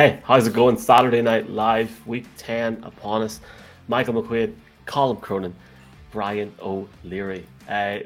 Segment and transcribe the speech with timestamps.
[0.00, 0.78] Hey, how's it going?
[0.78, 3.38] Saturday Night Live, week 10 upon us.
[3.86, 4.54] Michael McQuaid,
[4.86, 5.54] Colin Cronin,
[6.10, 7.44] Brian O'Leary.
[7.68, 7.98] Uh,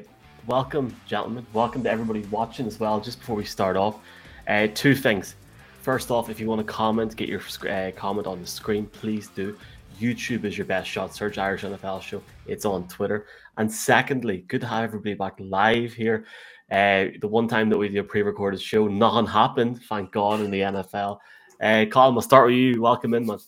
[0.45, 1.45] welcome, gentlemen.
[1.53, 2.99] Welcome to everybody watching as well.
[2.99, 4.01] Just before we start off,
[4.49, 5.37] uh, two things.
[5.83, 7.39] First off, if you want to comment, get your
[7.69, 9.57] uh, comment on the screen, please do.
[9.97, 11.15] YouTube is your best shot.
[11.15, 12.21] Search Irish NFL Show.
[12.45, 13.25] It's on Twitter.
[13.55, 16.25] And secondly, good to have everybody back live here.
[16.69, 19.81] Uh, the one time that we did a pre-recorded show, nothing happened.
[19.83, 21.19] Thank God in the NFL.
[21.65, 22.79] Uh, Colin, we'll start with you.
[22.79, 23.39] Welcome in, man.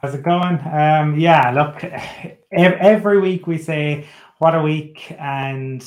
[0.00, 0.60] How's it going?
[0.72, 1.82] Um, yeah, look,
[2.52, 4.06] every week we say
[4.38, 5.84] what a week, and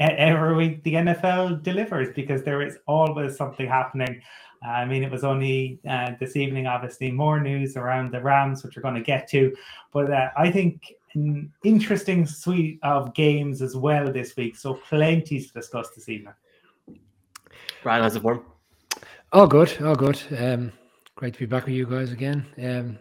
[0.00, 4.20] every week the NFL delivers because there is always something happening.
[4.60, 8.74] I mean, it was only uh, this evening, obviously, more news around the Rams, which
[8.74, 9.54] we're going to get to.
[9.92, 14.56] But uh, I think an interesting suite of games as well this week.
[14.56, 16.34] So plenty to discuss this evening.
[17.84, 18.42] Brian, how's it form?
[19.30, 20.20] All good, all good.
[20.36, 20.72] Um,
[21.18, 22.46] great to be back with you guys again.
[22.62, 22.96] Um,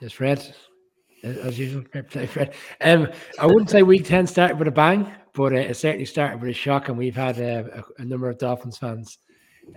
[0.00, 0.54] just Fred,
[1.22, 1.84] as usual.
[2.08, 2.54] Fred.
[2.80, 3.08] Um,
[3.38, 6.48] I wouldn't say week ten started with a bang, but uh, it certainly started with
[6.48, 9.18] a shock, and we've had uh, a, a, number of Dolphins fans,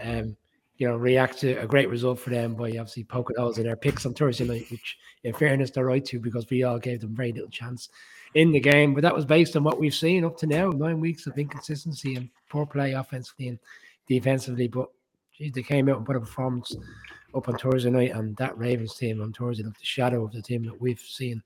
[0.01, 0.37] um,
[0.77, 3.75] you know, react to a great result for them by obviously poking holes in their
[3.75, 7.13] picks on Thursday night, which, in fairness, they're right to because we all gave them
[7.13, 7.89] very little chance
[8.33, 8.93] in the game.
[8.93, 12.15] But that was based on what we've seen up to now: nine weeks of inconsistency
[12.15, 13.59] and poor play offensively and
[14.07, 14.69] defensively.
[14.69, 14.87] But
[15.37, 16.73] geez, they came out and put a performance
[17.35, 20.41] up on Thursday night, and that Ravens team on Thursday looked the shadow of the
[20.41, 21.41] team that we've seen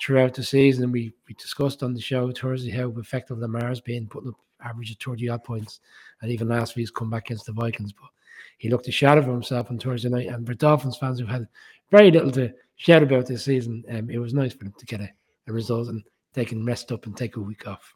[0.00, 0.92] throughout the season.
[0.92, 4.98] We we discussed on the show Thursday how effective Lamar's been, putting up average of
[4.98, 5.80] 30 odd points,
[6.20, 7.92] and even last week's comeback against the Vikings.
[7.92, 8.10] But
[8.58, 10.28] he looked a shadow of himself on Thursday night.
[10.28, 11.48] And for Dolphins fans who've had
[11.90, 15.00] very little to shout about this season, um, it was nice for them to get
[15.00, 15.10] a,
[15.48, 17.94] a result and they can rest up and take a week off.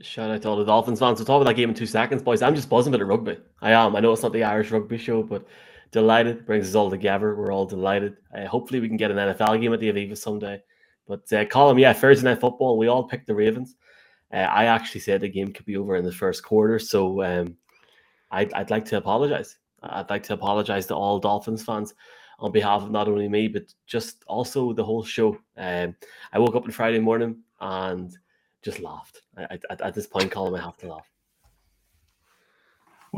[0.00, 1.18] Shout out to all the Dolphins fans.
[1.18, 2.40] We'll talk about that game in two seconds, boys.
[2.40, 3.38] I'm just buzzing about the rugby.
[3.60, 3.96] I am.
[3.96, 5.44] I know it's not the Irish rugby show, but
[5.90, 6.46] delighted.
[6.46, 7.34] Brings us all together.
[7.34, 8.16] We're all delighted.
[8.36, 10.62] Uh, hopefully, we can get an NFL game at the Aviva someday.
[11.06, 12.76] But uh, Colin, yeah, Thursday night football.
[12.76, 13.76] We all picked the Ravens.
[14.32, 17.56] Uh, I actually said the game could be over in the first quarter, so um,
[18.30, 19.56] I'd, I'd like to apologize.
[19.82, 21.94] I'd like to apologize to all Dolphins fans
[22.38, 25.38] on behalf of not only me but just also the whole show.
[25.56, 25.96] Um,
[26.32, 28.16] I woke up on Friday morning and
[28.62, 29.22] just laughed.
[29.36, 31.08] I, I, at this point, Colin, I have to laugh.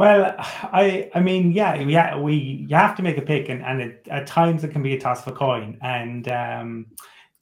[0.01, 3.83] Well, I I mean, yeah, yeah, we you have to make a pick, and and
[3.83, 5.77] it, at times it can be a toss of a coin.
[5.83, 6.87] And um,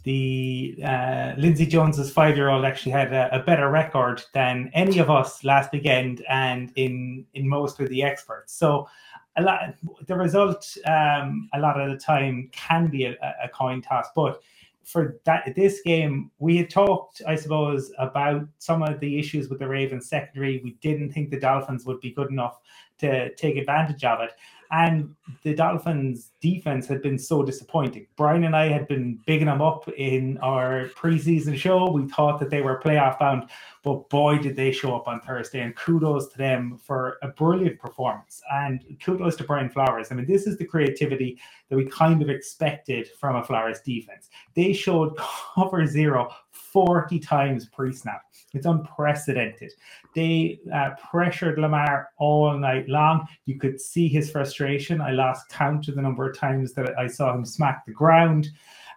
[0.03, 4.99] the uh, Lindsay Jones's five year old actually had a, a, better record than any
[4.99, 8.55] of us last weekend, and in in most of the experts.
[8.55, 8.89] So
[9.37, 9.77] a lot
[10.09, 14.43] the result um, a lot of the time can be a, a coin toss, but
[14.89, 19.59] for that this game, we had talked, I suppose, about some of the issues with
[19.59, 20.63] the Ravens secondary.
[20.65, 22.59] We didn't think the Dolphins would be good enough
[23.01, 24.33] to take advantage of it.
[24.71, 28.07] And the Dolphins defense had been so disappointing.
[28.17, 31.91] Brian and I had been bigging them up in our preseason show.
[31.91, 33.51] We thought that they were playoff bound,
[33.83, 35.61] but boy, did they show up on Thursday.
[35.61, 38.41] And kudos to them for a brilliant performance.
[38.53, 40.09] And kudos to Brian Flores.
[40.11, 44.31] I mean, this is the creativity that we kind of expected from a Flores defense.
[44.55, 48.23] They showed cover zero 40 times pre snap.
[48.55, 49.73] It's unprecedented.
[50.15, 53.27] They uh, pressured Lamar all night long.
[53.45, 55.01] You could see his frustration.
[55.01, 58.49] I lost count of the number of times that I saw him smack the ground.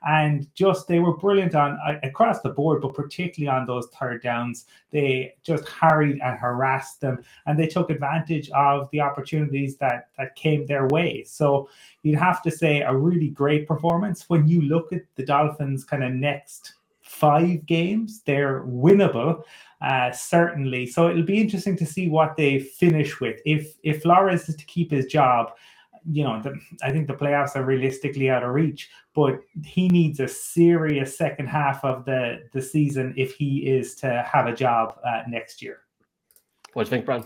[0.03, 4.24] And just they were brilliant on uh, across the board, but particularly on those third
[4.24, 4.66] downs.
[4.90, 10.36] They just harried and harassed them, and they took advantage of the opportunities that that
[10.36, 11.24] came their way.
[11.24, 11.70] So
[12.02, 16.03] you'd have to say a really great performance when you look at the Dolphins' kind
[16.03, 18.23] of next five games.
[18.26, 19.44] They're winnable,
[19.82, 20.88] uh, certainly.
[20.88, 23.40] So it'll be interesting to see what they finish with.
[23.46, 25.52] If if Flores is to keep his job,
[26.09, 28.90] you know, the, I think the playoffs are realistically out of reach.
[29.14, 34.28] But he needs a serious second half of the the season if he is to
[34.32, 35.82] have a job uh, next year.
[36.74, 37.26] What do you think, Brad?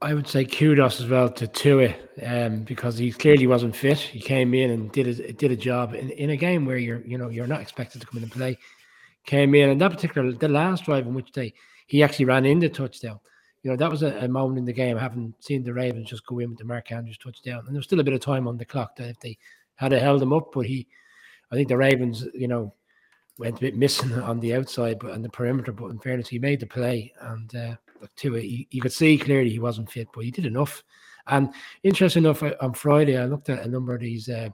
[0.00, 1.94] I would say kudos as well to Tua
[2.26, 3.98] um, because he clearly wasn't fit.
[3.98, 7.02] He came in and did a, did a job in, in a game where you're
[7.02, 8.58] you know you're not expected to come in and play
[9.26, 11.52] came in, and that particular the last drive in which they
[11.86, 13.20] he actually ran in the touchdown.
[13.62, 14.96] You know, that was a, a moment in the game.
[14.96, 17.78] I haven't seen the Ravens just go in with the Mark Andrews touchdown, and there
[17.78, 19.38] was still a bit of time on the clock that if they
[19.76, 20.86] had held him up, but he,
[21.50, 22.74] I think the Ravens, you know,
[23.38, 25.72] went a bit missing on the outside, but on the perimeter.
[25.72, 27.76] But in fairness, he made the play, and uh,
[28.16, 30.82] to it, you, you could see clearly he wasn't fit, but he did enough.
[31.28, 31.54] And
[31.84, 34.48] interesting enough, on Friday, I looked at a number of these uh,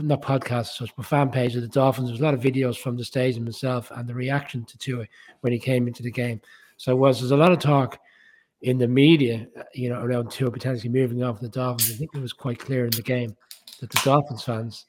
[0.00, 2.08] not podcasts, such, but fan pages of the Dolphins.
[2.08, 5.06] There's a lot of videos from the stadium himself and the reaction to Tua
[5.40, 6.40] when he came into the game.
[6.76, 7.98] So was there's a lot of talk
[8.62, 11.92] in the media, you know, around Tua potentially moving from the Dolphins.
[11.92, 13.36] I think it was quite clear in the game
[13.80, 14.86] that the Dolphins fans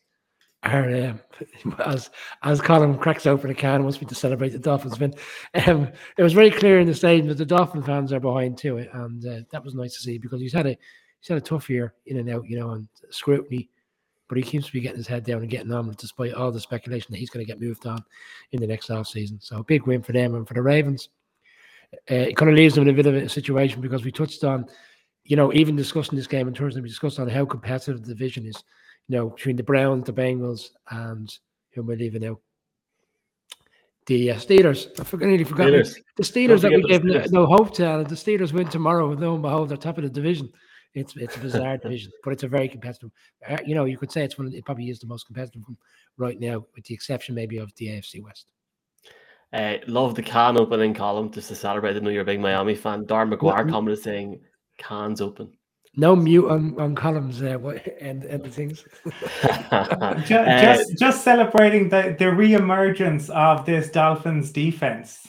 [0.64, 1.20] are um,
[1.86, 2.10] as
[2.44, 5.14] as Colin cracks open a can wants me to celebrate the Dolphins win.
[5.68, 8.90] Um, it was very clear in the stadium that the Dolphin fans are behind it,
[8.94, 10.78] and uh, that was nice to see because he's had a
[11.20, 13.70] he's had a tough year in and out, you know, and scrutiny.
[14.28, 16.60] But he seems to be getting his head down and getting on, despite all the
[16.60, 18.04] speculation that he's going to get moved on
[18.52, 19.40] in the next off season.
[19.42, 21.10] So a big win for them and for the Ravens.
[21.94, 24.44] Uh, it kind of leaves them in a bit of a situation because we touched
[24.44, 24.66] on,
[25.24, 28.14] you know, even discussing this game in terms of we discussed on how competitive the
[28.14, 28.64] division is
[29.10, 31.36] you know, between the Browns, the Bengals, and
[31.74, 32.40] who am I leaving out?
[34.06, 34.88] The uh, Steelers.
[35.00, 35.96] I forgot, nearly forgot Steelers.
[36.16, 37.90] the Steelers that we gave no, no, hope to.
[37.90, 39.12] And the Steelers win tomorrow.
[39.12, 40.50] and Lo and behold, they're top of the division.
[40.94, 43.10] It's it's a bizarre division, but it's a very competitive.
[43.48, 44.48] Uh, you know, you could say it's one.
[44.48, 45.78] Of, it probably is the most competitive one
[46.18, 48.46] right now, with the exception maybe of the AFC West.
[49.52, 53.06] Uh, love the can opening Colin just to celebrate the New Year big Miami fan.
[53.06, 54.42] Darren McGuire well, commented saying,
[54.78, 55.52] "Cans open."
[55.96, 57.58] no mute on, on Colin's uh,
[58.02, 58.86] and, and the things.
[60.26, 65.28] just, just, just celebrating the, the re-emergence of this Dolphins defense.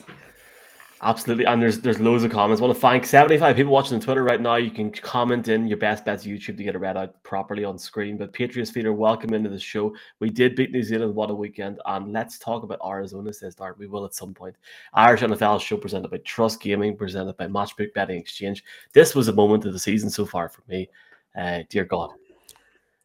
[1.03, 2.61] Absolutely, and there's there's loads of comments.
[2.61, 4.57] I want to thank 75 people watching on Twitter right now.
[4.57, 7.79] You can comment in your best bets YouTube to get it read out properly on
[7.79, 8.19] screen.
[8.19, 9.95] But Patriots feeder, welcome into the show.
[10.19, 11.81] We did beat New Zealand, what a weekend!
[11.87, 13.33] And let's talk about Arizona.
[13.33, 13.79] Says Dart.
[13.79, 14.57] We will at some point.
[14.93, 18.63] Irish NFL show presented by Trust Gaming, presented by Matchbook Betting Exchange.
[18.93, 20.91] This was a moment of the season so far for me.
[21.35, 22.11] Uh, dear God,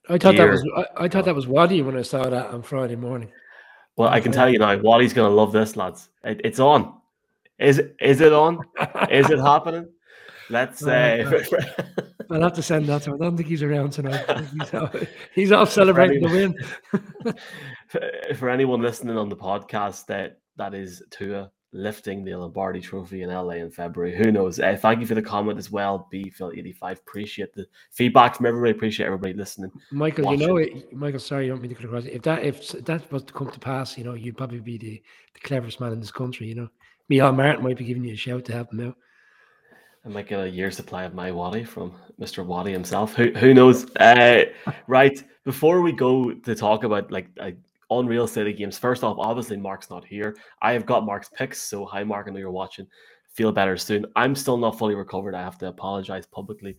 [0.09, 2.47] I thought dear that was I, I thought that was Waddy when I saw that
[2.47, 3.31] on Friday morning.
[3.95, 6.09] Well, I can tell you now, Waddy's going to love this, lads.
[6.25, 6.99] It, it's on.
[7.59, 8.59] Is is it on?
[9.09, 9.87] is it happening?
[10.49, 11.21] Let's say.
[11.21, 11.41] Uh,
[12.31, 13.21] I'll have to send that to him.
[13.21, 14.25] I don't think he's around tonight.
[14.51, 14.95] He's off,
[15.33, 16.53] he's off celebrating the
[17.89, 18.35] win.
[18.35, 23.29] for anyone listening on the podcast, that that is Tua lifting the Lombardi Trophy in
[23.29, 24.15] LA in February.
[24.15, 24.59] Who knows?
[24.59, 26.97] Uh, thank you for the comment as well, B Phil eighty five.
[26.99, 28.71] Appreciate the feedback from everybody.
[28.71, 29.71] Appreciate everybody listening.
[29.91, 30.41] Michael, watching.
[30.41, 31.19] you know, it, Michael.
[31.19, 32.05] Sorry, you don't mean to cut across.
[32.05, 35.01] If that if that was to come to pass, you know, you'd probably be the,
[35.33, 36.47] the cleverest man in this country.
[36.47, 36.69] You know,
[37.09, 38.97] Michael Martin might be giving you a shout to help him out.
[40.05, 42.45] I might get a year's supply of my Waddy from Mr.
[42.45, 43.15] Waddy himself.
[43.15, 43.89] Who who knows?
[43.95, 44.45] Uh,
[44.87, 47.51] right before we go to talk about like uh,
[47.89, 50.35] Unreal City games, first off, obviously Mark's not here.
[50.61, 52.87] I have got Mark's picks, so hi Mark, I know you're watching.
[53.33, 54.05] Feel better soon.
[54.15, 55.35] I'm still not fully recovered.
[55.35, 56.77] I have to apologize publicly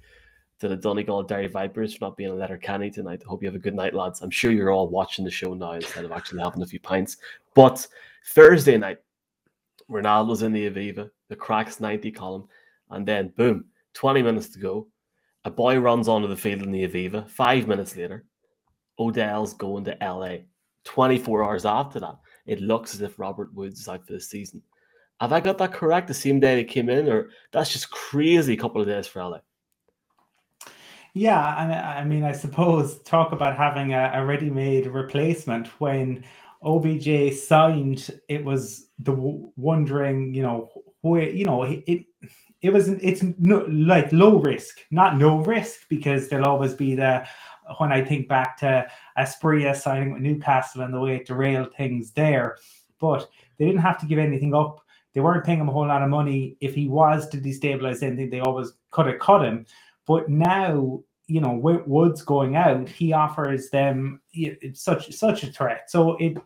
[0.59, 3.23] to the Donegal Dairy Vipers for not being a letter canny tonight.
[3.25, 4.23] Hope you have a good night, lads.
[4.23, 7.19] I'm sure you're all watching the show now instead of actually having a few pints.
[7.55, 7.87] But
[8.29, 8.99] Thursday night,
[9.91, 12.49] Ronaldo's in the Aviva, the cracks 90 column,
[12.91, 14.89] and then boom, 20 minutes to go.
[15.45, 17.29] A boy runs onto the field in the Aviva.
[17.29, 18.25] Five minutes later,
[18.99, 20.39] Odell's going to LA.
[20.85, 22.17] 24 hours after that,
[22.47, 24.63] it looks as if Robert Woods is out for the season.
[25.21, 26.09] Have I got that correct?
[26.09, 29.39] The same day he came in, or that's just crazy couple of days for LA?
[31.15, 36.23] Yeah, and I mean, I suppose talk about having a, a ready-made replacement when
[36.67, 39.13] OBJ signed, it was the
[39.57, 40.69] wondering, you know,
[41.03, 42.05] where you know it.
[42.63, 47.25] It was it's no, like low risk, not no risk, because there'll always be the
[47.79, 52.13] when I think back to Asprilla signing with Newcastle and the way it derailed things
[52.13, 52.57] there.
[52.99, 54.81] But they didn't have to give anything up.
[55.13, 56.57] They weren't paying him a whole lot of money.
[56.61, 59.67] If he was to destabilize anything, they always could have cut him.
[60.07, 61.53] But now you know,
[61.87, 64.21] Woods going out, he offers them
[64.75, 65.91] such such a threat.
[65.91, 66.39] So it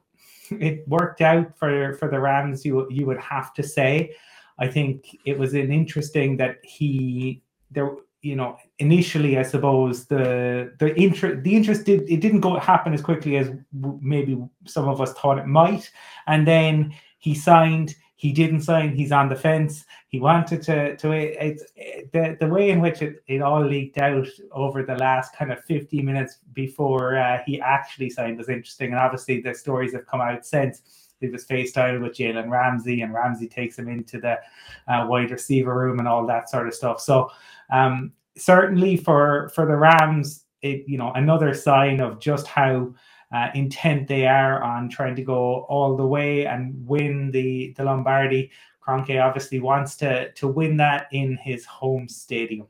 [0.50, 2.64] it worked out for for the Rams.
[2.64, 4.14] You you would have to say.
[4.59, 7.97] I think it was an interesting that he there.
[8.23, 12.92] You know, initially, I suppose the the interest the interest did it didn't go happen
[12.92, 15.90] as quickly as maybe some of us thought it might,
[16.26, 18.95] and then he signed he didn't sign.
[18.95, 19.87] He's on the fence.
[20.09, 20.95] He wanted to.
[20.95, 24.97] To it's it, the the way in which it, it all leaked out over the
[24.97, 28.91] last kind of 50 minutes before uh, he actually signed was interesting.
[28.91, 30.83] And obviously, the stories have come out since.
[31.19, 34.39] He was FaceTime with Jalen Ramsey, and Ramsey takes him into the
[34.87, 37.00] uh, wide receiver room and all that sort of stuff.
[37.00, 37.31] So,
[37.73, 42.93] um, certainly for for the Rams, it you know another sign of just how
[43.32, 47.84] uh, intent they are on trying to go all the way and win the, the
[47.84, 48.50] Lombardi.
[48.87, 52.66] Kroenke obviously wants to, to win that in his home stadium.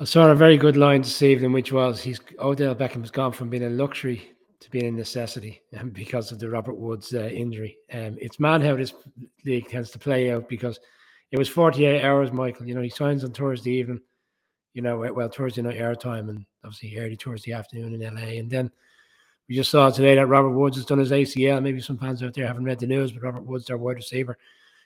[0.00, 3.32] I saw a very good line this evening, which was he's Odell Beckham has gone
[3.32, 7.26] from being a luxury to being a necessity um, because of the Robert Woods uh,
[7.26, 7.78] injury.
[7.92, 8.94] Um, it's mad how this
[9.44, 10.78] league tends to play out because
[11.32, 12.66] it was 48 hours, Michael.
[12.66, 14.00] You know, he signs on Thursday evening
[14.78, 18.38] you know, well, Thursday night airtime and obviously early the afternoon in LA.
[18.38, 18.70] And then
[19.48, 21.62] we just saw today that Robert Woods has done his ACL.
[21.62, 24.36] Maybe some fans out there haven't read the news, but Robert Woods, their wide receiver,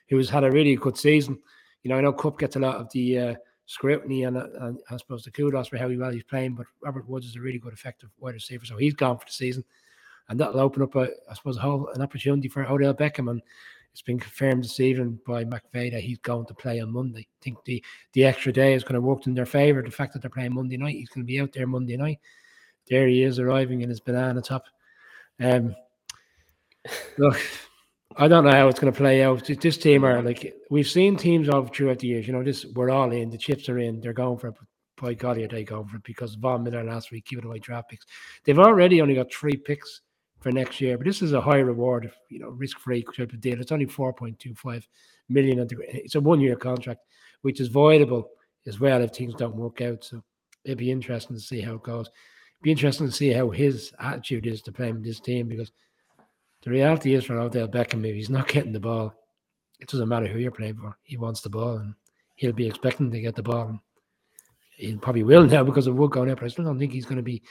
[0.09, 1.39] who has had a really good season.
[1.83, 4.97] You know, I know Kupp gets a lot of the uh, scrutiny and, and I
[4.97, 6.55] suppose the kudos for how well he's playing.
[6.55, 9.31] But Robert Woods is a really good, effective wide receiver, so he's gone for the
[9.31, 9.63] season,
[10.29, 13.29] and that'll open up, a, I suppose, a whole an opportunity for Odell Beckham.
[13.29, 13.41] And
[13.93, 17.21] it's been confirmed this evening by McVay that he's going to play on Monday.
[17.21, 17.83] I think the
[18.13, 19.83] the extra day is going to work in their favour.
[19.83, 22.19] The fact that they're playing Monday night, he's going to be out there Monday night.
[22.89, 24.65] There he is arriving in his banana top.
[25.39, 25.75] Um,
[27.19, 27.39] look,
[28.17, 29.45] I don't know how it's going to play out.
[29.45, 32.25] This team are like we've seen teams of throughout the years.
[32.25, 33.29] You know, this we're all in.
[33.29, 34.01] The chips are in.
[34.01, 34.55] They're going for it.
[34.99, 36.03] By God, are they going for it?
[36.03, 38.07] Because Von Miller last week giving away draft picks.
[38.43, 40.01] They've already only got three picks
[40.43, 43.39] for next year, but this is a high reward, you know, risk free type of
[43.39, 43.61] deal.
[43.61, 44.85] It's only four point two five
[45.29, 45.65] million.
[45.71, 46.99] It's a one year contract,
[47.41, 48.25] which is voidable
[48.67, 50.03] as well if things don't work out.
[50.03, 50.21] So
[50.65, 52.07] it'd be interesting to see how it goes.
[52.07, 55.71] It'd be interesting to see how his attitude is to playing this team because
[56.63, 59.13] the reality is for Odell Beckham, if he's not getting the ball,
[59.79, 60.97] it doesn't matter who you're playing for.
[61.03, 61.95] He wants the ball and
[62.35, 63.79] he'll be expecting to get the ball.
[64.75, 67.17] He probably will now because of Wood going but I still don't think he's going
[67.17, 67.41] to be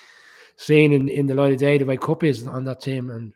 [0.57, 3.11] seen in, in the light of day the way Kupp is on that team.
[3.11, 3.33] And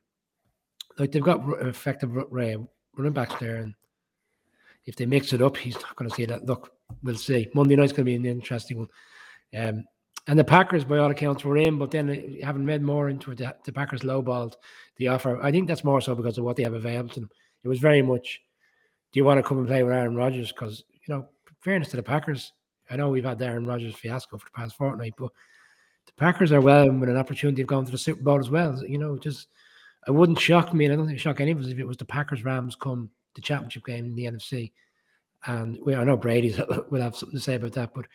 [0.99, 3.57] like they've got effective running backs there.
[3.57, 3.75] And
[4.85, 6.47] if they mix it up, he's not going to see that.
[6.47, 7.49] Look, we'll see.
[7.55, 8.89] Monday night's going to be an interesting one.
[9.57, 9.85] Um,
[10.29, 13.31] and the Packers, by all accounts, were in, but then uh, having read more into
[13.31, 14.55] it, the, the Packers lowballed
[14.97, 15.41] the offer.
[15.41, 17.31] I think that's more so because of what they have available to them.
[17.63, 18.41] It was very much,
[19.13, 20.51] do you want to come and play with Aaron Rodgers?
[20.51, 21.29] Because, you know,
[21.61, 22.53] fairness to the Packers,
[22.91, 25.31] I know we've had the Aaron Rodgers fiasco for the past fortnight, but
[26.17, 28.83] Packers are well with an opportunity of going to the Super Bowl as well.
[28.85, 29.49] You know, just
[30.07, 31.87] it wouldn't shock me, and I don't think it shock any of us if it
[31.87, 34.73] was the Packers Rams come the championship game in the NFC.
[35.47, 36.59] And we, I know Brady's
[36.91, 38.07] will have something to say about that, but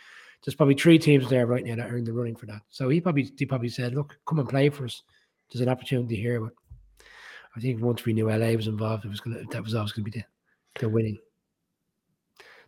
[0.44, 2.62] there's probably three teams there right now that are in the running for that.
[2.70, 5.04] So he probably he probably said, "Look, come and play for us.
[5.52, 6.54] There's an opportunity here." But
[7.56, 10.06] I think once we knew LA was involved, it was gonna that was always gonna
[10.06, 10.24] be the,
[10.80, 11.20] the winning,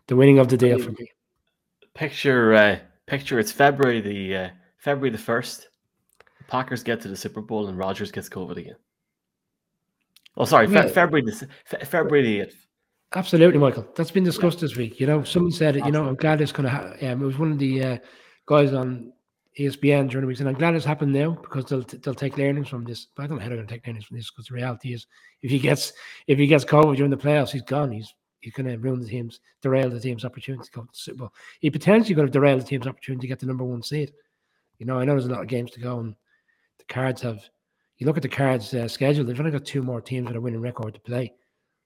[0.06, 1.10] the winning of the deal for me.
[1.94, 3.38] Picture, uh, picture.
[3.38, 4.48] It's February the uh,
[4.84, 5.68] February the first.
[6.38, 8.76] The Packers get to the Super Bowl and Rodgers gets COVID again.
[10.36, 10.88] Oh, sorry, yeah.
[10.88, 12.66] February the Fe- February the eighth.
[13.14, 13.86] Absolutely, Michael.
[13.96, 14.62] That's been discussed yeah.
[14.62, 15.00] this week.
[15.00, 15.86] You know, someone said it.
[15.86, 16.70] You know, I'm glad it's going to.
[16.70, 17.08] happen.
[17.08, 17.98] um, it was one of the uh,
[18.44, 19.12] guys on
[19.58, 22.68] ESPN during the week, and I'm glad it's happened now because they'll they'll take learnings
[22.68, 23.06] from this.
[23.16, 24.92] But I don't know how they're going to take learnings from this because the reality
[24.92, 25.06] is,
[25.40, 25.94] if he gets
[26.26, 27.92] if he gets COVID during the playoffs, he's gone.
[27.92, 30.98] He's he's going to ruin the team's derail the team's opportunity to go to the
[30.98, 31.32] Super Bowl.
[31.60, 34.12] He potentially could have derailed the team's opportunity to get the number one seed.
[34.84, 36.14] You know, I know there's a lot of games to go, and
[36.76, 37.40] the Cards have.
[37.96, 40.40] You look at the Cards' uh, schedule; they've only got two more teams with a
[40.42, 41.32] winning record to play.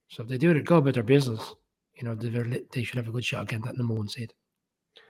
[0.09, 1.55] So if they do it, go about their business.
[1.95, 4.33] You know, they should have a good shot against that number one seed.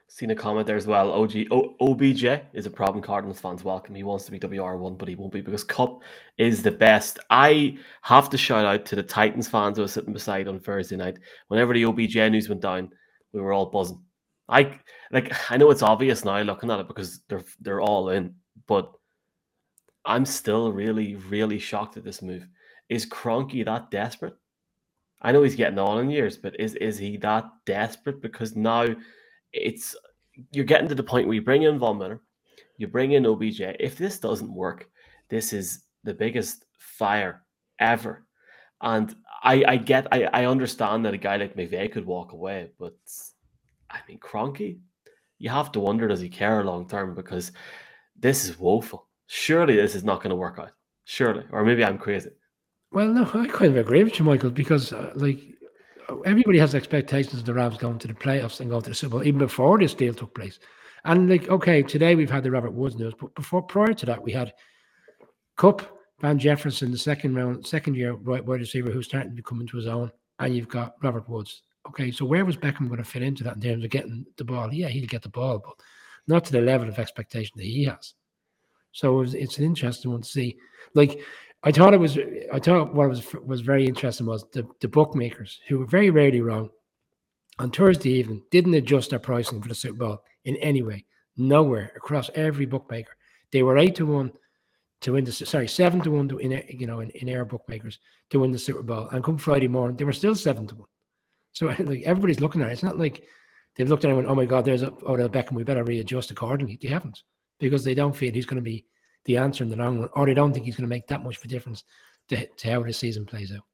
[0.06, 1.12] Seen a comment there as well.
[1.12, 3.94] OG o, OBJ is a problem Cardinals fans welcome.
[3.94, 6.02] He wants to be WR1, but he won't be because Kupp
[6.36, 7.18] is the best.
[7.30, 10.96] I have to shout out to the Titans fans who were sitting beside on Thursday
[10.96, 11.20] night.
[11.46, 12.90] Whenever the OBJ news went down,
[13.32, 14.02] we were all buzzing.
[14.48, 14.78] I
[15.12, 18.34] like I know it's obvious now looking at it because they're they're all in,
[18.66, 18.92] but
[20.04, 22.46] I'm still really, really shocked at this move.
[22.88, 24.34] Is Kroenke that desperate?
[25.20, 28.22] I know he's getting on in years, but is is he that desperate?
[28.22, 28.86] Because now
[29.52, 29.94] it's
[30.52, 32.22] you're getting to the point where you bring in Von Miller,
[32.78, 33.60] you bring in OBJ.
[33.80, 34.88] If this doesn't work,
[35.28, 37.42] this is the biggest fire
[37.78, 38.24] ever.
[38.80, 42.70] And I I get I, I understand that a guy like McVay could walk away,
[42.78, 42.96] but
[43.90, 44.78] I mean Kroenke,
[45.38, 47.52] you have to wonder does he care long term because
[48.16, 49.08] this is woeful.
[49.26, 50.72] Surely this is not going to work out.
[51.04, 52.30] Surely, or maybe I'm crazy.
[52.90, 55.40] Well, no, I kind of agree with you, Michael, because uh, like
[56.24, 59.12] everybody has expectations of the Rams going to the playoffs and going to the Super
[59.12, 60.58] Bowl even before this deal took place.
[61.04, 64.22] And like, okay, today we've had the Robert Woods news, but before prior to that,
[64.22, 64.52] we had
[65.56, 65.82] Kupp
[66.20, 69.86] Van Jefferson, the second round, second year wide receiver who's starting to come into his
[69.86, 71.62] own, and you've got Robert Woods.
[71.88, 74.44] Okay, so where was Beckham going to fit into that in terms of getting the
[74.44, 74.72] ball?
[74.72, 75.74] Yeah, he'll get the ball, but
[76.26, 78.14] not to the level of expectation that he has.
[78.92, 80.56] So it's, it's an interesting one to see.
[80.94, 81.20] Like
[81.62, 82.18] I thought it was.
[82.52, 86.40] I thought what was was very interesting was the the bookmakers who were very rarely
[86.40, 86.70] wrong
[87.58, 91.04] on Thursday evening didn't adjust their pricing for the Super Bowl in any way,
[91.36, 93.16] nowhere across every bookmaker.
[93.50, 94.32] They were eight to one
[95.00, 97.98] to win the sorry seven to one to in you know in, in air bookmakers
[98.30, 100.88] to win the Super Bowl, and come Friday morning they were still seven to one.
[101.52, 102.72] So like everybody's looking at it.
[102.72, 103.24] It's not like
[103.76, 105.52] they've looked at it and went, "Oh my God, there's a Odell Beckham.
[105.52, 107.22] We better readjust accordingly." They haven't
[107.58, 108.84] because they don't feel he's going to be
[109.24, 111.22] the answer in the long run, or they don't think he's going to make that
[111.22, 111.84] much of a difference
[112.28, 113.64] to, to how the season plays out.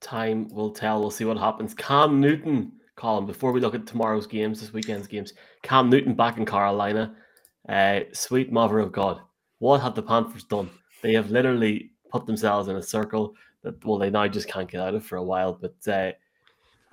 [0.00, 1.00] Time will tell.
[1.00, 1.72] We'll see what happens.
[1.74, 6.36] Cam Newton, Colin, before we look at tomorrow's games, this weekend's games, Cam Newton back
[6.36, 7.14] in Carolina.
[7.68, 9.20] Uh, sweet mother of God.
[9.58, 10.68] What have the Panthers done?
[11.02, 14.80] They have literally put themselves in a circle that, well, they now just can't get
[14.80, 15.58] out of for a while.
[15.58, 16.12] But uh,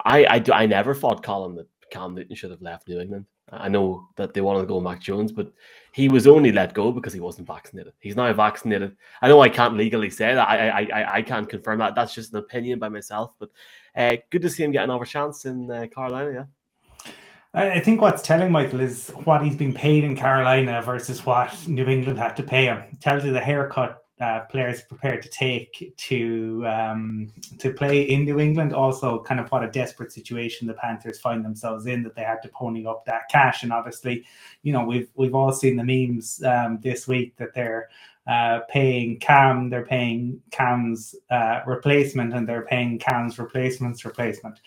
[0.05, 3.25] I, I, do, I never thought, Colin, that Cam Newton should have left New England.
[3.51, 5.51] I know that they wanted to go Mac Jones, but
[5.91, 7.93] he was only let go because he wasn't vaccinated.
[7.99, 8.95] He's now vaccinated.
[9.21, 10.47] I know I can't legally say that.
[10.47, 11.93] I I I, can't confirm that.
[11.93, 13.33] That's just an opinion by myself.
[13.39, 13.49] But
[13.95, 16.31] uh, good to see him get another chance in uh, Carolina.
[16.31, 17.11] Yeah.
[17.53, 21.85] I think what's telling Michael is what he's been paid in Carolina versus what New
[21.85, 22.77] England had to pay him.
[22.93, 28.23] It tells you the haircut uh, players prepared to take to um, to play in
[28.23, 28.71] New England.
[28.73, 32.41] Also, kind of what a desperate situation the Panthers find themselves in that they had
[32.43, 33.63] to pony up that cash.
[33.63, 34.23] And obviously,
[34.61, 37.89] you know we've we've all seen the memes um, this week that they're
[38.27, 44.59] uh, paying Cam, they're paying Cam's uh, replacement, and they're paying Cam's replacement's replacement.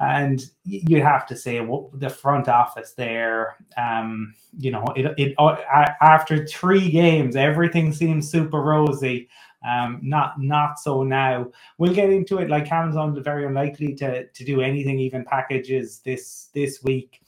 [0.00, 5.34] And you have to say well, the front office there, um, you know, it, it
[5.38, 5.56] uh,
[6.00, 9.28] after three games, everything seems super rosy.
[9.66, 11.48] Um, not not so now.
[11.78, 12.48] We'll get into it.
[12.48, 17.20] Like Cam's on very unlikely to to do anything, even packages this this week.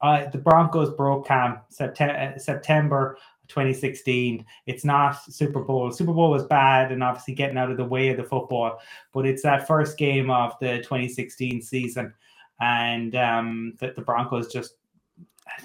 [0.00, 3.16] Uh, the Broncos broke camp September September
[3.52, 4.44] 2016.
[4.66, 5.92] It's not Super Bowl.
[5.92, 8.80] Super Bowl was bad and obviously getting out of the way of the football,
[9.12, 12.14] but it's that first game of the 2016 season,
[12.60, 14.76] and um, that the Broncos just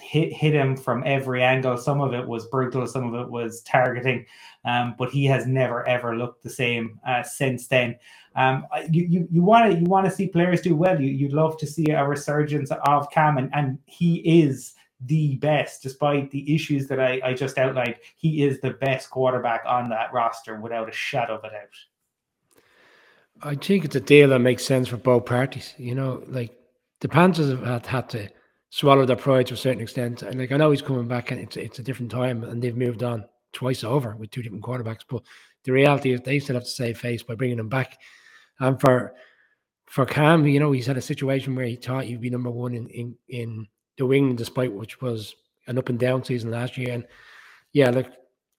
[0.02, 1.78] hit hit him from every angle.
[1.78, 4.26] Some of it was brutal, some of it was targeting,
[4.66, 7.98] um, but he has never ever looked the same uh, since then.
[8.36, 11.00] Um, you you want to you want to see players do well.
[11.00, 15.84] You you'd love to see a resurgence of Cam, and, and he is the best,
[15.84, 17.96] despite the issues that I, I just outlined.
[18.16, 21.76] He is the best quarterback on that roster without a shadow of a doubt.
[23.42, 25.74] I think it's a deal that makes sense for both parties.
[25.78, 26.58] You know, like
[27.02, 28.30] the Panthers have had, had to
[28.70, 30.24] swallow their pride to a certain extent.
[30.24, 32.76] And like I know he's coming back and it's it's a different time and they've
[32.76, 35.04] moved on twice over with two different quarterbacks.
[35.08, 35.24] But
[35.64, 38.00] the reality is they still have to save face by bringing him back.
[38.60, 39.14] And for
[39.86, 42.74] for Cam, you know, he's had a situation where he thought he'd be number one
[42.74, 45.36] in in, in the wing, despite which was
[45.68, 46.94] an up and down season last year.
[46.94, 47.06] And
[47.74, 48.08] yeah, look,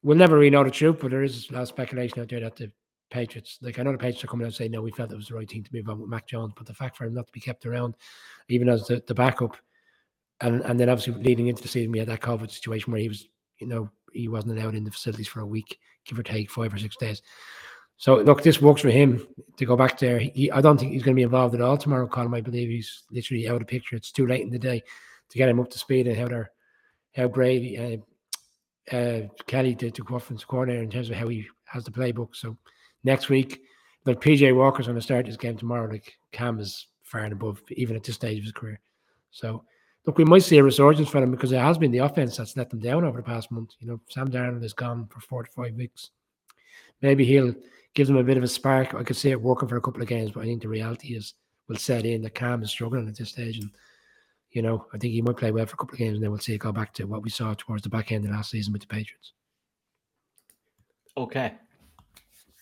[0.02, 2.40] we'll never really know the truth, but there is a lot of speculation out there
[2.40, 2.70] that the
[3.10, 5.16] Patriots, like I know the Patriots are coming out and saying, no, we felt it
[5.16, 7.14] was the right thing to move on with Mac Jones, but the fact for him
[7.14, 7.94] not to be kept around,
[8.48, 9.56] even as the, the backup,
[10.40, 13.08] and and then obviously leading into the season, we had that COVID situation where he
[13.08, 13.26] was,
[13.58, 16.72] you know, he wasn't allowed in the facilities for a week, give or take five
[16.72, 17.22] or six days.
[17.96, 20.20] So look, this works for him to go back there.
[20.20, 22.32] He, I don't think he's going to be involved at all tomorrow, Colin.
[22.32, 23.96] I believe he's literally out of picture.
[23.96, 24.84] It's too late in the day
[25.30, 26.50] to get him up to speed and how they're
[27.14, 31.84] how great uh, uh, Kelly did to offensive coordinator in terms of how he has
[31.84, 32.34] the playbook.
[32.34, 32.56] So
[33.04, 33.62] next week,
[34.06, 35.90] like PJ Walker's going to start this game tomorrow.
[35.90, 38.80] Like Cam is far and above, even at this stage of his career.
[39.30, 39.64] So
[40.06, 42.56] look, we might see a resurgence for him because it has been the offense that's
[42.56, 43.70] let them down over the past month.
[43.80, 46.10] You know, Sam Darnold is gone for four to five weeks.
[47.02, 47.54] Maybe he'll
[47.94, 48.94] give them a bit of a spark.
[48.94, 51.14] I could see it working for a couple of games, but I think the reality
[51.14, 51.34] is
[51.68, 53.70] will set in that Cam is struggling at this stage and
[54.52, 56.30] you know, I think he might play well for a couple of games, and then
[56.30, 58.50] we'll see it go back to what we saw towards the back end of last
[58.50, 59.32] season with the Patriots.
[61.16, 61.54] Okay.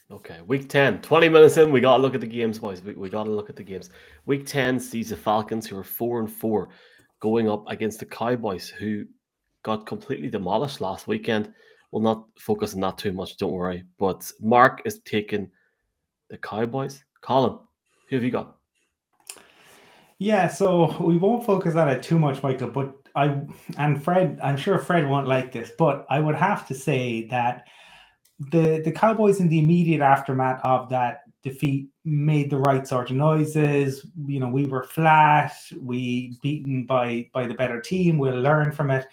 [0.08, 2.80] Okay, week 10, 20 minutes in, we got to look at the games, boys.
[2.80, 3.90] We, we got to look at the games.
[4.24, 6.68] Week 10 sees the Falcons, who are 4 and 4,
[7.18, 9.04] going up against the Cowboys, who
[9.64, 11.52] got completely demolished last weekend.
[11.90, 13.82] We'll not focus on that too much, don't worry.
[13.98, 15.50] But Mark is taking
[16.30, 17.02] the Cowboys.
[17.20, 17.58] Colin,
[18.08, 18.55] who have you got?
[20.18, 22.70] Yeah, so we won't focus on it too much, Michael.
[22.70, 23.40] But I
[23.76, 27.66] and Fred, I'm sure Fred won't like this, but I would have to say that
[28.38, 33.16] the the Cowboys in the immediate aftermath of that defeat made the right sort of
[33.16, 34.06] noises.
[34.26, 38.18] You know, we were flat, we beaten by by the better team.
[38.18, 39.06] We'll learn from it.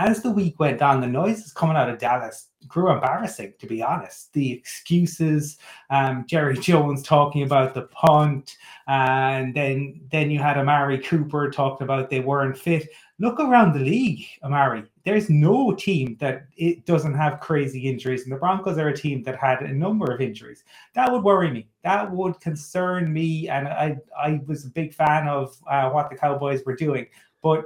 [0.00, 3.82] As the week went on, the noises coming out of Dallas grew embarrassing, to be
[3.82, 4.32] honest.
[4.32, 5.58] The excuses,
[5.90, 8.56] um, Jerry Jones talking about the punt,
[8.86, 12.88] and then then you had Amari Cooper talking about they weren't fit.
[13.18, 14.84] Look around the league, Amari.
[15.04, 19.24] There's no team that it doesn't have crazy injuries, and the Broncos are a team
[19.24, 20.62] that had a number of injuries.
[20.94, 21.68] That would worry me.
[21.82, 26.16] That would concern me, and I I was a big fan of uh, what the
[26.16, 27.08] Cowboys were doing,
[27.42, 27.64] but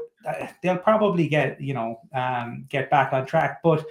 [0.62, 3.84] they'll probably get you know um, get back on track, but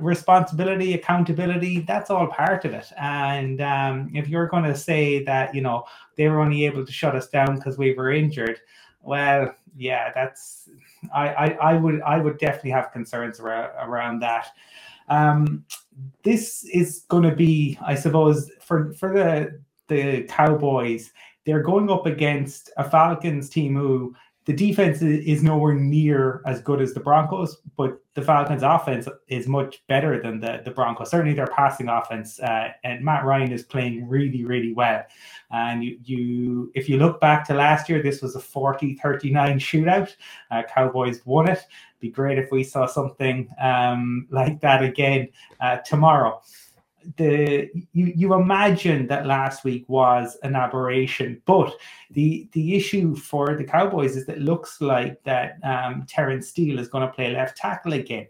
[0.00, 2.90] responsibility, accountability, that's all part of it.
[2.96, 5.84] And um, if you're going to say that, you know,
[6.16, 8.60] they were only able to shut us down because we were injured,
[9.02, 10.68] well, yeah, that's
[11.14, 14.48] I, I, I would I would definitely have concerns around, around that.
[15.08, 15.64] Um,
[16.22, 21.12] this is going to be, I suppose, for for the the Cowboys,
[21.46, 24.14] they're going up against a Falcons team who
[24.48, 29.46] the defense is nowhere near as good as the Broncos, but the Falcons' offense is
[29.46, 31.10] much better than the, the Broncos.
[31.10, 35.04] Certainly, their passing offense, uh, and Matt Ryan is playing really, really well.
[35.50, 39.58] And you, you, if you look back to last year, this was a 40 39
[39.58, 40.14] shootout.
[40.50, 41.66] Uh, Cowboys won it.
[42.00, 45.28] Be great if we saw something um, like that again
[45.60, 46.40] uh, tomorrow
[47.16, 51.74] the you you imagine that last week was an aberration, but
[52.10, 56.78] the the issue for the Cowboys is that it looks like that um, Terence Steele
[56.78, 58.26] is going to play left tackle again.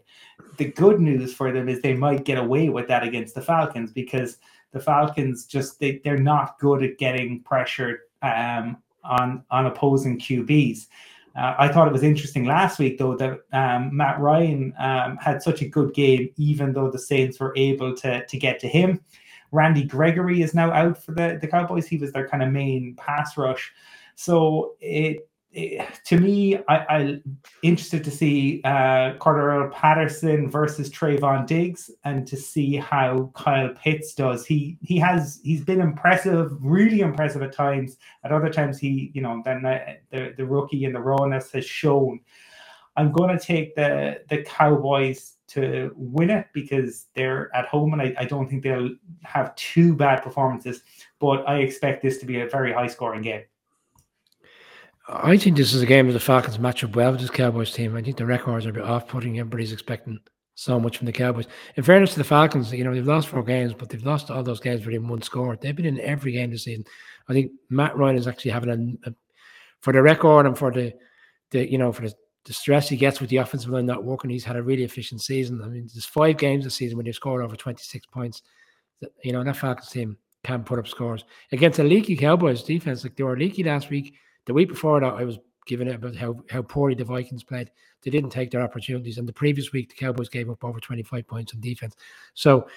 [0.57, 3.91] The good news for them is they might get away with that against the Falcons
[3.91, 4.37] because
[4.71, 10.87] the Falcons just they, they're not good at getting pressure um, on on opposing QBs.
[11.35, 15.41] Uh, I thought it was interesting last week, though, that um, Matt Ryan um, had
[15.41, 18.99] such a good game, even though the Saints were able to, to get to him.
[19.51, 21.87] Randy Gregory is now out for the, the Cowboys.
[21.87, 23.71] He was their kind of main pass rush.
[24.15, 27.23] So it to me, I, am
[27.63, 34.13] interested to see uh, Cordarrelle Patterson versus Trevon Diggs, and to see how Kyle Pitts
[34.13, 34.45] does.
[34.45, 37.97] He he has he's been impressive, really impressive at times.
[38.23, 41.65] At other times, he you know then the the, the rookie and the rawness has
[41.65, 42.19] shown.
[42.95, 48.01] I'm going to take the the Cowboys to win it because they're at home, and
[48.03, 48.91] I, I don't think they'll
[49.23, 50.83] have two bad performances.
[51.19, 53.43] But I expect this to be a very high scoring game.
[55.11, 57.73] I think this is a game where the Falcons match up well with this Cowboys
[57.73, 57.95] team.
[57.95, 59.39] I think the records are a bit off putting.
[59.39, 60.19] Everybody's expecting
[60.53, 61.47] so much from the Cowboys.
[61.75, 64.43] In fairness to the Falcons, you know, they've lost four games, but they've lost all
[64.43, 65.57] those games within one score.
[65.59, 66.85] They've been in every game this season.
[67.27, 69.13] I think Matt Ryan is actually having a, a
[69.81, 70.93] for the record and for the,
[71.49, 72.13] the you know, for the,
[72.45, 75.21] the stress he gets with the offensive line not working, he's had a really efficient
[75.21, 75.59] season.
[75.63, 78.43] I mean, there's five games this season when they've scored over 26 points.
[79.01, 83.03] That, you know, that Falcons team can put up scores against a leaky Cowboys defense.
[83.03, 84.13] Like they were leaky last week.
[84.49, 87.69] The week before that, I was given it about how, how poorly the Vikings played.
[88.01, 89.19] They didn't take their opportunities.
[89.19, 91.95] And the previous week, the Cowboys gave up over 25 points on defense.
[92.33, 92.67] So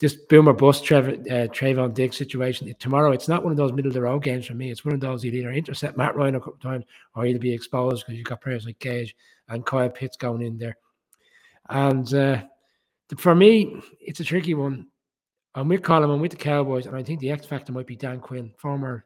[0.00, 3.88] this boomer bust Trevor, uh, Trevon Diggs situation tomorrow, it's not one of those middle
[3.88, 4.72] of the road games for me.
[4.72, 7.40] It's one of those you'd either intercept Matt Ryan a couple of times or you'd
[7.40, 9.14] be exposed because you've got players like Gage
[9.48, 10.76] and Kyle Pitts going in there.
[11.68, 12.42] And uh,
[13.16, 14.88] for me, it's a tricky one.
[15.54, 17.94] I'm with Colin, I'm with the Cowboys, and I think the X factor might be
[17.94, 19.04] Dan Quinn, former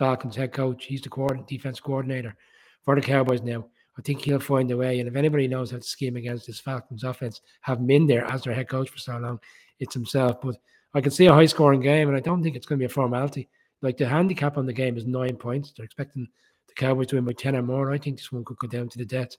[0.00, 0.86] Falcons head coach.
[0.86, 2.34] He's the defense coordinator
[2.82, 3.66] for the Cowboys now.
[3.98, 4.98] I think he'll find a way.
[4.98, 8.24] And if anybody knows how to scheme against this Falcons offense, have him in there
[8.24, 9.38] as their head coach for so long,
[9.78, 10.40] it's himself.
[10.40, 10.56] But
[10.94, 12.90] I can see a high scoring game, and I don't think it's going to be
[12.90, 13.50] a formality.
[13.82, 15.74] Like the handicap on the game is nine points.
[15.76, 16.26] They're expecting
[16.66, 17.92] the Cowboys to win by 10 or more.
[17.92, 19.36] I think this one could go down to the death.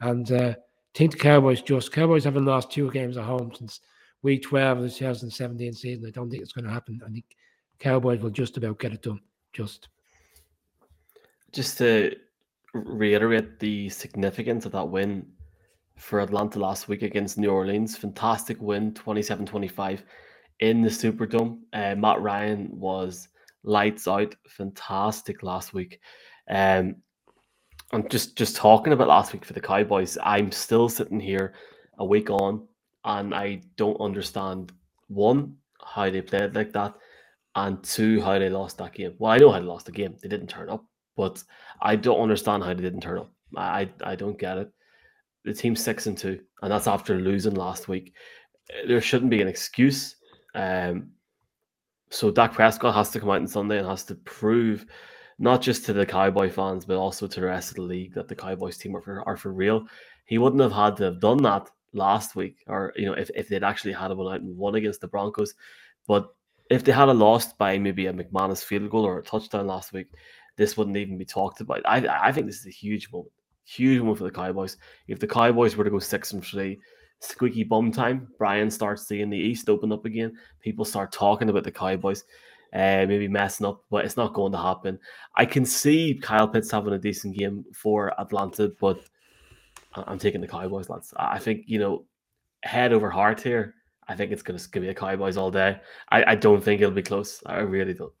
[0.00, 3.78] And uh, I think the Cowboys just, Cowboys haven't lost two games at home since
[4.22, 6.04] week 12 of the 2017 season.
[6.04, 7.00] I don't think it's going to happen.
[7.06, 7.26] I think
[7.78, 9.20] Cowboys will just about get it done.
[9.52, 9.88] Just
[11.52, 12.14] just to
[12.74, 15.26] reiterate the significance of that win
[15.96, 17.96] for Atlanta last week against New Orleans.
[17.96, 20.04] Fantastic win, 27 25
[20.60, 21.58] in the Superdome.
[21.72, 23.28] Uh, Matt Ryan was
[23.62, 26.00] lights out, fantastic last week.
[26.48, 26.96] Um,
[27.92, 31.54] and just just talking about last week for the Cowboys, I'm still sitting here
[31.98, 32.66] a week on,
[33.04, 34.72] and I don't understand
[35.08, 36.94] one how they played like that,
[37.56, 39.14] and two how they lost that game.
[39.18, 40.84] Well, I know how they lost the game; they didn't turn up.
[41.20, 41.44] But
[41.82, 43.30] I don't understand how they didn't turn up.
[43.54, 44.72] I I don't get it.
[45.44, 48.14] The team's six and two, and that's after losing last week.
[48.86, 50.16] There shouldn't be an excuse.
[50.54, 51.10] Um,
[52.08, 54.86] so Dak Prescott has to come out on Sunday and has to prove,
[55.38, 58.28] not just to the Cowboy fans, but also to the rest of the league that
[58.28, 59.86] the Cowboys team are for, are for real.
[60.24, 63.48] He wouldn't have had to have done that last week, or you know, if, if
[63.48, 65.54] they'd actually had a one out and won against the Broncos.
[66.08, 66.28] But
[66.70, 69.92] if they had a lost by maybe a McManus field goal or a touchdown last
[69.92, 70.06] week,
[70.56, 71.82] this wouldn't even be talked about.
[71.84, 73.32] I I think this is a huge moment,
[73.64, 74.76] huge moment for the Cowboys.
[75.08, 76.78] If the Cowboys were to go six and three,
[77.20, 80.36] squeaky bum time, Brian starts seeing the East open up again.
[80.60, 82.24] People start talking about the Cowboys,
[82.72, 84.98] uh, maybe messing up, but it's not going to happen.
[85.36, 89.00] I can see Kyle Pitts having a decent game for Atlanta, but
[89.94, 91.12] I'm taking the Cowboys, lads.
[91.16, 92.04] I think you know,
[92.62, 93.74] head over heart here.
[94.08, 95.80] I think it's going to be a Cowboys all day.
[96.08, 97.40] I, I don't think it'll be close.
[97.46, 98.12] I really don't.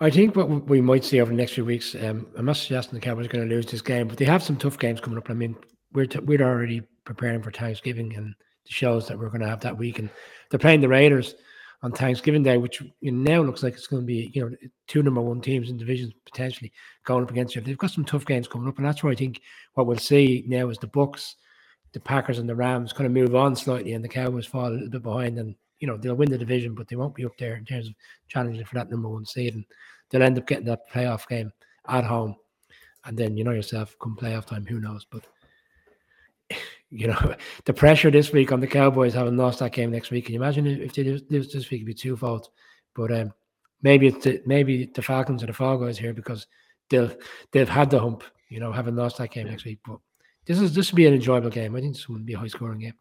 [0.00, 2.98] I think what we might see over the next few weeks, um, I'm not suggesting
[2.98, 5.18] the Cowboys are going to lose this game, but they have some tough games coming
[5.18, 5.30] up.
[5.30, 5.56] I mean,
[5.92, 9.60] we're t- we're already preparing for Thanksgiving and the shows that we're going to have
[9.60, 10.10] that week, and
[10.50, 11.34] they're playing the Raiders
[11.82, 14.56] on Thanksgiving Day, which you know, now looks like it's going to be you know
[14.86, 16.72] two number one teams in divisions potentially
[17.04, 17.60] going up against you.
[17.60, 19.40] They've got some tough games coming up, and that's where I think
[19.74, 21.36] what we'll see now is the Bucks,
[21.92, 24.70] the Packers, and the Rams kind of move on slightly, and the Cowboys fall a
[24.70, 27.36] little bit behind, and you know they'll win the division, but they won't be up
[27.38, 27.94] there in terms of
[28.28, 29.64] challenging for that number one seed, and
[30.10, 31.52] they'll end up getting that playoff game
[31.88, 32.36] at home.
[33.04, 35.06] and then you know yourself, come playoff time, who knows?
[35.10, 35.26] But
[36.90, 40.26] you know, the pressure this week on the Cowboys having lost that game next week.
[40.26, 41.80] Can you imagine if they lose this week?
[41.80, 42.48] It'd be twofold.
[42.94, 43.32] But um,
[43.82, 46.46] maybe it's the, maybe the Falcons or the Fall Guys here because
[46.90, 47.10] they'll
[47.52, 49.78] they've had the hump, you know, having lost that game next week.
[49.86, 49.98] But
[50.46, 51.76] this is this will be an enjoyable game.
[51.76, 52.94] I think this will be a high scoring game.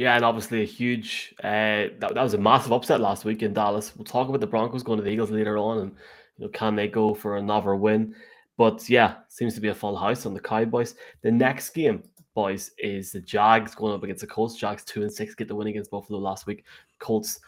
[0.00, 3.52] Yeah, and obviously a huge uh, that, that was a massive upset last week in
[3.52, 3.94] Dallas.
[3.94, 5.92] We'll talk about the Broncos going to the Eagles later on, and
[6.38, 8.14] you know, can they go for another win?
[8.56, 10.94] But yeah, seems to be a full house on the Cowboys.
[11.20, 12.02] The next game,
[12.34, 14.56] boys, is the Jags going up against the Colts.
[14.56, 16.64] Jags two and six get the win against Buffalo last week.
[16.98, 17.38] Colts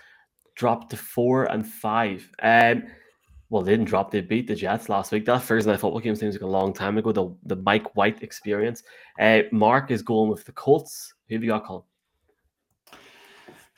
[0.55, 2.29] dropped to four and five.
[2.43, 2.83] Um,
[3.49, 5.25] well, they didn't drop; they beat the Jets last week.
[5.25, 7.13] That Thursday night football game seems like a long time ago.
[7.13, 8.83] The the Mike White experience.
[9.19, 11.15] Uh, Mark is going with the Colts.
[11.31, 11.85] Who have you got, Colin?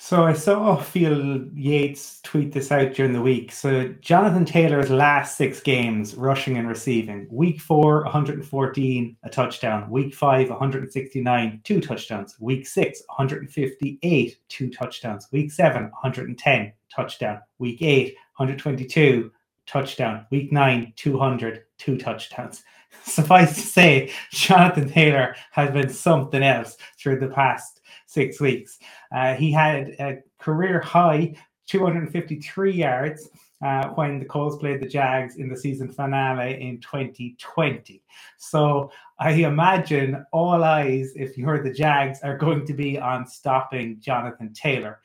[0.06, 3.50] So I saw Field Yates tweet this out during the week.
[3.50, 7.26] So Jonathan Taylor's last six games, rushing and receiving.
[7.30, 9.88] Week four, 114, a touchdown.
[9.88, 12.36] Week five, 169, two touchdowns.
[12.38, 15.26] Week six, 158, two touchdowns.
[15.32, 17.40] Week seven, 110, touchdown.
[17.58, 19.32] Week eight, 122,
[19.66, 20.26] touchdown.
[20.30, 22.62] Week nine, 200, two touchdowns.
[23.04, 28.78] Suffice to say, Jonathan Taylor has been something else through the past six weeks.
[29.14, 31.34] Uh, he had a career high
[31.66, 33.30] 253 yards
[33.64, 38.02] uh, when the Colts played the Jags in the season finale in 2020.
[38.36, 43.26] So I imagine all eyes, if you heard the Jags, are going to be on
[43.26, 45.00] stopping Jonathan Taylor.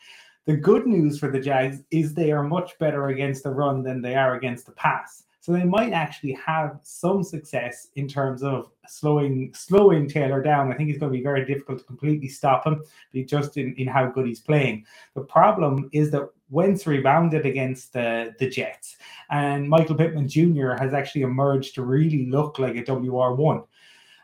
[0.45, 4.01] The good news for the Jags is they are much better against the run than
[4.01, 5.23] they are against the pass.
[5.49, 10.71] So they might actually have some success in terms of slowing slowing Taylor down.
[10.71, 12.83] I think it's going to be very difficult to completely stop him,
[13.25, 14.85] just in, in how good he's playing.
[15.15, 18.97] The problem is that Wentz rebounded against the, the Jets,
[19.31, 20.73] and Michael Pittman Jr.
[20.73, 23.65] has actually emerged to really look like a WR1.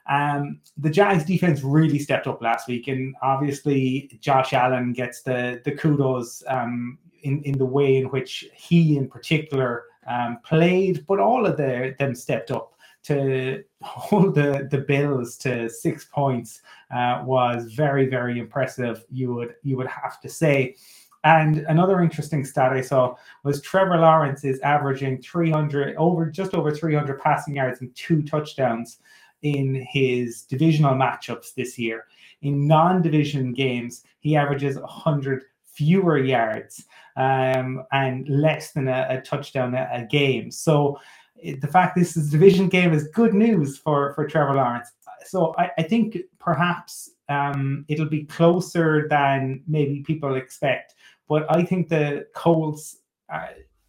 [0.07, 5.59] Um, the Jags defense really stepped up last week, and obviously Josh Allen gets the
[5.65, 11.19] the kudos um, in in the way in which he, in particular, um, played, but
[11.19, 16.61] all of the, them stepped up to hold the, the Bills to six points
[16.93, 19.05] uh, was very very impressive.
[19.11, 20.75] You would you would have to say.
[21.23, 26.69] And another interesting stat I saw was Trevor Lawrence is averaging 300 over just over
[26.69, 28.99] 300 passing yards and two touchdowns
[29.41, 32.05] in his divisional matchups this year.
[32.43, 36.85] In non-division games, he averages 100 fewer yards
[37.17, 40.51] um, and less than a, a touchdown a, a, game.
[40.51, 40.99] So
[41.43, 44.91] the fact this is a division game is good news for, for Trevor Lawrence.
[45.25, 50.95] So I, I think perhaps um, it'll be closer than maybe people expect.
[51.27, 52.97] But I think the Colts,
[53.33, 53.47] uh,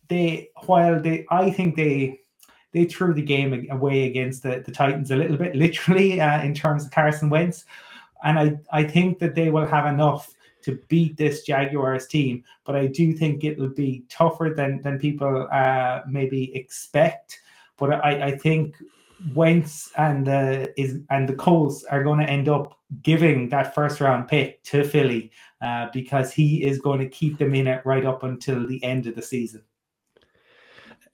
[0.09, 2.21] they while they, I think they
[2.73, 6.55] they threw the game away against the, the Titans a little bit, literally uh, in
[6.55, 7.65] terms of Carson Wentz,
[8.25, 10.33] and I I think that they will have enough
[10.67, 12.43] to beat this Jaguars team.
[12.65, 17.41] But I do think it will be tougher than than people uh, maybe expect.
[17.79, 18.77] But I, I think
[19.33, 24.01] Wentz and the is and the Colts are going to end up giving that first
[24.01, 28.05] round pick to Philly uh, because he is going to keep them in it right
[28.05, 29.63] up until the end of the season.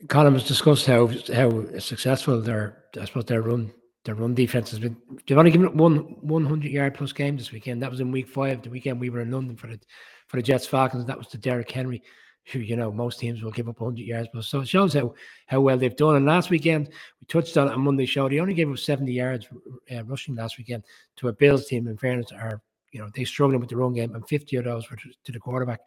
[0.08, 3.70] Colin has discussed how how successful their I suppose their run
[4.04, 4.96] their run defense has been.
[5.26, 7.82] They've only given up one 100 yard plus game this weekend.
[7.82, 8.62] That was in week five.
[8.62, 9.78] The weekend we were in London for the
[10.26, 11.04] for the Jets Falcons.
[11.06, 12.02] That was the Derrick Henry,
[12.46, 14.48] who you know most teams will give up 100 yards plus.
[14.48, 15.14] So it shows how
[15.46, 16.16] how well they've done.
[16.16, 16.88] And last weekend
[17.20, 18.28] we touched on it on Monday show.
[18.28, 19.46] They only gave up 70 yards
[19.94, 20.84] uh, rushing last weekend
[21.16, 21.86] to a Bills team.
[21.86, 22.60] In fairness, are
[22.90, 25.32] you know they struggling with the run game, and 50 of those were to, to
[25.32, 25.80] the quarterback.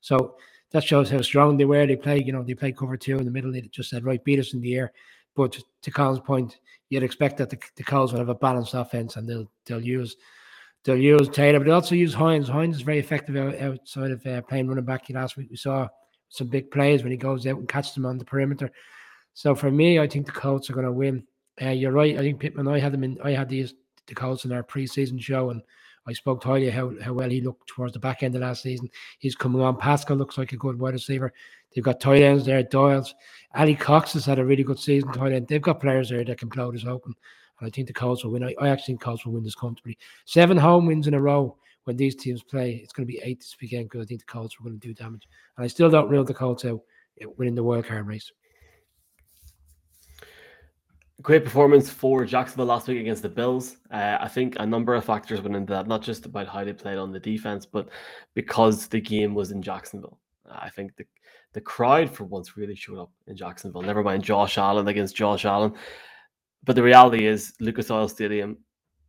[0.00, 0.36] So
[0.72, 1.86] that shows how strong they were.
[1.86, 3.52] They play, you know, they played cover two in the middle.
[3.52, 4.92] They just said, right, beat us in the air.
[5.34, 6.58] But to Colin's point,
[6.90, 10.16] you'd expect that the, the Colts will have a balanced offense and they'll they'll use
[10.84, 12.48] they'll use Taylor, but they also use Hines.
[12.48, 15.08] Hines is very effective outside of uh, playing running back.
[15.08, 15.88] Last week we saw
[16.28, 18.70] some big plays when he goes out and catches them on the perimeter.
[19.34, 21.24] So for me, I think the Colts are going to win.
[21.60, 22.16] Uh, you're right.
[22.16, 22.68] I think Pittman.
[22.68, 23.18] I had them in.
[23.22, 23.74] I had these
[24.06, 25.62] the Colts in our preseason show, and
[26.06, 28.88] I spoke highly how how well he looked towards the back end of last season.
[29.18, 29.76] He's coming on.
[29.76, 31.32] Pascal looks like a good wide receiver.
[31.74, 32.62] They've got tight ends there.
[32.62, 33.14] Doyle's.
[33.54, 35.12] Alie-Cox has had a really good season.
[35.12, 35.46] Tight end.
[35.46, 37.14] They've got players there that can blow this open.
[37.60, 38.44] And I think the Colts will win.
[38.44, 39.98] I, I actually think Colts will win this comfortably.
[40.24, 42.80] Seven home wins in a row when these teams play.
[42.82, 44.86] It's going to be eight this weekend because I think the Colts are going to
[44.86, 45.28] do damage.
[45.56, 46.80] And I still don't rule the Colts out
[47.36, 48.32] winning the wild card race.
[51.22, 53.76] Great performance for Jacksonville last week against the Bills.
[53.90, 56.72] Uh, I think a number of factors went into that, not just about how they
[56.72, 57.88] played on the defense, but
[58.34, 60.18] because the game was in Jacksonville.
[60.50, 61.04] I think the
[61.52, 63.82] the crowd for once really showed up in Jacksonville.
[63.82, 65.72] Never mind Josh Allen against Josh Allen.
[66.64, 68.56] but the reality is, Lucas Oil Stadium,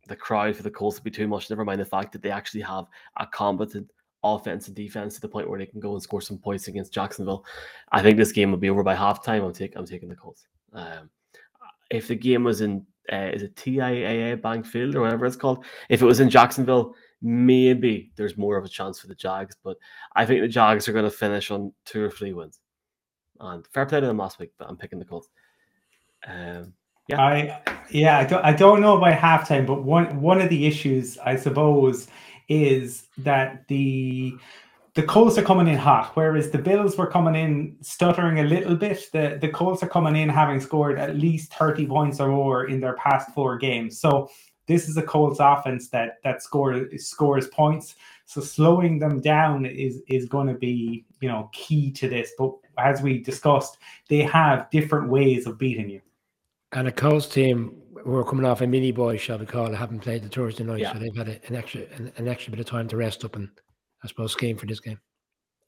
[0.08, 1.50] the crowd for the Colts will be too much.
[1.50, 2.86] Never mind the fact that they actually have
[3.18, 3.88] a competent
[4.24, 6.92] offense and defense to the point where they can go and score some points against
[6.92, 7.44] Jacksonville.
[7.92, 9.44] I think this game will be over by halftime.
[9.44, 10.46] I'm taking I'm taking the Colts.
[10.72, 11.10] Um,
[11.92, 15.64] if the game was in uh, is it TIAA Bank Field or whatever it's called,
[15.88, 19.56] if it was in Jacksonville, maybe there's more of a chance for the Jags.
[19.62, 19.76] But
[20.14, 22.60] I think the Jags are going to finish on two or three wins.
[23.40, 25.28] And fair play to them last week, but I'm picking the Colts.
[26.26, 26.74] Um,
[27.08, 30.66] yeah, I yeah, I don't I don't know about halftime, but one one of the
[30.66, 32.06] issues I suppose
[32.48, 34.34] is that the
[34.94, 38.76] the Colts are coming in hot, whereas the Bills were coming in stuttering a little
[38.76, 39.08] bit.
[39.12, 42.80] The the Colts are coming in having scored at least 30 points or more in
[42.80, 43.98] their past four games.
[43.98, 44.28] So
[44.66, 47.94] this is a Colts offense that that scores scores points.
[48.26, 52.32] So slowing them down is is going to be you know key to this.
[52.38, 53.78] But as we discussed,
[54.08, 56.02] they have different ways of beating you.
[56.72, 59.74] And a Colts team who are coming off a mini boy, shall we call it,
[59.74, 60.92] haven't played the Thursday night, Yeah.
[60.92, 63.36] so they've had a, an extra an, an extra bit of time to rest up
[63.36, 63.48] and
[64.04, 64.98] I suppose game for this game.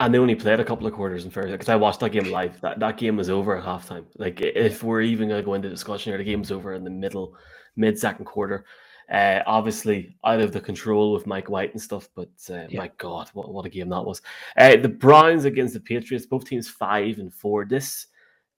[0.00, 2.30] and they only played a couple of quarters in fair because I watched that game
[2.30, 2.60] live.
[2.60, 4.06] That that game was over at halftime.
[4.18, 6.90] Like if we're even going to go into discussion here, the game's over in the
[6.90, 7.36] middle,
[7.76, 8.64] mid second quarter.
[9.12, 12.78] Uh, obviously out of the control with Mike White and stuff, but uh, Yeah.
[12.78, 14.22] my God, what, what a game that was!
[14.56, 17.66] Uh, the Browns against the Patriots, both teams five and four.
[17.66, 18.06] This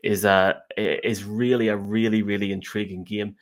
[0.04, 3.34] is a is really a really really intriguing game.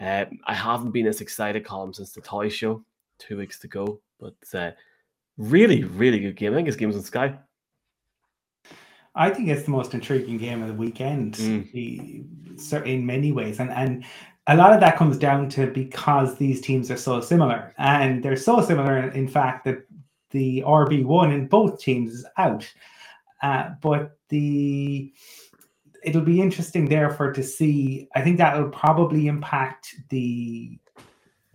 [0.00, 2.82] Uh, I haven't been as excited, Colin, since the toy show
[3.18, 4.70] two weeks to go, but uh,
[5.38, 6.52] really really good game.
[6.52, 7.38] I think this game's on Sky.
[9.14, 12.86] I think it's the most intriguing game of the weekend Mm.
[12.86, 13.58] in many ways.
[13.58, 14.04] And and
[14.46, 17.74] a lot of that comes down to because these teams are so similar.
[17.78, 19.86] And they're so similar, in, in fact, that
[20.30, 22.70] the RB1 in both teams is out.
[23.42, 25.12] Uh, but the
[26.04, 28.08] it'll be interesting therefore to see.
[28.14, 30.78] I think that will probably impact the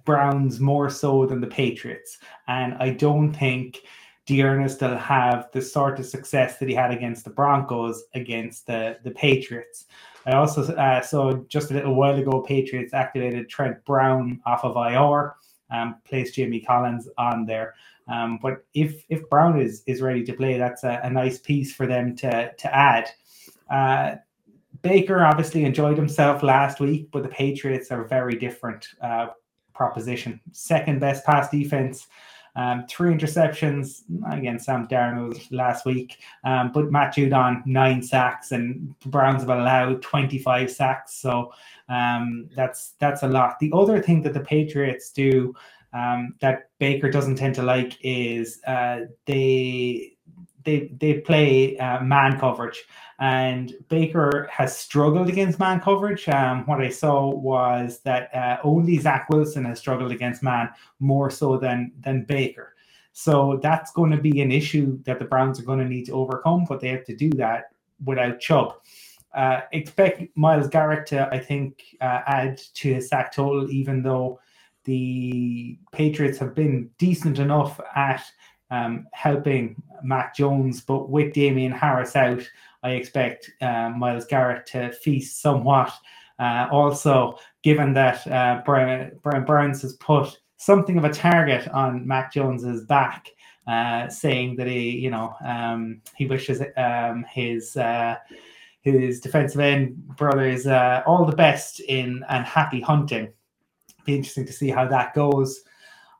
[0.06, 2.18] Browns more so than the Patriots.
[2.48, 3.82] And I don't think
[4.26, 8.98] D'Ernest will have the sort of success that he had against the Broncos against the,
[9.04, 9.86] the Patriots.
[10.26, 14.78] I also uh, saw just a little while ago, Patriots activated Trent Brown off of
[14.78, 15.36] IR,
[15.70, 17.74] um, placed Jamie Collins on there.
[18.08, 21.74] Um, but if if Brown is is ready to play, that's a, a nice piece
[21.74, 23.10] for them to to add.
[23.70, 24.16] Uh,
[24.82, 29.28] Baker obviously enjoyed himself last week, but the Patriots are very different uh,
[29.74, 30.40] proposition.
[30.52, 32.08] Second best pass defense,
[32.56, 38.98] um, three interceptions against Sam Darnold last week, um, but Matt Judon nine sacks, and
[39.00, 41.16] Browns have allowed twenty five sacks.
[41.16, 41.52] So
[41.90, 43.60] um, that's that's a lot.
[43.60, 45.56] The other thing that the Patriots do
[45.94, 50.13] um, that Baker doesn't tend to like is uh, they
[50.66, 52.84] they they play uh, man coverage,
[53.20, 56.28] and Baker has struggled against man coverage.
[56.30, 61.30] Um, what I saw was that uh, only Zach Wilson has struggled against man more
[61.30, 62.76] so than than Baker.
[63.14, 66.14] So that's going to be an issue that the Browns are going to need to
[66.14, 67.66] overcome, but they have to do that
[68.04, 68.74] without Chubb.
[69.34, 74.40] Uh, expect Myles Garrett to, I think, uh, add to his sack total, even though
[74.84, 78.24] the Patriots have been decent enough at
[78.74, 82.42] um, helping Mac Jones, but with Damien Harris out,
[82.82, 85.94] I expect uh, Myles Garrett to feast somewhat.
[86.40, 92.08] Uh, also, given that uh, Brian, Brian Burns has put something of a target on
[92.08, 93.30] Mac Jones's back,
[93.68, 98.16] uh, saying that he, you know, um, he wishes um, his uh,
[98.82, 103.32] his defensive end brothers uh, all the best in and happy hunting.
[104.04, 105.62] Be interesting to see how that goes.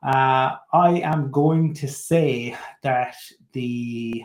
[0.04, 3.16] Uh, I am going to say that
[3.52, 4.24] the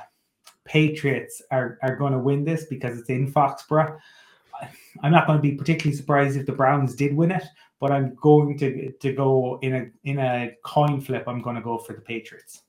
[0.65, 3.97] Patriots are, are going to win this because it's in Foxborough.
[5.01, 7.43] I'm not going to be particularly surprised if the Browns did win it,
[7.79, 11.23] but I'm going to to go in a in a coin flip.
[11.27, 12.63] I'm going to go for the Patriots.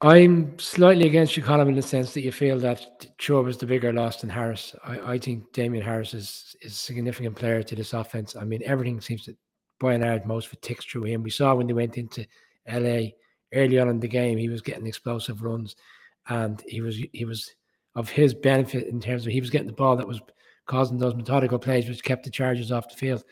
[0.00, 3.66] I'm slightly against you, Colin, in the sense that you feel that Chubb is the
[3.66, 4.74] bigger loss than Harris.
[4.84, 8.36] I, I think Damien Harris is, is a significant player to this offense.
[8.36, 9.36] I mean, everything seems to,
[9.82, 11.22] large, most it ticks through him.
[11.22, 12.26] We saw when they went into
[12.70, 13.10] LA
[13.52, 15.76] early on in the game, he was getting explosive runs,
[16.28, 17.54] and he was he was
[17.94, 20.20] of his benefit in terms of he was getting the ball that was
[20.66, 23.24] causing those methodical plays, which kept the Chargers off the field.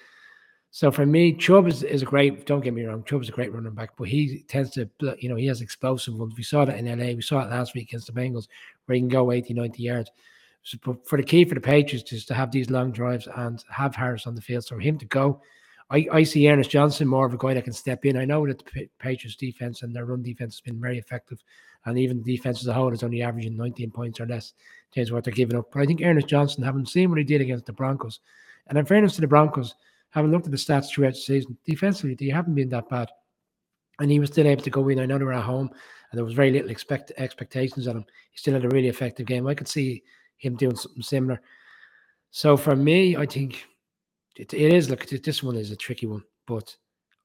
[0.75, 2.47] So for me, Chubb is, is a great.
[2.47, 4.89] Don't get me wrong, Chubb is a great running back, but he tends to,
[5.19, 6.35] you know, he has explosive ones.
[6.37, 7.15] We saw that in LA.
[7.15, 8.49] We saw it last week against the Bengals,
[8.87, 10.11] where he can go 80, 90 yards.
[10.63, 13.63] So but for the key for the Patriots is to have these long drives and
[13.69, 14.65] have Harris on the field.
[14.65, 15.43] So for him to go,
[15.93, 18.17] I, I see Ernest Johnson more of a guy that can step in.
[18.17, 21.39] I know that the Patriots defense and their run defense has been very effective,
[21.85, 24.55] and even the defense as a whole is only averaging 19 points or less
[24.91, 25.71] in terms of what they're giving up.
[25.71, 28.21] But I think Ernest Johnson, having seen what he did against the Broncos,
[28.69, 29.75] And in fairness to the Broncos,
[30.11, 33.11] having looked at the stats throughout the season, defensively they haven't been that bad,
[34.01, 34.99] and he was still able to go in.
[34.99, 35.69] I know they were at home,
[36.11, 38.07] and there was very little expect expectations on him.
[38.31, 39.47] He still had a really effective game.
[39.47, 40.03] I could see
[40.39, 41.41] him doing something similar.
[42.31, 43.67] So for me, I think
[44.37, 44.91] it, it is.
[44.91, 46.75] Look, this one is a tricky one, but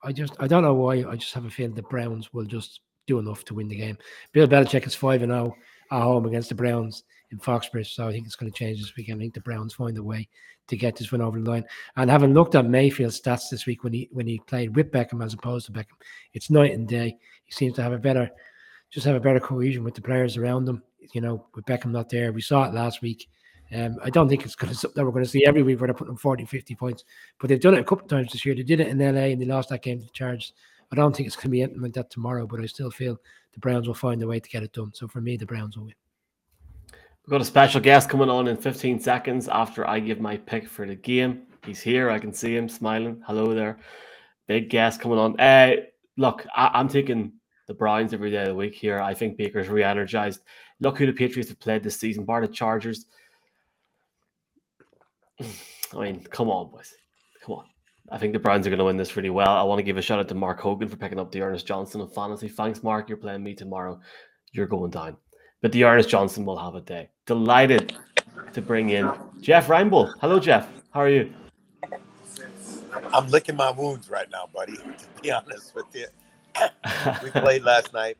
[0.03, 1.05] I just I don't know why.
[1.09, 3.97] I just have a feeling the Browns will just do enough to win the game.
[4.33, 5.55] Bill Belichick is five and zero
[5.91, 8.95] at home against the Browns in Foxborough, so I think it's going to change this
[8.95, 9.19] weekend.
[9.19, 10.27] I think the Browns find a way
[10.67, 11.65] to get this one over the line.
[11.95, 15.23] And having looked at Mayfield's stats this week when he when he played with Beckham
[15.23, 15.97] as opposed to Beckham,
[16.33, 17.17] it's night and day.
[17.45, 18.29] He seems to have a better,
[18.91, 20.83] just have a better cohesion with the players around him.
[21.13, 23.29] You know, with Beckham not there, we saw it last week.
[23.73, 25.87] Um, I don't think it's going to that we're going to see every week where
[25.87, 27.03] they're putting 40, 50 points.
[27.39, 28.55] But they've done it a couple of times this year.
[28.55, 30.53] They did it in LA and they lost that game to the Chargers.
[30.91, 33.19] I don't think it's going to be anything like that tomorrow, but I still feel
[33.53, 34.93] the Browns will find a way to get it done.
[34.93, 35.95] So for me, the Browns will win.
[37.25, 40.65] We've got a special guest coming on in 15 seconds after I give my pick
[40.65, 41.43] for the game.
[41.65, 42.09] He's here.
[42.09, 43.21] I can see him smiling.
[43.27, 43.79] Hello there.
[44.47, 45.37] Big guest coming on.
[45.37, 45.75] Uh,
[46.15, 47.33] look, I- am taking
[47.67, 49.01] the Browns every day of the week here.
[49.01, 50.39] I think Baker's re energized.
[50.79, 53.07] Look who the Patriots have played this season, bar the Chargers.
[55.95, 56.93] I mean, come on, boys.
[57.43, 57.65] Come on.
[58.09, 59.49] I think the Browns are going to win this really well.
[59.49, 61.67] I want to give a shout out to Mark Hogan for picking up the Ernest
[61.67, 62.47] Johnson of fantasy.
[62.47, 63.09] Thanks, Mark.
[63.09, 63.99] You're playing me tomorrow.
[64.53, 65.17] You're going down.
[65.61, 67.09] But the Ernest Johnson will have a day.
[67.25, 67.97] Delighted
[68.53, 69.11] to bring in
[69.41, 70.13] Jeff Reinebold.
[70.21, 70.69] Hello, Jeff.
[70.91, 71.33] How are you?
[73.13, 74.77] I'm licking my wounds right now, buddy.
[74.77, 76.07] To be honest with you,
[77.23, 78.17] we played last night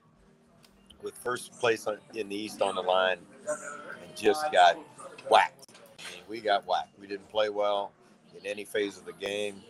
[1.02, 4.78] with first place in the East on the line and just got
[5.30, 5.67] whacked
[6.28, 6.98] we got whacked.
[7.00, 7.92] We didn't play well
[8.40, 9.62] in any phase of the game,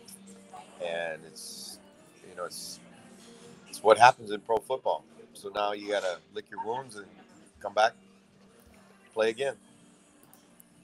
[0.84, 1.78] and it's
[2.28, 2.80] you know it's
[3.68, 5.04] it's what happens in pro football.
[5.34, 7.06] So now you got to lick your wounds and
[7.60, 7.92] come back,
[9.14, 9.54] play again.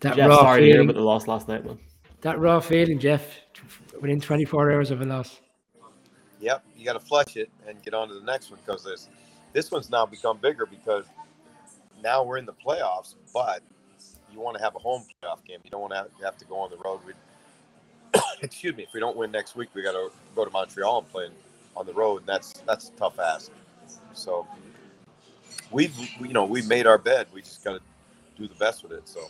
[0.01, 1.79] That Jeff, raw sorry feeling, to hear about the loss last night, man.
[2.20, 3.22] That raw feeling, Jeff,
[4.01, 5.41] within 24 hours of a loss.
[6.41, 9.09] Yep, you got to flush it and get on to the next one because this
[9.53, 11.05] this one's now become bigger because
[12.03, 13.62] now we're in the playoffs, but
[14.35, 15.61] you want to have a home playoff game.
[15.64, 17.01] You don't want to have, to go on the road.
[17.07, 17.12] We,
[18.43, 21.09] excuse me, if we don't win next week, we got to go to Montreal and
[21.11, 21.28] play
[21.76, 23.51] on the road, and that's that's tough ask.
[24.12, 24.47] So
[25.70, 27.28] we've you know we've made our bed.
[27.32, 27.80] We just got to
[28.37, 29.09] do the best with it.
[29.09, 29.28] So.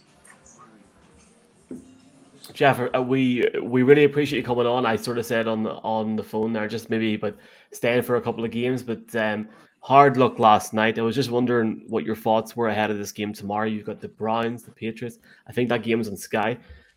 [2.53, 4.85] Jeff, uh, we we really appreciate you coming on.
[4.85, 7.37] I sort of said on the on the phone there, just maybe, but
[7.73, 8.83] staying for a couple of games.
[8.83, 9.49] But um,
[9.85, 10.99] hard luck last night.
[10.99, 13.67] I was just wondering what your thoughts were ahead of this game tomorrow.
[13.67, 15.19] You've got the Browns, the Patriots.
[15.47, 16.57] I think that game's on Sky.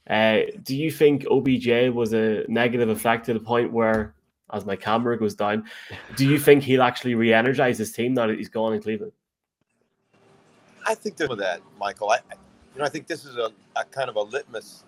[0.09, 4.15] Uh, do you think OBJ was a negative effect to the point where,
[4.53, 5.65] as my camera goes down,
[6.15, 9.11] do you think he'll actually re-energize his team now that he's gone in Cleveland?
[10.85, 12.11] I think there's that, Michael.
[12.11, 12.19] I,
[12.73, 14.85] you know, I think this is a, a kind of a litmus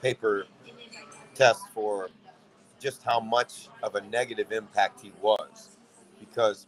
[0.00, 0.46] paper
[1.34, 2.08] test for
[2.80, 5.76] just how much of a negative impact he was,
[6.18, 6.66] because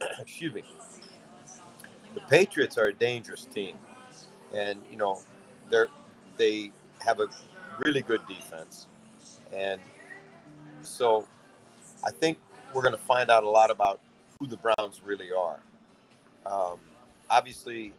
[0.20, 0.62] excuse me,
[2.14, 3.76] the Patriots are a dangerous team,
[4.54, 5.20] and you know
[5.70, 5.88] they're
[6.36, 6.70] they
[7.04, 7.28] have a
[7.84, 8.86] really good defense,
[9.52, 9.80] and
[10.82, 11.26] so
[12.04, 12.38] I think
[12.74, 14.00] we're going to find out a lot about
[14.38, 15.58] who the Browns really are.
[16.44, 16.78] Um,
[17.30, 17.92] obviously,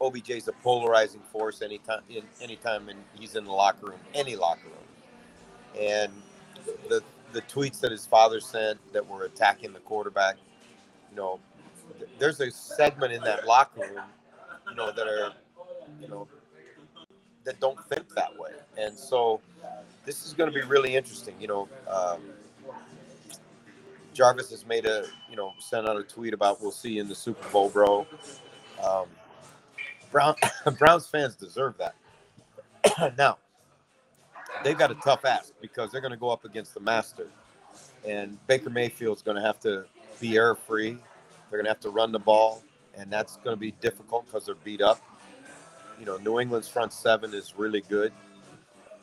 [0.00, 4.36] OBJ is a polarizing force anytime in anytime in, he's in the locker room, any
[4.36, 6.12] locker room, and
[6.88, 10.36] the the tweets that his father sent that were attacking the quarterback
[11.18, 11.40] know,
[12.18, 14.04] there's a segment in that locker room,
[14.68, 15.32] you know, that are,
[16.00, 16.26] you know,
[17.44, 18.50] that don't think that way.
[18.76, 19.40] And so
[20.04, 21.34] this is going to be really interesting.
[21.40, 22.20] You know, um,
[24.14, 27.08] Jarvis has made a, you know, sent out a tweet about we'll see you in
[27.08, 28.06] the Super Bowl, bro.
[28.84, 29.06] Um,
[30.10, 30.34] Brown
[30.78, 33.16] Browns fans deserve that.
[33.18, 33.38] now,
[34.64, 37.28] they've got a tough ask because they're going to go up against the master,
[38.06, 39.84] and Baker Mayfield's going to have to
[40.20, 40.98] be air free.
[41.50, 42.62] They're going to have to run the ball,
[42.94, 45.00] and that's going to be difficult because they're beat up.
[45.98, 48.12] You know, New England's front seven is really good.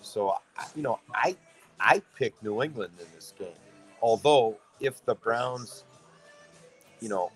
[0.02, 0.36] So,
[0.76, 1.36] you know, I
[1.80, 3.48] I pick New England in this game.
[4.02, 5.84] Although, if the Browns,
[7.02, 7.32] you know,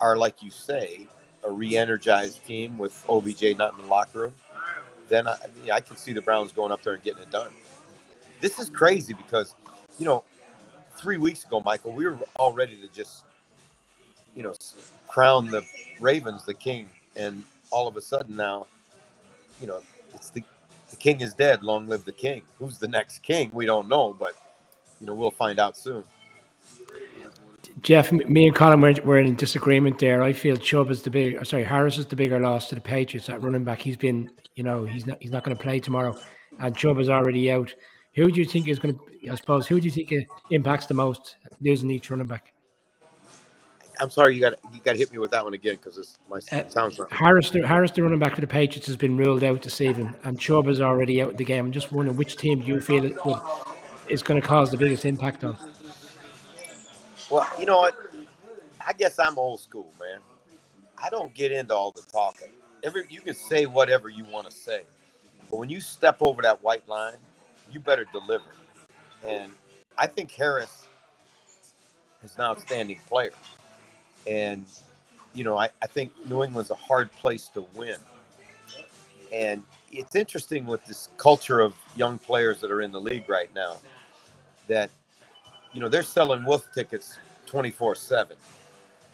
[0.00, 1.06] are like you say,
[1.44, 4.34] a re-energized team with OBJ not in the locker room,
[5.08, 5.36] then I,
[5.72, 7.50] I can see the Browns going up there and getting it done.
[8.40, 9.54] This is crazy because,
[9.98, 10.24] you know,
[10.96, 13.24] three weeks ago, Michael, we were all ready to just,
[14.34, 14.54] you know,
[15.08, 15.62] crown the
[16.00, 18.66] Ravens the king, and all of a sudden now,
[19.60, 19.80] you know,
[20.14, 20.42] it's the
[20.90, 21.62] the king is dead.
[21.62, 22.42] Long live the king.
[22.58, 23.50] Who's the next king?
[23.52, 24.34] We don't know, but
[25.00, 26.04] you know, we'll find out soon.
[27.82, 30.22] Jeff, me and Colin were, were in disagreement there.
[30.22, 32.80] I feel Chubb is the big, uh, sorry, Harris is the bigger loss to the
[32.80, 33.80] Patriots at running back.
[33.80, 36.16] He's been, you know, he's not he's not going to play tomorrow,
[36.58, 37.74] and Chubb is already out.
[38.16, 39.30] Who do you think is going to?
[39.30, 42.52] I suppose who do you think impacts the most losing each running back?
[44.00, 46.38] I'm sorry, you got you got to hit me with that one again because my
[46.52, 47.08] uh, sounds wrong.
[47.10, 50.14] Harris, the, Harris, the running back for the Patriots, has been ruled out this evening,
[50.24, 51.66] and Chubb is already out of the game.
[51.66, 53.40] I'm just wondering which team do you feel it would,
[54.08, 55.56] is going to cause the biggest impact on?
[57.30, 57.96] Well, you know what?
[58.86, 60.20] I guess I'm old school, man.
[61.02, 62.48] I don't get into all the talking.
[62.82, 64.82] Every you can say whatever you want to say,
[65.50, 67.16] but when you step over that white line,
[67.70, 68.44] you better deliver.
[69.26, 69.52] And
[69.98, 70.86] I think Harris
[72.22, 73.32] is an outstanding player.
[74.26, 74.66] And,
[75.34, 77.96] you know, I, I think New England's a hard place to win.
[79.32, 83.52] And it's interesting with this culture of young players that are in the league right
[83.54, 83.78] now
[84.68, 84.90] that,
[85.72, 88.36] you know, they're selling wolf tickets 24 7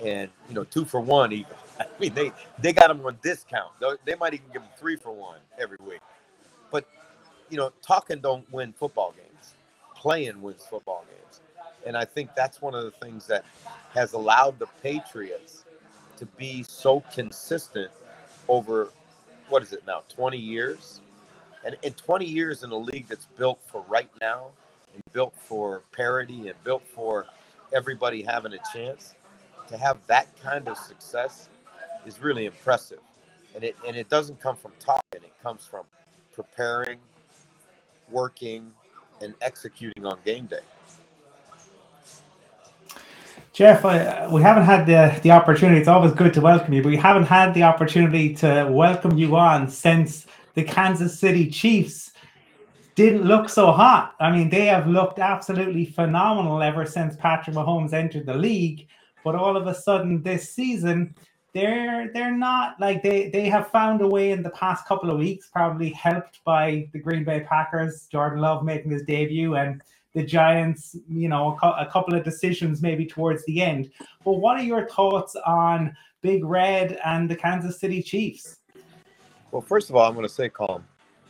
[0.04, 1.54] and, you know, two for one even.
[1.80, 3.72] I mean, they, they got them on discount.
[4.04, 6.00] They might even give them three for one every week.
[7.52, 9.52] You know, talking don't win football games,
[9.94, 11.42] playing wins football games.
[11.84, 13.44] And I think that's one of the things that
[13.92, 15.64] has allowed the Patriots
[16.16, 17.90] to be so consistent
[18.48, 18.88] over
[19.50, 21.02] what is it now, 20 years?
[21.62, 24.46] And in 20 years in a league that's built for right now
[24.94, 27.26] and built for parity and built for
[27.74, 29.14] everybody having a chance,
[29.68, 31.50] to have that kind of success
[32.06, 33.00] is really impressive.
[33.54, 35.84] And it and it doesn't come from talking, it comes from
[36.34, 36.98] preparing,
[38.12, 38.70] working,
[39.20, 40.60] and executing on game day.
[43.52, 45.78] Jeff, I, we haven't had the, the opportunity.
[45.78, 49.36] It's always good to welcome you, but we haven't had the opportunity to welcome you
[49.36, 52.12] on since the Kansas City Chiefs
[52.94, 54.14] didn't look so hot.
[54.20, 58.88] I mean, they have looked absolutely phenomenal ever since Patrick Mahomes entered the league.
[59.24, 61.14] But all of a sudden, this season,
[61.54, 65.18] they're they're not like they they have found a way in the past couple of
[65.18, 69.82] weeks, probably helped by the Green Bay Packers, Jordan Love making his debut, and
[70.14, 73.90] the Giants, you know, a, couple of decisions maybe towards the end.
[74.24, 78.58] But what are your thoughts on Big Red and the Kansas City Chiefs?
[79.50, 80.84] Well, first of all, I'm going to say, Colin,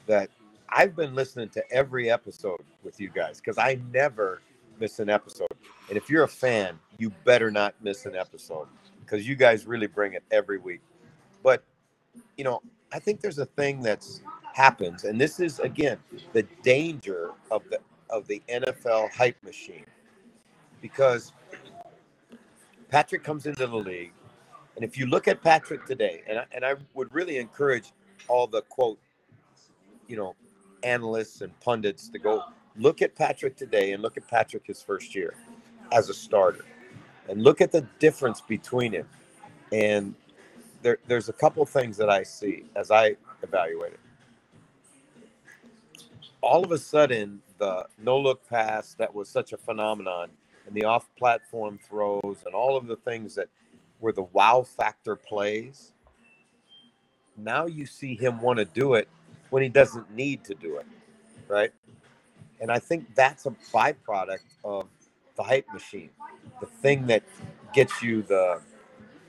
[0.06, 0.30] that
[0.68, 4.42] I've been listening to every episode with you guys because I never
[4.80, 5.46] miss an episode.
[5.88, 8.66] And if you're a fan, you better not miss an episode
[9.04, 10.80] because you guys really bring it every week.
[11.42, 11.62] But,
[12.36, 14.22] you know, I think there's a thing that's
[14.54, 15.98] happens, and this is again
[16.32, 17.78] the danger of the
[18.10, 19.86] of the NFL hype machine
[20.82, 21.32] because
[22.90, 24.12] Patrick comes into the league.
[24.76, 27.92] And if you look at Patrick today, and I, and I would really encourage
[28.28, 28.98] all the quote,
[30.08, 30.34] you know,
[30.82, 32.42] analysts and pundits to go
[32.76, 35.34] look at Patrick today and look at Patrick his first year
[35.92, 36.64] as a starter
[37.28, 39.08] and look at the difference between him.
[39.72, 40.14] And
[40.82, 44.00] there, there's a couple things that I see as I evaluate it.
[46.42, 50.30] All of a sudden, the no look pass that was such a phenomenon
[50.66, 53.48] and the off platform throws and all of the things that
[54.00, 55.92] were the wow factor plays.
[57.36, 59.08] Now you see him want to do it
[59.50, 60.86] when he doesn't need to do it,
[61.48, 61.72] right?
[62.60, 64.88] And I think that's a byproduct of
[65.36, 66.10] the hype machine,
[66.60, 67.22] the thing that
[67.74, 68.60] gets you the,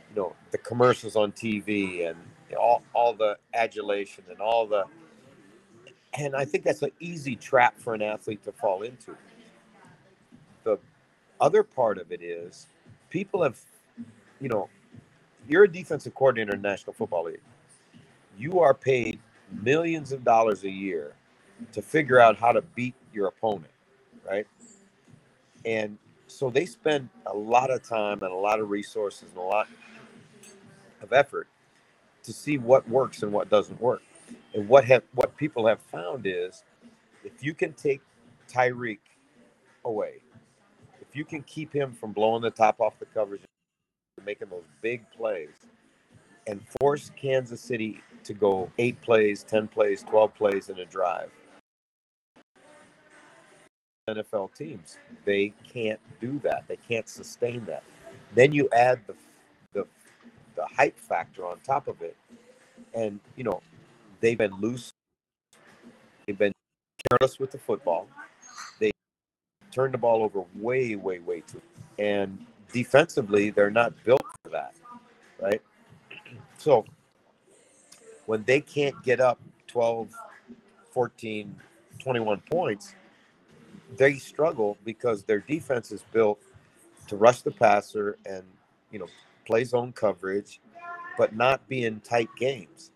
[0.09, 2.17] you know, the commercials on TV and
[2.59, 4.85] all, all the adulation and all the
[6.17, 9.15] and I think that's an easy trap for an athlete to fall into.
[10.63, 10.79] The
[11.41, 12.67] other part of it is
[13.09, 13.59] people have,
[14.41, 14.69] you know,
[15.47, 17.41] you're a defensive coordinator in National Football League.
[18.37, 19.19] You are paid
[19.63, 21.13] millions of dollars a year
[21.73, 23.71] to figure out how to beat your opponent,
[24.29, 24.47] right?
[25.65, 25.97] And
[26.33, 29.67] so they spend a lot of time and a lot of resources and a lot
[31.01, 31.47] of effort
[32.23, 34.01] to see what works and what doesn't work.
[34.53, 36.63] And what have what people have found is
[37.23, 38.01] if you can take
[38.49, 38.99] Tyreek
[39.85, 40.21] away,
[41.01, 43.41] if you can keep him from blowing the top off the coverage,
[44.25, 45.67] making those big plays,
[46.47, 51.29] and force Kansas City to go eight plays, 10 plays, 12 plays in a drive.
[54.09, 56.65] NFL teams, they can't do that.
[56.67, 57.83] They can't sustain that.
[58.35, 59.15] Then you add the
[59.73, 59.87] the
[60.55, 62.15] the hype factor on top of it.
[62.93, 63.61] And you know,
[64.19, 64.91] they've been loose.
[66.27, 66.53] They've been
[67.09, 68.07] careless with the football.
[68.79, 68.91] They
[69.71, 71.61] turned the ball over way, way, way too.
[71.97, 74.73] And defensively, they're not built for that,
[75.41, 75.61] right?
[76.57, 76.85] So
[78.25, 80.09] when they can't get up 12,
[80.91, 81.55] 14,
[81.99, 82.95] 21 points,
[83.97, 86.39] they struggle because their defense is built
[87.07, 88.43] to rush the passer and
[88.91, 89.07] you know
[89.45, 90.59] play zone coverage,
[91.17, 92.91] but not be in tight games.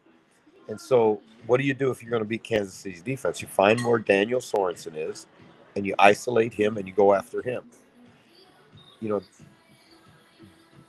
[0.69, 3.41] And so, what do you do if you're going to beat Kansas City's defense?
[3.41, 5.27] You find where Daniel Sorensen is,
[5.75, 7.63] and you isolate him and you go after him.
[8.99, 9.21] You know,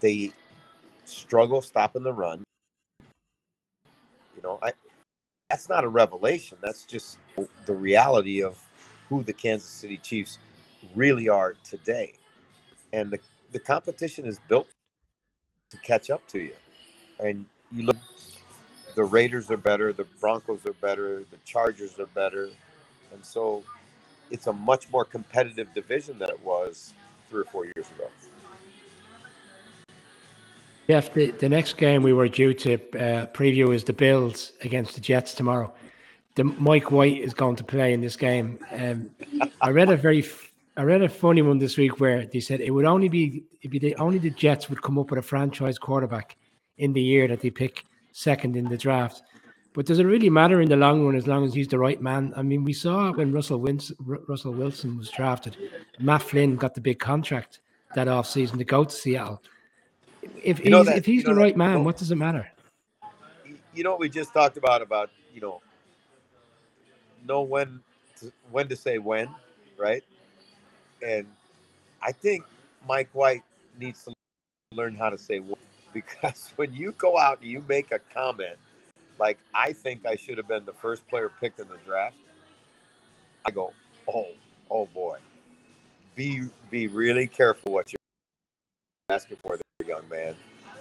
[0.01, 0.33] they
[1.05, 2.43] struggle stopping the run.
[4.37, 4.73] You know, I
[5.51, 6.59] that's not a revelation.
[6.61, 7.19] That's just
[7.67, 8.59] the reality of
[9.09, 10.39] who the Kansas City Chiefs
[10.95, 12.15] really are today.
[12.93, 13.19] And the,
[13.53, 14.69] the competition is built
[15.71, 16.55] to catch up to you.
[17.21, 17.97] And you look,
[18.95, 22.49] the Raiders are better, the Broncos are better, the Chargers are better.
[23.13, 23.63] And so
[24.31, 26.95] it's a much more competitive division than it was
[27.31, 28.09] three or four years ago.
[30.89, 34.95] Jeff, the, the next game we were due to uh, preview is the Bills against
[34.95, 35.73] the Jets tomorrow.
[36.39, 38.61] The Mike White is going to play in this game.
[38.71, 39.11] Um,
[39.61, 40.25] I read a very,
[40.77, 43.73] I read a funny one this week where they said it would only be, it'd
[43.73, 46.37] be the, only the Jets would come up with a franchise quarterback
[46.77, 49.23] in the year that they pick second in the draft.
[49.73, 52.01] But does it really matter in the long run as long as he's the right
[52.01, 52.33] man?
[52.37, 55.57] I mean, we saw when Russell Wilson, Russell Wilson was drafted,
[55.99, 57.59] Matt Flynn got the big contract
[57.97, 59.43] that offseason to go to Seattle
[60.43, 62.49] if he's, that, if he's the right that, man, what does it matter?
[63.75, 65.61] You know what we just talked about about you know
[67.27, 67.81] know when
[68.21, 69.29] to, when to say when,
[69.77, 70.03] right?
[71.07, 71.27] And
[72.03, 72.45] I think
[72.87, 73.43] Mike White
[73.79, 74.13] needs to
[74.73, 75.57] learn how to say when
[75.93, 78.57] because when you go out and you make a comment
[79.19, 82.17] like I think I should have been the first player picked in the draft,
[83.45, 83.73] I go,
[84.07, 84.29] oh,
[84.71, 85.19] oh boy,
[86.15, 87.99] be be really careful what you're
[89.09, 90.35] asking for there, young man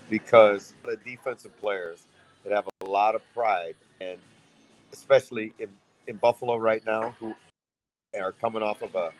[0.09, 2.07] because the defensive players
[2.43, 4.17] that have a lot of pride and
[4.93, 5.69] especially in,
[6.07, 7.33] in Buffalo right now who
[8.19, 9.11] are coming off of a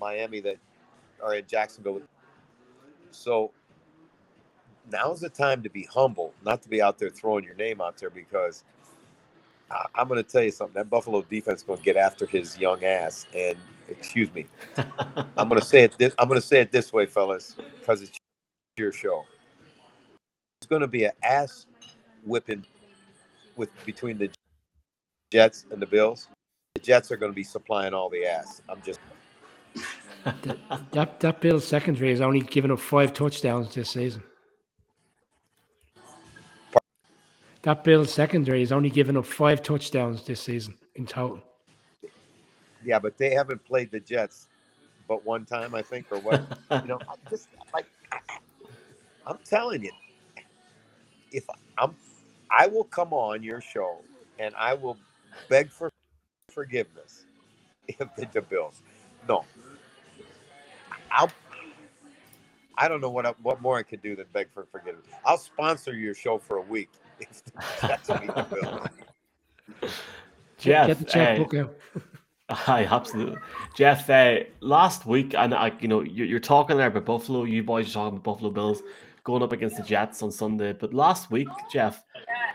[0.00, 0.56] Miami that
[1.22, 2.00] are in Jacksonville.
[3.10, 3.52] So
[4.90, 7.96] now's the time to be humble, not to be out there throwing your name out
[7.98, 8.64] there because
[9.94, 10.74] I'm going to tell you something.
[10.74, 13.56] That Buffalo defense is going to get after his young ass, and
[13.88, 14.46] excuse me,
[15.36, 15.96] I'm going to say it.
[15.98, 18.18] This, I'm going to say it this way, fellas, because it's
[18.76, 19.24] your show.
[20.60, 21.66] It's going to be an ass
[22.24, 22.64] whipping
[23.56, 24.30] with between the
[25.32, 26.28] Jets and the Bills.
[26.74, 28.60] The Jets are going to be supplying all the ass.
[28.68, 29.00] I'm just.
[30.92, 34.22] that that Bills secondary has only given up five touchdowns this season.
[37.62, 41.42] That Bills secondary has only given up five touchdowns this season in total.
[42.84, 44.48] Yeah, but they haven't played the Jets
[45.08, 46.40] but one time, I think, or what?
[46.82, 47.86] you know, I just like
[49.26, 49.92] I'm telling you,
[51.30, 51.44] if
[51.78, 51.94] I'm,
[52.50, 53.98] I will come on your show
[54.38, 54.96] and I will
[55.48, 55.90] beg for
[56.50, 57.24] forgiveness
[57.88, 58.82] if the, the Bills.
[59.28, 59.44] No,
[61.10, 61.30] I'll.
[62.78, 65.04] I don't know what I, what more I could do than beg for forgiveness.
[65.24, 67.42] I'll sponsor your show for a week if
[67.80, 68.88] that's the
[69.80, 69.92] Bills.
[70.58, 72.00] Jeff, get the checkbook uh,
[72.54, 73.38] Hi, absolutely,
[73.76, 74.08] Jeff.
[74.08, 77.44] Uh, last week, and I, you know, you're, you're, talking there about Buffalo.
[77.44, 78.82] You boys are talking about Buffalo Bills
[79.24, 80.72] going up against the Jets on Sunday.
[80.72, 82.02] But last week, Jeff,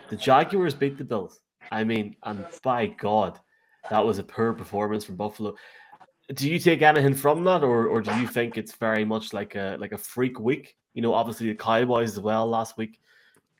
[0.09, 1.39] the Jaguars beat the Bills.
[1.71, 3.39] I mean, and by God,
[3.89, 5.55] that was a poor performance from Buffalo.
[6.33, 9.55] Do you take anything from that, or or do you think it's very much like
[9.55, 10.75] a like a freak week?
[10.93, 12.99] You know, obviously the Cowboys as well last week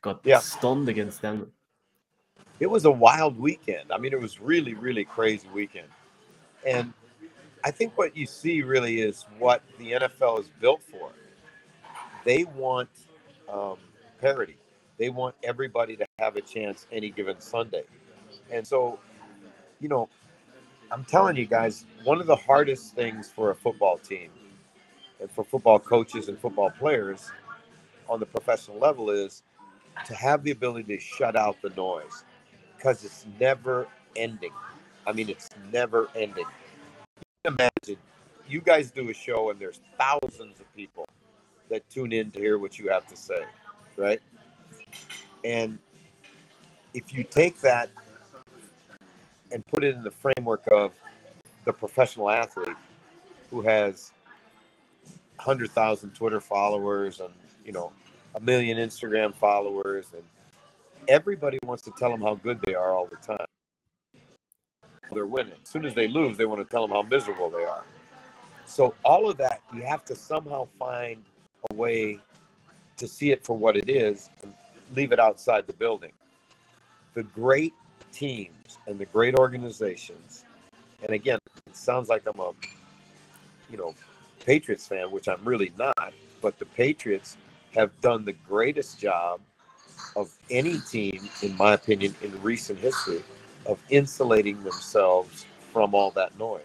[0.02, 0.38] got yeah.
[0.38, 1.48] stunned against Denver.
[2.60, 3.92] It was a wild weekend.
[3.92, 5.88] I mean, it was really, really crazy weekend.
[6.66, 6.92] And
[7.64, 11.10] I think what you see really is what the NFL is built for.
[12.24, 12.90] They want
[13.48, 13.76] um,
[14.20, 14.56] parity.
[14.98, 17.84] They want everybody to have a chance any given Sunday.
[18.50, 18.98] And so,
[19.80, 20.08] you know,
[20.90, 24.30] I'm telling you guys, one of the hardest things for a football team
[25.20, 27.30] and for football coaches and football players
[28.08, 29.42] on the professional level is
[30.06, 32.24] to have the ability to shut out the noise
[32.76, 34.52] because it's never ending.
[35.06, 36.46] I mean, it's never ending.
[37.44, 37.98] Imagine
[38.48, 41.06] you guys do a show and there's thousands of people
[41.70, 43.44] that tune in to hear what you have to say,
[43.96, 44.20] right?
[45.44, 45.78] And
[46.94, 47.90] if you take that
[49.52, 50.92] and put it in the framework of
[51.64, 52.76] the professional athlete
[53.50, 54.12] who has
[55.36, 57.32] 100,000 Twitter followers and,
[57.64, 57.92] you know,
[58.34, 60.22] a million Instagram followers and
[61.08, 63.46] everybody wants to tell them how good they are all the time
[65.12, 65.54] they're winning.
[65.62, 67.84] As soon as they lose, they want to tell them how miserable they are.
[68.66, 71.24] So all of that, you have to somehow find
[71.70, 72.18] a way
[72.98, 74.52] to see it for what it is and
[74.94, 76.12] leave it outside the building.
[77.14, 77.74] The great
[78.12, 80.44] teams and the great organizations,
[81.02, 82.52] and again, it sounds like I'm a,
[83.70, 83.94] you know,
[84.44, 87.36] Patriots fan, which I'm really not, but the Patriots
[87.74, 89.40] have done the greatest job
[90.16, 93.22] of any team, in my opinion, in recent history
[93.66, 96.62] of insulating themselves from all that noise.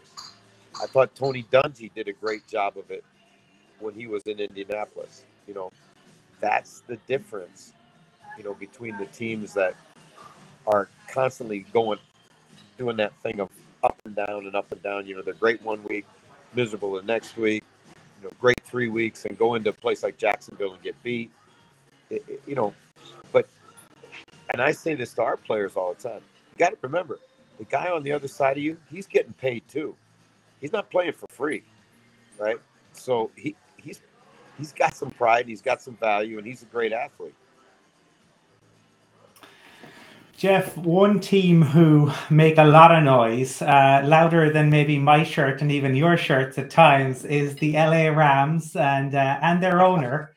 [0.82, 3.04] I thought Tony Dungy did a great job of it
[3.80, 5.24] when he was in Indianapolis.
[5.48, 5.72] You know,
[6.40, 7.74] that's the difference,
[8.38, 9.76] you know, between the teams that
[10.68, 12.00] are constantly going,
[12.78, 13.50] doing that thing of
[13.84, 15.06] up and down and up and down.
[15.06, 16.06] You know, they're great one week,
[16.54, 17.64] miserable the next week,
[18.22, 21.32] you know, great three weeks, and go into a place like Jacksonville and get beat.
[22.10, 22.74] It, it, you know,
[23.32, 23.48] but,
[24.52, 26.22] and I say this to our players all the time
[26.54, 27.20] you got to remember
[27.58, 29.96] the guy on the other side of you, he's getting paid too.
[30.62, 31.64] He's not playing for free,
[32.40, 32.58] right?
[32.94, 34.02] So he he's
[34.58, 37.36] he's got some pride, he's got some value, and he's a great athlete.
[40.36, 45.62] Jeff, one team who make a lot of noise, uh, louder than maybe my shirt
[45.62, 50.36] and even your shirts at times, is the LA Rams and uh, and their owner.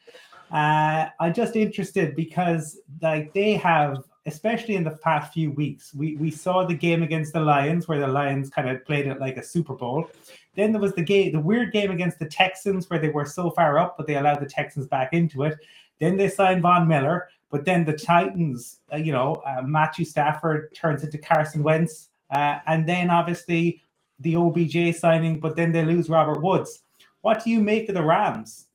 [0.53, 5.95] Uh, I'm just interested because like they have especially in the past few weeks.
[5.95, 9.21] We we saw the game against the Lions where the Lions kind of played it
[9.21, 10.11] like a Super Bowl.
[10.55, 13.51] Then there was the game, the weird game against the Texans where they were so
[13.51, 15.57] far up, but they allowed the Texans back into it.
[16.01, 20.75] Then they signed Von Miller, but then the Titans, uh, you know, uh, Matthew Stafford
[20.75, 23.83] turns into Carson Wentz, uh, and then obviously
[24.21, 26.83] the OBJ signing, but then they lose Robert Woods.
[27.23, 28.67] What do you make of the Rams?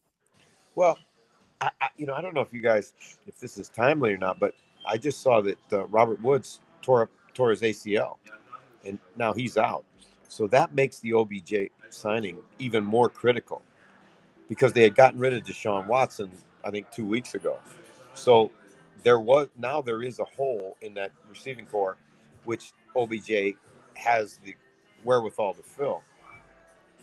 [0.73, 0.97] Well,
[1.61, 2.93] I, I, you know, I don't know if you guys,
[3.27, 4.55] if this is timely or not, but
[4.87, 8.17] I just saw that uh, Robert Woods tore up tore his ACL,
[8.83, 9.85] and now he's out.
[10.27, 13.61] So that makes the OBJ signing even more critical
[14.49, 16.31] because they had gotten rid of Deshaun Watson,
[16.65, 17.59] I think, two weeks ago.
[18.13, 18.51] So
[19.03, 21.97] there was now there is a hole in that receiving corps,
[22.45, 23.55] which OBJ
[23.95, 24.55] has the
[25.03, 26.03] wherewithal to fill.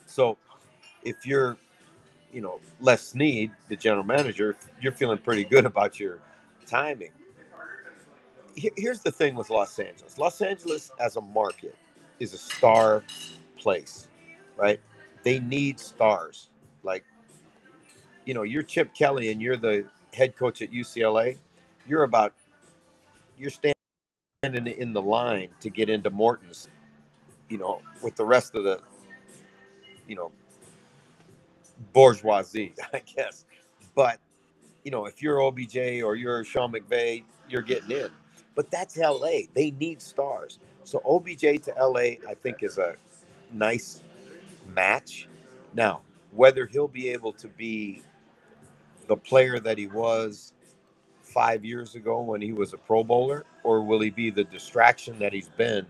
[0.06, 0.36] So
[1.04, 1.56] if you're,
[2.32, 6.18] you know, Les Snead, the general manager, you're feeling pretty good about your
[6.66, 7.10] timing
[8.76, 10.18] here's the thing with Los Angeles.
[10.18, 11.76] Los Angeles as a market
[12.18, 13.04] is a star
[13.58, 14.08] place,
[14.56, 14.80] right?
[15.22, 16.48] They need stars.
[16.82, 17.04] Like,
[18.24, 21.38] you know, you're Chip Kelly and you're the head coach at UCLA.
[21.88, 22.34] You're about
[23.38, 23.74] you're standing
[24.66, 26.68] in the line to get into Morton's,
[27.48, 28.80] you know, with the rest of the,
[30.06, 30.32] you know,
[31.92, 33.44] bourgeoisie, I guess.
[33.94, 34.20] But,
[34.84, 38.10] you know, if you're OBJ or you're Sean McVay, you're getting in.
[38.54, 39.42] But that's LA.
[39.54, 40.58] They need stars.
[40.84, 42.96] So OBJ to LA, I think, is a
[43.52, 44.02] nice
[44.74, 45.28] match.
[45.74, 48.02] Now, whether he'll be able to be
[49.06, 50.52] the player that he was
[51.38, 55.16] five years ago when he was a Pro Bowler, or will he be the distraction
[55.20, 55.86] that he's been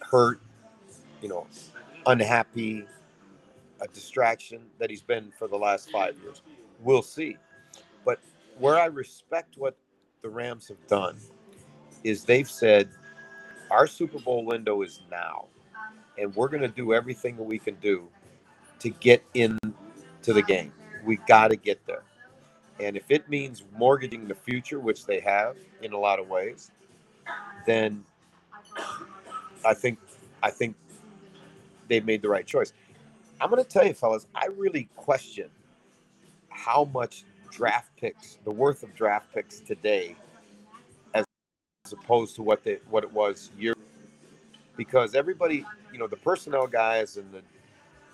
[0.00, 0.40] hurt,
[1.20, 1.46] you know,
[2.06, 2.86] unhappy,
[3.82, 6.40] a distraction that he's been for the last five years?
[6.80, 7.36] We'll see.
[8.06, 8.20] But
[8.58, 9.76] where I respect what
[10.22, 11.18] the Rams have done
[12.02, 12.88] is they've said
[13.70, 15.44] our Super Bowl window is now,
[16.16, 18.08] and we're going to do everything that we can do
[18.78, 19.60] to get into
[20.24, 20.72] the game.
[21.04, 22.04] We got to get there.
[22.82, 26.70] And if it means mortgaging the future, which they have in a lot of ways,
[27.66, 28.04] then
[29.64, 29.98] I think
[30.42, 30.74] I think
[31.88, 32.72] they've made the right choice.
[33.40, 35.48] I'm going to tell you, fellas, I really question
[36.48, 40.16] how much draft picks, the worth of draft picks today,
[41.14, 41.24] as
[41.92, 43.74] opposed to what they what it was year
[44.76, 47.42] because everybody you know the personnel guys and the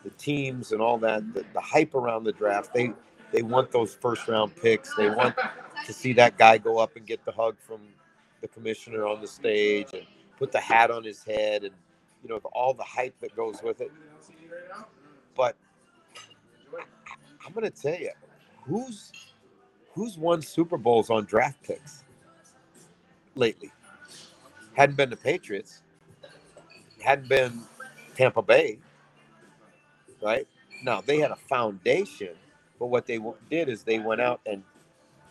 [0.05, 2.93] the teams and all that the, the hype around the draft they
[3.33, 5.35] they want those first round picks they want
[5.87, 7.81] to see that guy go up and get the hug from
[8.43, 10.05] the commissioner on the stage and
[10.39, 11.75] put the hat on his head and
[12.23, 13.93] you know all the hype that goes with it
[15.37, 15.57] but
[17.47, 18.11] i'm going to tell you
[18.65, 19.13] who's
[19.95, 22.05] who's won super bowls on draft picks
[23.35, 23.73] lately.
[24.75, 25.83] Hadn't been the Patriots,
[27.03, 27.63] hadn't been
[28.17, 28.79] Tampa Bay,
[30.23, 30.47] right?
[30.85, 32.35] Now they had a foundation,
[32.79, 33.19] but what they
[33.51, 34.63] did is they went out and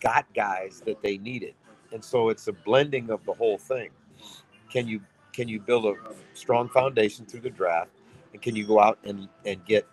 [0.01, 1.53] got guys that they needed,
[1.91, 3.89] and so it's a blending of the whole thing.
[4.71, 5.01] Can you
[5.33, 5.95] can you build a
[6.33, 7.91] strong foundation through the draft,
[8.33, 9.87] and can you go out and and get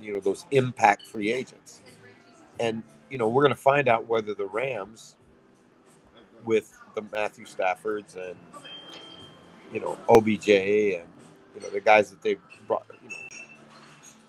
[0.00, 1.82] you know those impact free agents?
[2.60, 5.16] And you know we're going to find out whether the Rams,
[6.44, 8.36] with the Matthew Staffords and
[9.72, 11.08] you know OBJ and
[11.54, 13.16] you know the guys that they've brought, you know,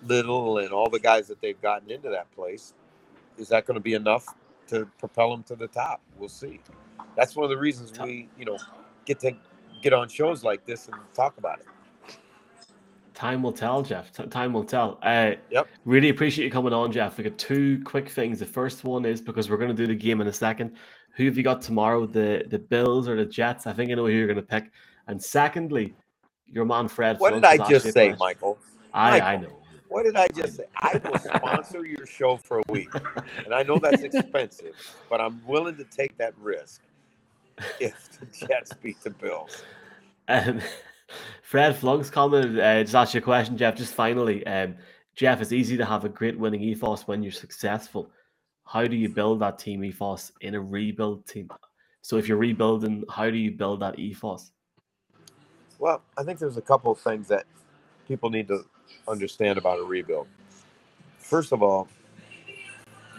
[0.08, 2.74] Little and all the guys that they've gotten into that place.
[3.38, 4.26] Is that going to be enough
[4.68, 6.02] to propel them to the top?
[6.18, 6.60] We'll see.
[7.16, 8.58] That's one of the reasons we you know
[9.06, 9.32] get to
[9.82, 11.66] get on shows like this and talk about it.
[13.14, 14.12] time will tell, Jeff.
[14.12, 15.00] T- time will tell.
[15.02, 15.68] Uh, Yep.
[15.86, 17.18] Really appreciate you coming on, Jeff.
[17.18, 18.40] We got two quick things.
[18.40, 20.76] The first one is because we're going to do the game in a second.
[21.16, 22.06] Who have you got tomorrow?
[22.06, 23.66] The the Bills or the Jets?
[23.68, 24.72] I think I know who you're going to pick.
[25.08, 25.96] And secondly,
[26.46, 27.20] your man Fred.
[27.20, 28.16] What did I just say.
[28.20, 28.58] Michael?
[28.94, 29.60] I I know.
[29.90, 30.66] What did I just say?
[30.76, 32.90] I will sponsor your show for a week.
[33.46, 34.76] And I know that's expensive,
[35.10, 36.82] but I'm willing to take that risk
[37.80, 39.64] if the Jets beat the Bills.
[40.28, 40.62] Um,
[41.42, 43.76] Fred Flunk's comment uh, just asked you a question, Jeff.
[43.76, 44.76] Just finally, um,
[45.16, 48.12] Jeff, it's easy to have a great winning ethos when you're successful.
[48.66, 51.50] How do you build that team ethos in a rebuild team?
[52.02, 54.52] So if you're rebuilding, how do you build that ethos?
[55.80, 57.46] Well, I think there's a couple of things that
[58.08, 58.66] people need to
[59.08, 60.28] understand about a rebuild.
[61.18, 61.88] First of all,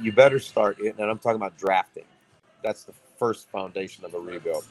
[0.01, 2.05] you better start it, and I'm talking about drafting.
[2.63, 4.65] That's the first foundation of a rebuild.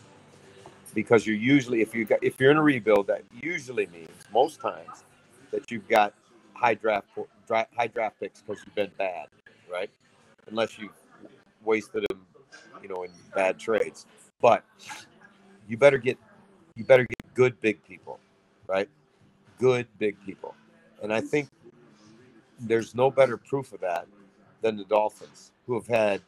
[0.93, 4.59] Because you're usually, if you got, if you're in a rebuild, that usually means most
[4.59, 5.03] times
[5.51, 6.13] that you've got
[6.53, 7.07] high draft
[7.47, 9.27] dra- high draft picks because you've been bad,
[9.71, 9.89] right?
[10.49, 10.89] Unless you
[11.63, 12.25] wasted them,
[12.81, 14.05] you know, in bad trades.
[14.41, 14.63] But
[15.67, 16.17] you better get
[16.75, 18.19] you better get good big people,
[18.67, 18.89] right?
[19.59, 20.55] Good big people.
[21.01, 21.49] And I think
[22.59, 24.07] there's no better proof of that
[24.61, 26.21] than the Dolphins, who have had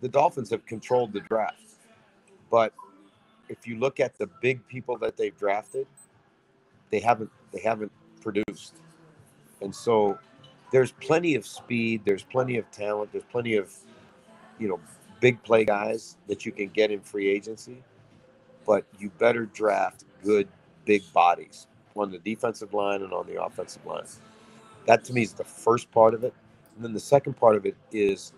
[0.00, 1.62] the Dolphins have controlled the draft.
[2.50, 2.72] But
[3.48, 5.86] if you look at the big people that they've drafted,
[6.90, 8.76] they haven't they haven't produced.
[9.60, 10.18] And so
[10.72, 13.72] there's plenty of speed, there's plenty of talent, there's plenty of
[14.58, 14.80] you know
[15.20, 17.82] big play guys that you can get in free agency,
[18.66, 20.48] but you better draft good
[20.84, 21.66] big bodies
[21.96, 24.04] on the defensive line and on the offensive line.
[24.86, 26.34] That to me is the first part of it.
[26.74, 28.32] And then the second part of it is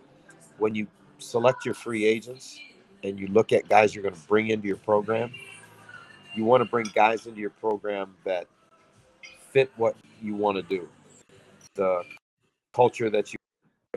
[0.58, 0.86] when you
[1.18, 2.58] select your free agents
[3.04, 5.32] and you look at guys you're going to bring into your program,
[6.34, 8.46] you want to bring guys into your program that
[9.50, 10.88] fit what you want to do.
[11.74, 12.02] The
[12.74, 13.38] culture that you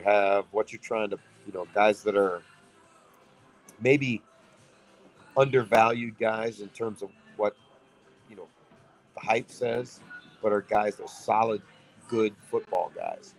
[0.04, 2.42] have, what you're trying to, you know, guys that are
[3.80, 4.22] maybe
[5.36, 7.56] undervalued guys in terms of what,
[9.16, 10.00] the hype says,
[10.42, 11.62] but are guys that are solid,
[12.08, 13.34] good football guys.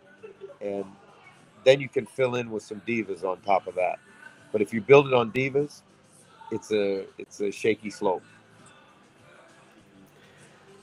[0.61, 0.85] And
[1.63, 3.99] then you can fill in with some divas on top of that.
[4.51, 5.81] But if you build it on divas,
[6.51, 8.23] it's a it's a shaky slope.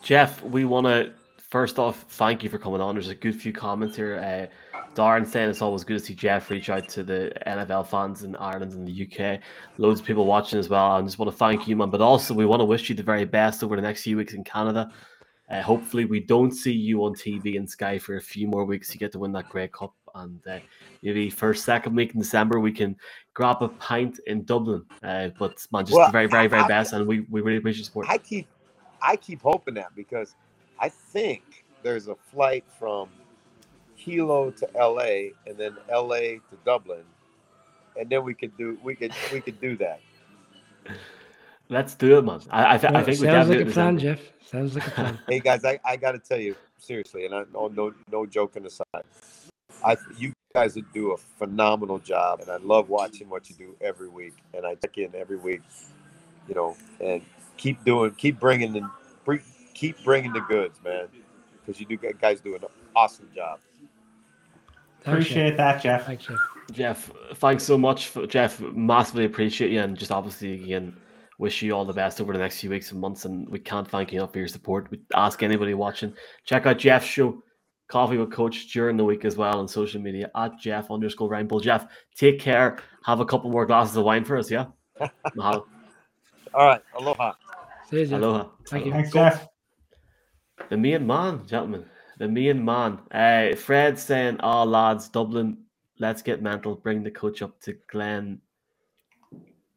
[0.02, 1.12] Jeff, we want to
[1.54, 2.96] first off thank you for coming on.
[2.96, 4.16] There's a good few comments here.
[4.16, 8.24] Uh, Darren saying it's always good to see Jeff reach out to the NFL fans
[8.24, 9.38] in Ireland and the UK.
[9.78, 10.90] Loads of people watching as well.
[10.90, 11.90] I just want to thank you, man.
[11.90, 14.34] But also, we want to wish you the very best over the next few weeks
[14.34, 14.90] in Canada.
[15.48, 18.92] Uh, hopefully, we don't see you on TV and Sky for a few more weeks.
[18.92, 20.58] You get to win that Grey Cup, and uh,
[21.02, 22.96] maybe first, second week in December, we can
[23.32, 24.84] grab a pint in Dublin.
[25.04, 27.58] Uh, but man, just Well, the very, very, very I- best, and we, we really
[27.58, 28.08] appreciate support.
[28.10, 28.48] I keep
[29.00, 30.34] I keep hoping that because
[30.78, 33.08] I think there's a flight from
[33.96, 37.04] Hilo to LA and then LA to Dublin.
[37.98, 40.00] And then we could do we could we could do that.
[41.68, 42.40] Let's do it, man.
[42.50, 44.20] I, I, th- I think we sounds can like a plan, Jeff.
[44.44, 45.18] Sounds like a plan.
[45.28, 49.04] Hey guys, I, I gotta tell you, seriously, and I no no no joking aside.
[49.84, 54.08] I you guys do a phenomenal job and I love watching what you do every
[54.08, 54.34] week.
[54.52, 55.62] And I check in every week,
[56.48, 57.22] you know, and
[57.56, 58.88] keep doing keep bringing the
[59.24, 59.40] bring,
[59.74, 61.08] keep bringing the goods, man.
[61.60, 62.62] Because you do guys do an
[62.94, 63.58] awesome job.
[65.06, 66.06] Appreciate that, Jeff.
[66.06, 66.38] Thanks, Jeff.
[66.72, 68.60] Jeff, thanks so much, for, Jeff.
[68.60, 70.96] Massively appreciate you, and just obviously again
[71.38, 73.24] wish you all the best over the next few weeks and months.
[73.24, 74.90] And we can't thank you enough for your support.
[74.90, 76.14] We ask anybody watching
[76.44, 77.42] check out Jeff's show,
[77.88, 81.62] Coffee with Coach, during the week as well on social media at Jeff underscore Reinebold.
[81.62, 82.78] Jeff, take care.
[83.04, 84.66] Have a couple more glasses of wine for us, yeah.
[85.36, 85.64] Mahalo.
[86.54, 87.32] All right, aloha.
[87.90, 88.22] See you, Jeff.
[88.22, 88.48] Aloha.
[88.66, 88.92] Thank you.
[88.92, 89.48] Thanks, Jeff.
[90.70, 91.84] The main man, gentlemen.
[92.18, 92.98] The main man.
[93.10, 95.58] Uh, Fred saying, "Oh lads, Dublin,
[95.98, 96.74] let's get mental.
[96.76, 98.40] Bring the coach up to Glen."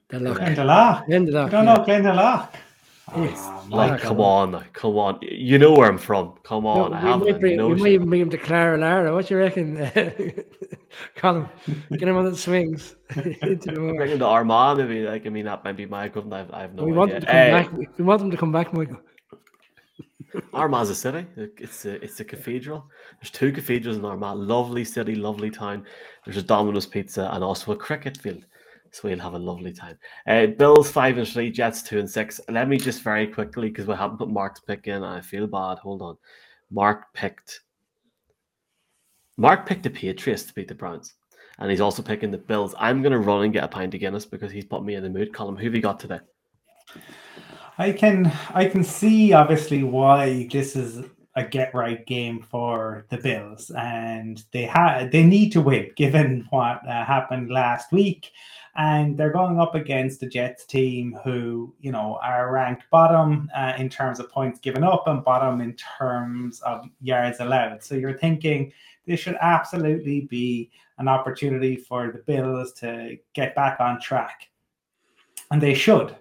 [0.09, 0.37] Good luck.
[0.39, 1.09] Glendalough.
[1.11, 1.73] End it I don't yeah.
[1.75, 2.49] know Glendalough.
[3.15, 3.39] Yes.
[3.41, 5.19] Ah, Like, come come on, now, come on.
[5.21, 6.33] You know where I'm from.
[6.43, 7.79] Come No, on, I we, have might bring, we notion.
[7.83, 9.13] might even bring him to Clara Lara.
[9.13, 9.77] What you reckon?
[11.15, 11.47] Colin,
[11.91, 15.05] get him on the swings into the Bring him to Armagh, maybe.
[15.05, 16.33] Like, I mean, that might be my equivalent.
[16.33, 17.27] I've, I have no we want him idea.
[17.27, 17.71] to come Eh, back.
[17.71, 18.99] We- We want him to come back, Michael.
[20.53, 21.25] Armagh's a city.
[21.35, 22.89] It's a it's a cathedral.
[23.19, 24.37] There's two cathedrals in Armagh.
[24.37, 25.85] Lovely city, lovely town.
[26.25, 28.45] There's a Domino's Pizza and also a cricket field.
[28.91, 29.97] So we'll have a lovely time.
[30.27, 32.39] Uh, Bills five and three, Jets two and six.
[32.49, 35.03] Let me just very quickly because we haven't put Mark's pick in.
[35.03, 35.79] I feel bad.
[35.79, 36.17] Hold on.
[36.71, 37.61] Mark picked.
[39.37, 41.13] Mark picked the Patriots to beat the Browns,
[41.59, 42.73] and he's also picking the Bills.
[42.77, 45.09] I'm gonna run and get a pint of Guinness because he's put me in the
[45.09, 45.33] mood.
[45.33, 46.19] Colin, who have you got today?
[47.79, 51.05] I can I can see obviously why this is
[51.35, 56.47] a get right game for the Bills, and they had they need to win given
[56.49, 58.31] what uh, happened last week.
[58.75, 63.73] And they're going up against the Jets team, who you know are ranked bottom uh,
[63.77, 67.83] in terms of points given up and bottom in terms of yards allowed.
[67.83, 68.73] So you're thinking
[69.05, 74.47] this should absolutely be an opportunity for the Bills to get back on track,
[75.51, 76.15] and they should.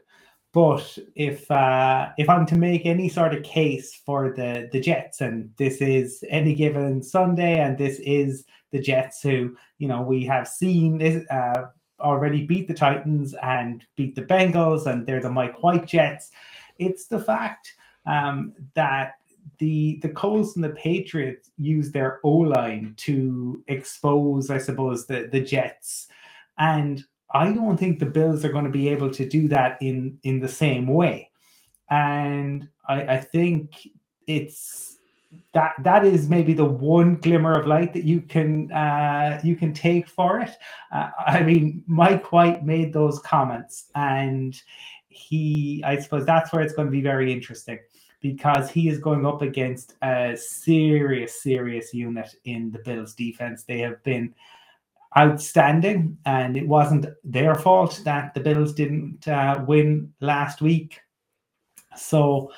[0.57, 5.21] But if uh, if I'm to make any sort of case for the the Jets,
[5.21, 10.25] and this is any given Sunday, and this is the Jets who you know we
[10.25, 11.67] have seen this, uh,
[12.01, 16.31] already beat the Titans and beat the Bengals, and they're the Mike White Jets.
[16.79, 17.75] It's the fact
[18.07, 19.17] um, that
[19.59, 25.29] the the Colts and the Patriots use their O line to expose, I suppose, the
[25.31, 26.09] the Jets,
[26.57, 30.19] and I don't think the Bills are going to be able to do that in
[30.23, 31.31] in the same way,
[31.91, 33.89] and I, I think
[34.27, 34.97] it's
[35.53, 39.73] that that is maybe the one glimmer of light that you can uh, you can
[39.73, 40.51] take for it.
[40.93, 44.61] Uh, I mean, Mike White made those comments, and
[45.09, 47.79] he I suppose that's where it's going to be very interesting
[48.21, 53.65] because he is going up against a serious serious unit in the Bills defense.
[53.65, 54.35] They have been
[55.17, 61.01] outstanding, and it wasn't their fault that the Bills didn't uh, win last week.
[61.97, 62.51] So,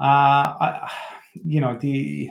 [0.00, 0.92] uh, I,
[1.32, 2.30] you know, the,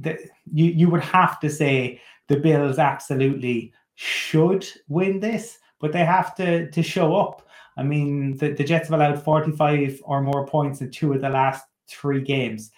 [0.00, 0.18] the
[0.52, 6.34] you you would have to say the Bills absolutely should win this, but they have
[6.36, 7.48] to to show up.
[7.76, 11.28] I mean, the, the Jets have allowed 45 or more points in two of the
[11.28, 12.70] last three games.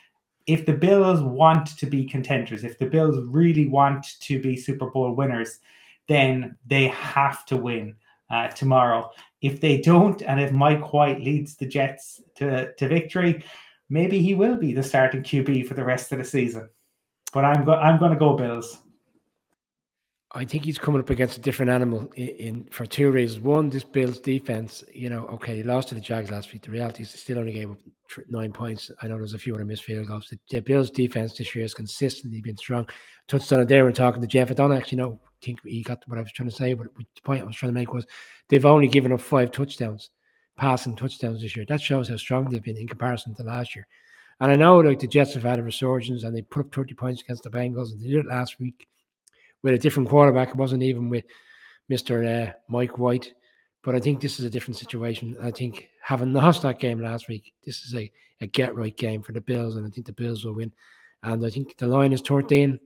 [0.46, 4.88] If the Bills want to be contenders, if the Bills really want to be Super
[4.90, 5.58] Bowl winners,
[6.08, 7.96] then they have to win
[8.30, 9.10] uh, tomorrow.
[9.40, 13.44] If they don't, and if Mike White leads the Jets to, to victory,
[13.88, 16.68] maybe he will be the starting QB for the rest of the season.
[17.32, 18.78] But I'm go- I'm going to go Bills.
[20.36, 23.42] I think he's coming up against a different animal in, in, for two reasons.
[23.42, 26.62] One, this Bills defense, you know, okay, he lost to the Jags last week.
[26.62, 27.78] The reality is they still only gave up
[28.28, 28.90] nine points.
[29.00, 30.28] I know there's a few other missed field goals.
[30.28, 32.86] The, the Bills defense this year has consistently been strong.
[33.28, 34.50] Touched on it there when talking to Jeff.
[34.50, 37.22] I don't actually know think he got what I was trying to say, but the
[37.24, 38.06] point I was trying to make was
[38.48, 40.10] they've only given up five touchdowns,
[40.56, 41.64] passing touchdowns this year.
[41.66, 43.86] That shows how strong they've been in comparison to last year.
[44.40, 46.94] And I know like the Jets have had a resurgence and they put up 30
[46.94, 48.86] points against the Bengals and they did it last week
[49.62, 50.50] with a different quarterback.
[50.50, 51.24] It wasn't even with
[51.90, 52.48] Mr.
[52.48, 53.32] Uh, Mike White.
[53.82, 55.36] But I think this is a different situation.
[55.40, 59.22] I think having lost that game last week, this is a, a get right game
[59.22, 60.72] for the Bills, and I think the Bills will win.
[61.22, 62.80] And I think the line is 13.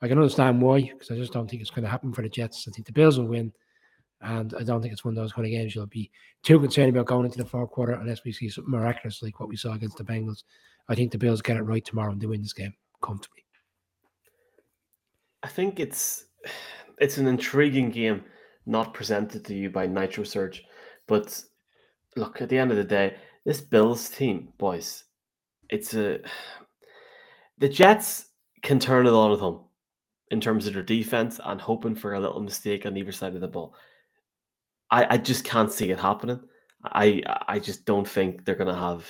[0.00, 2.28] I can understand why, because I just don't think it's going to happen for the
[2.28, 2.66] Jets.
[2.68, 3.52] I think the Bills will win.
[4.20, 6.10] And I don't think it's one of those kind of games you'll be
[6.42, 9.48] too concerned about going into the fourth quarter unless we see something miraculous like what
[9.48, 10.44] we saw against the Bengals.
[10.88, 13.43] I think the Bills get it right tomorrow and they win this game comfortably.
[15.44, 16.24] I think it's
[16.98, 18.24] it's an intriguing game
[18.64, 20.64] not presented to you by Nitro Surge.
[21.06, 21.38] But
[22.16, 25.04] look, at the end of the day, this Bills team, boys,
[25.68, 26.20] it's a
[27.58, 28.30] the Jets
[28.62, 29.66] can turn it on at home
[30.30, 33.42] in terms of their defense and hoping for a little mistake on either side of
[33.42, 33.74] the ball.
[34.90, 36.40] I, I just can't see it happening.
[36.84, 39.06] I I just don't think they're gonna have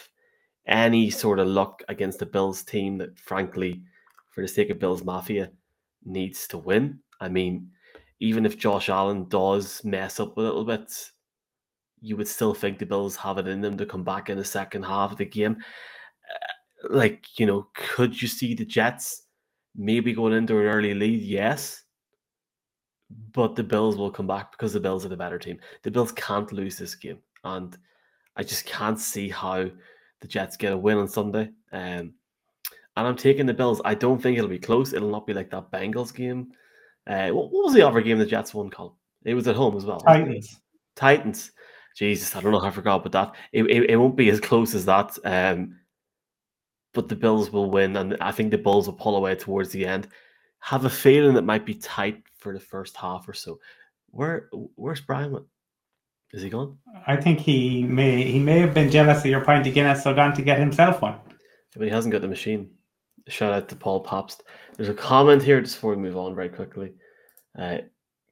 [0.66, 3.85] any sort of luck against the Bills team that frankly,
[4.32, 5.53] for the sake of Bills Mafia,
[6.05, 7.01] needs to win.
[7.21, 7.71] I mean,
[8.21, 10.93] even if Josh Allen does mess up a little bit,
[12.01, 14.45] you would still think the Bills have it in them to come back in the
[14.45, 15.57] second half of the game.
[15.59, 19.23] Uh, like, you know, could you see the Jets
[19.75, 21.23] maybe going into an early lead?
[21.23, 21.83] Yes.
[23.33, 25.59] But the Bills will come back because the Bills are the better team.
[25.83, 27.19] The Bills can't lose this game.
[27.43, 27.77] And
[28.37, 29.71] I just can't see how
[30.21, 31.51] the Jets get a win on Sunday.
[31.73, 32.15] Um,
[32.97, 33.80] and I'm taking the Bills.
[33.84, 34.92] I don't think it'll be close.
[34.92, 36.53] It'll not be like that Bengals game.
[37.07, 38.92] Uh, what, what was the other game the Jets won, Colin?
[39.24, 40.01] It was at home as well.
[40.01, 40.61] Titans.
[40.95, 41.51] Titans.
[41.97, 43.34] Jesus, I don't know how I forgot about that.
[43.53, 45.16] It, it, it won't be as close as that.
[45.24, 45.78] Um,
[46.92, 49.86] but the Bills will win, and I think the Bills will pull away towards the
[49.86, 50.09] end.
[50.61, 53.59] Have a feeling that might be tight for the first half or so.
[54.11, 55.45] Where where's Brian?
[56.32, 56.78] Is he gone?
[57.07, 60.14] I think he may he may have been jealous of your pint of Guinness, so
[60.14, 61.16] gone to get himself one.
[61.76, 62.70] But he hasn't got the machine.
[63.29, 64.41] Shout out to Paul Popst.
[64.77, 66.93] There's a comment here just before we move on very quickly.
[67.59, 67.79] Uh,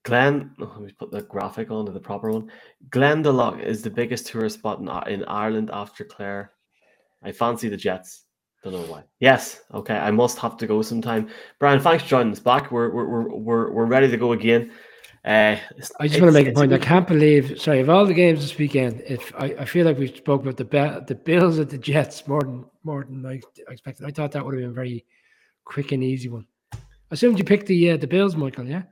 [0.05, 2.51] Glen, oh, let me put the graphic on to the proper one.
[2.91, 6.53] Glendalough is the biggest tourist spot in, in Ireland after Clare.
[7.23, 8.25] I fancy the Jets.
[8.65, 9.05] Don't know why.
[9.21, 9.63] Yes.
[9.73, 9.97] Okay.
[9.97, 11.29] I must have to go sometime.
[11.59, 12.71] Brian, thanks for joining us back.
[12.71, 14.73] We're we're we're we're, we're ready to go again.
[15.25, 15.57] Uh,
[16.01, 16.73] I just want to make a point.
[16.73, 17.61] I can't believe.
[17.61, 20.57] Sorry, of all the games this weekend, if I, I feel like we spoke about
[20.57, 24.05] the the Bills at the Jets more than more than I expected.
[24.05, 25.05] I thought that would have been a very
[25.65, 26.45] quick and easy one.
[26.75, 26.79] I
[27.13, 28.67] assumed you picked the uh, the Bills, Michael.
[28.67, 28.83] Yeah,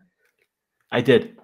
[0.93, 1.37] I did.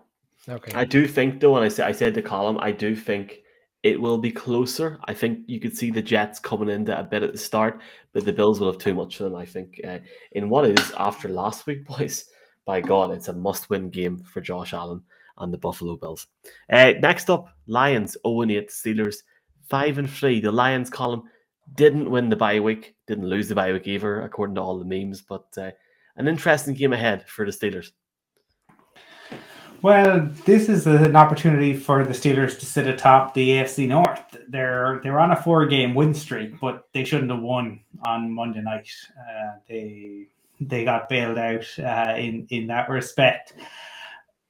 [0.49, 0.73] Okay.
[0.75, 2.57] I do think though, and I said I said the Colin.
[2.59, 3.41] I do think
[3.83, 5.01] it will be closer.
[5.07, 7.81] I think you could see the Jets coming into a bit at the start,
[8.13, 9.35] but the Bills will have too much for them.
[9.35, 9.99] I think uh,
[10.31, 12.27] in what is after last week, boys
[12.67, 15.01] by God, it's a must win game for Josh Allen
[15.39, 16.27] and the Buffalo Bills.
[16.71, 19.19] Uh, next up, Lions 0 8, Steelers
[19.69, 20.41] 5 and 3.
[20.41, 21.23] The Lions Colin
[21.75, 24.85] didn't win the bye week, didn't lose the bye week either, according to all the
[24.85, 25.71] memes, but uh,
[26.17, 27.93] an interesting game ahead for the Steelers.
[29.83, 34.37] Well, this is an opportunity for the Steelers to sit atop the AFC North.
[34.49, 38.63] They're they're on a four game win streak, but they shouldn't have won on Monday
[38.63, 38.89] night.
[39.17, 40.29] Uh, they
[40.61, 43.55] they got bailed out uh, in in that respect.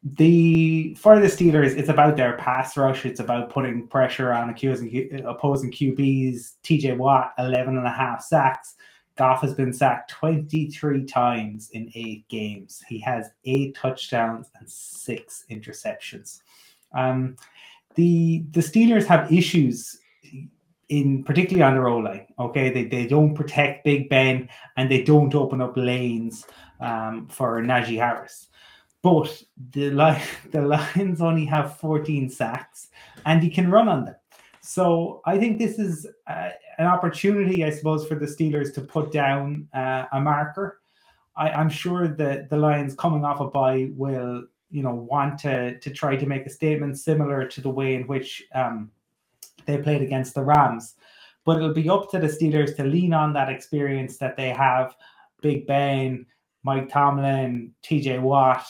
[0.02, 3.04] The for the Steelers, it's about their pass rush.
[3.04, 6.54] It's about putting pressure on accusing opposing QBs.
[6.62, 8.76] TJ Watt, 11 and a half sacks.
[9.16, 12.84] Goff has been sacked 23 times in eight games.
[12.86, 16.40] He has eight touchdowns and six interceptions.
[16.94, 17.36] Um,
[17.94, 19.98] the the Steelers have issues
[20.88, 22.26] in particularly on the roll line.
[22.38, 26.46] Okay, they, they don't protect Big Ben and they don't open up lanes
[26.80, 28.48] um, for Najee Harris.
[29.02, 29.90] But the
[30.50, 32.88] the Lions only have 14 sacks
[33.24, 34.16] and he can run on them.
[34.60, 39.12] So I think this is uh, an opportunity, I suppose, for the Steelers to put
[39.12, 40.80] down uh, a marker.
[41.36, 45.78] I, am sure that the Lions coming off a bye will, you know, want to
[45.78, 48.90] to try to make a statement similar to the way in which um,
[49.66, 50.94] they played against the Rams.
[51.44, 54.96] But it'll be up to the Steelers to lean on that experience that they have.
[55.42, 56.26] Big Ben,
[56.64, 58.66] Mike Tomlin, TJ Watt.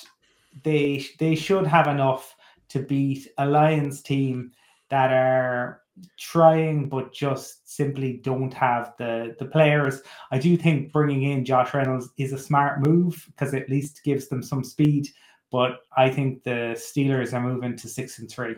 [0.63, 2.35] They they should have enough
[2.69, 4.53] to beat a Lions team
[4.91, 5.83] that are
[6.19, 10.03] trying but just simply don't have the the players.
[10.31, 14.05] I do think bringing in Josh Reynolds is a smart move because it at least
[14.05, 15.09] gives them some speed.
[15.51, 18.57] But I think the Steelers are moving to six and three.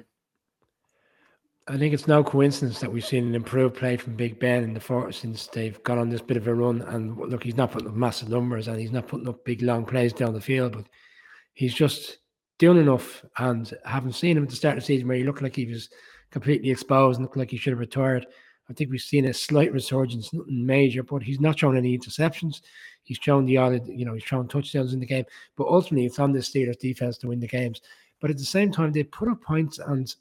[1.70, 4.72] I think it's no coincidence that we've seen an improved play from Big Ben in
[4.72, 6.80] the fourth since they've gone on this bit of a run.
[6.82, 9.84] And look, he's not putting up massive numbers and he's not putting up big long
[9.84, 10.86] plays down the field, but
[11.52, 12.18] he's just
[12.58, 13.22] doing enough.
[13.36, 15.66] And haven't seen him at the start of the season where he looked like he
[15.66, 15.90] was
[16.30, 18.26] completely exposed and looked like he should have retired.
[18.70, 22.62] I think we've seen a slight resurgence, nothing major, but he's not shown any interceptions.
[23.02, 25.24] He's shown the odd, you know, he's shown touchdowns in the game.
[25.56, 27.82] But ultimately, it's on the Steelers defense to win the games.
[28.20, 30.14] But at the same time, they put up points and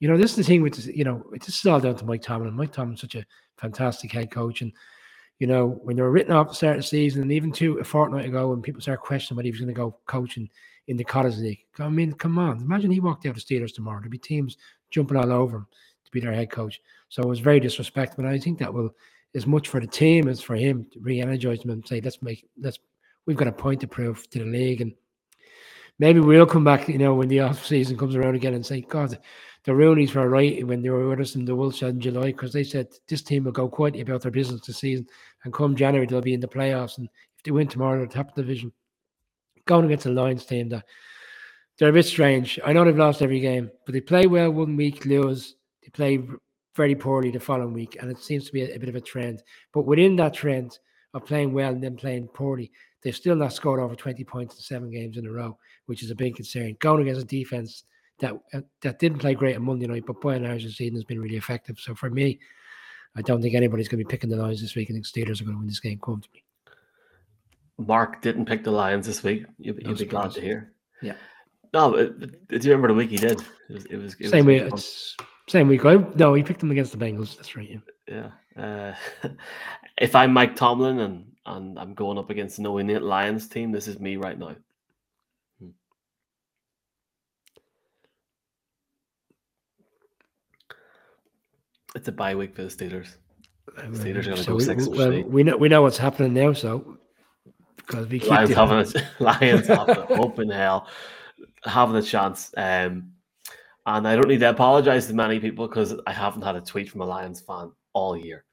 [0.00, 2.22] you know, this is the thing with you know, this is all down to Mike
[2.22, 2.54] Tomlin.
[2.54, 3.24] Mike Tomlin's such a
[3.56, 4.72] fantastic head coach, and
[5.38, 7.78] you know, when they were written off the start of the season, and even two
[7.78, 10.48] a fortnight ago, when people started questioning whether he was going to go coaching
[10.86, 14.00] in the Cottage League, I mean, come on, imagine he walked out of Steelers tomorrow.
[14.00, 14.56] There'd be teams
[14.90, 15.66] jumping all over him
[16.04, 16.80] to be their head coach.
[17.08, 18.24] So it was very disrespectful.
[18.24, 18.94] And I think that will,
[19.34, 22.46] as much for the team as for him, to re-energize him and say, let's make,
[22.60, 22.78] let's,
[23.26, 24.92] we've got a point to prove to the league, and
[25.98, 28.82] maybe we'll come back, you know, when the off season comes around again and say,
[28.82, 29.18] God
[29.64, 32.52] the Rooneys were right when they were with us in the Wilshire in July because
[32.52, 35.06] they said this team will go quietly about their business this season
[35.44, 38.34] and come January they'll be in the playoffs and if they win tomorrow they'll top
[38.34, 38.72] the division.
[39.66, 40.84] Going against the Lions team that
[41.78, 42.60] they're a bit strange.
[42.64, 45.56] I know they've lost every game, but they play well one week, lose.
[45.82, 46.22] They play
[46.76, 49.00] very poorly the following week, and it seems to be a, a bit of a
[49.00, 49.42] trend.
[49.72, 50.78] But within that trend
[51.14, 52.70] of playing well and then playing poorly,
[53.02, 56.10] they've still not scored over 20 points in seven games in a row, which is
[56.10, 56.76] a big concern.
[56.80, 57.84] Going against a defense
[58.24, 60.94] that uh, that didn't play great on Monday night, but by and large, the season
[60.94, 61.78] has been really effective.
[61.78, 62.38] So for me,
[63.16, 64.90] I don't think anybody's going to be picking the Lions this week.
[64.90, 66.42] I think Steelers are going to win this game comfortably.
[67.76, 69.44] Mark didn't pick the Lions this week.
[69.58, 70.72] You'd, you'd be glad to hear.
[71.02, 71.14] Yeah.
[71.72, 73.40] No, but, but, do you remember the week he did?
[73.68, 74.72] It was, it was, it same week.
[75.48, 75.84] Same week.
[75.84, 77.36] I, no, he picked them against the Bengals.
[77.36, 77.80] That's right.
[78.08, 78.30] Yeah.
[78.56, 78.94] yeah.
[79.22, 79.28] Uh,
[79.98, 83.70] if I'm Mike Tomlin and and I'm going up against the New England Lions team,
[83.70, 84.56] this is me right now.
[91.94, 93.08] It's a bye week for the Steelers.
[93.76, 94.88] The Steelers are going to so go we, six.
[94.88, 96.98] Well, we know we know what's happening now, so
[97.76, 100.88] because we keep Lions having a, Lions having open hell,
[101.64, 102.52] having a chance.
[102.56, 103.10] Um,
[103.86, 106.90] and I don't need to apologize to many people because I haven't had a tweet
[106.90, 108.44] from a Lions fan all year.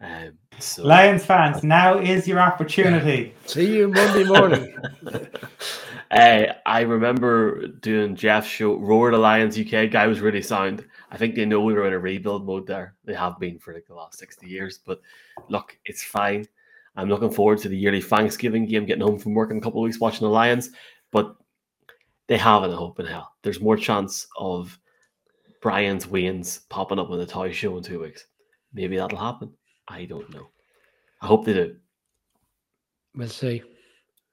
[0.00, 3.34] Um, so, Lions fans, now is your opportunity.
[3.46, 4.76] See you Monday morning.
[6.10, 9.90] uh, I remember doing Jeff's show, Roar the Lions UK.
[9.90, 10.86] Guy was really sound.
[11.10, 12.94] I think they know we were in a rebuild mode there.
[13.04, 14.78] They have been for like the last 60 years.
[14.84, 15.00] But
[15.48, 16.46] look, it's fine.
[16.96, 19.80] I'm looking forward to the yearly Thanksgiving game, getting home from work in a couple
[19.80, 20.70] of weeks, watching the Lions.
[21.10, 21.36] But
[22.26, 23.34] they haven't a hope in hell.
[23.42, 24.78] There's more chance of
[25.62, 28.26] Brian's Wayne's popping up on the toy show in two weeks.
[28.72, 29.52] Maybe that'll happen.
[29.88, 30.48] I don't know.
[31.20, 31.76] I hope they do.
[33.14, 33.62] We'll see.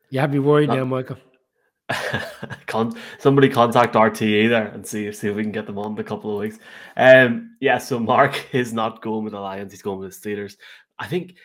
[0.09, 1.17] You have me worried Uh, now, Michael.
[2.67, 5.99] Con- somebody contact RTE there and see see if we can get them on in
[5.99, 6.57] a couple of weeks.
[6.97, 7.77] Um, yeah.
[7.77, 10.57] So Mark is not going with the Lions; he's going with the Steelers.
[10.99, 11.35] I think.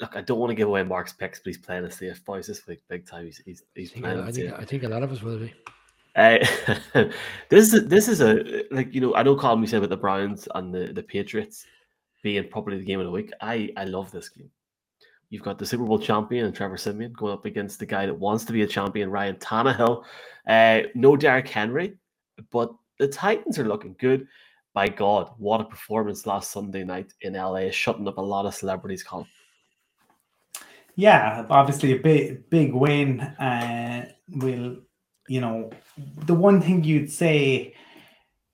[0.00, 2.46] Look, I don't want to give away Mark's picks, but he's playing a safe boys
[2.46, 3.24] this week, big time.
[3.24, 4.52] He's he's, I think, playing I, think.
[4.52, 5.52] I think a lot of us will be.
[6.14, 6.38] Uh,
[7.48, 9.96] this is this is a like you know I know Colin we said about the
[9.96, 11.66] Browns and the the Patriots
[12.22, 13.32] being probably the game of the week.
[13.40, 14.50] I I love this game.
[15.30, 18.14] You've got the Super Bowl champion and Trevor Siemian going up against the guy that
[18.14, 20.04] wants to be a champion, Ryan Tannehill.
[20.46, 21.96] Uh, no Derrick Henry,
[22.50, 24.26] but the Titans are looking good.
[24.74, 28.54] By God, what a performance last Sunday night in LA, shutting up a lot of
[28.54, 29.02] celebrities.
[29.02, 29.26] Colin.
[30.94, 33.20] Yeah, obviously a big big win.
[33.20, 34.76] Uh, will
[35.28, 35.70] you know
[36.26, 37.74] the one thing you'd say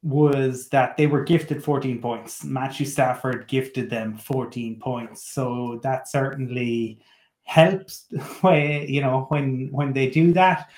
[0.05, 2.45] was that they were gifted 14 points.
[2.45, 7.01] Matthew Stafford gifted them 14 points, so that certainly
[7.45, 8.07] helps.
[8.43, 10.71] When you know when when they do that.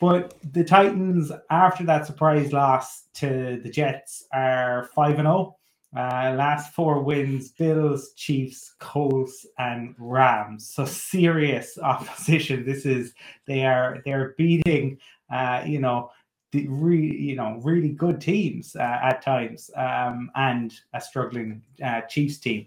[0.00, 5.56] But the Titans, after that surprise loss to the Jets, are five and zero.
[5.96, 10.68] Uh, last four wins: Bills, Chiefs, Colts, and Rams.
[10.68, 12.66] So serious opposition.
[12.66, 13.14] This is
[13.46, 14.98] they are they're beating.
[15.30, 16.10] Uh, you know
[16.52, 22.02] the re, you know really good teams uh, at times, um, and a struggling uh,
[22.02, 22.66] Chiefs team.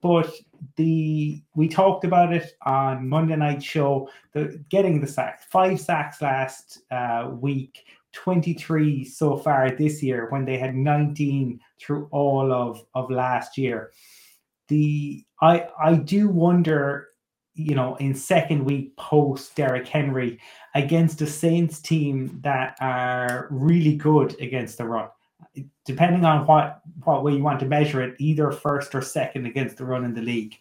[0.00, 0.32] But
[0.76, 4.08] the we talked about it on Monday night show.
[4.32, 7.84] The getting the sacks, five sacks last uh, week.
[8.12, 13.92] 23 so far this year when they had 19 through all of of last year
[14.66, 17.09] the i i do wonder
[17.68, 20.40] you know in second week post Derrick Henry
[20.74, 25.08] against a Saints team that are really good against the run.
[25.84, 29.76] Depending on what what way you want to measure it either first or second against
[29.76, 30.56] the run in the league.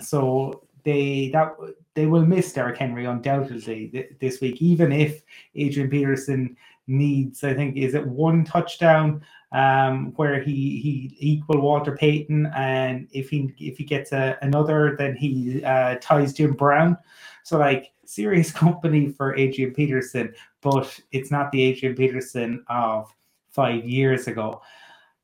[0.00, 1.54] So they that
[1.94, 5.22] they will miss Derrick Henry undoubtedly th- this week even if
[5.54, 6.56] Adrian Peterson
[6.86, 9.22] needs, I think, is it one touchdown
[9.54, 14.96] um, where he he equal Walter Payton, and if he if he gets a, another,
[14.98, 16.98] then he uh, ties Jim Brown.
[17.44, 23.14] So like serious company for Adrian Peterson, but it's not the Adrian Peterson of
[23.50, 24.60] five years ago.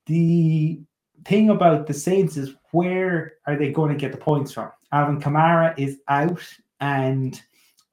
[0.06, 0.80] The
[1.24, 4.70] thing about the Saints is where are they going to get the points from?
[4.92, 6.42] Alvin Kamara is out,
[6.78, 7.42] and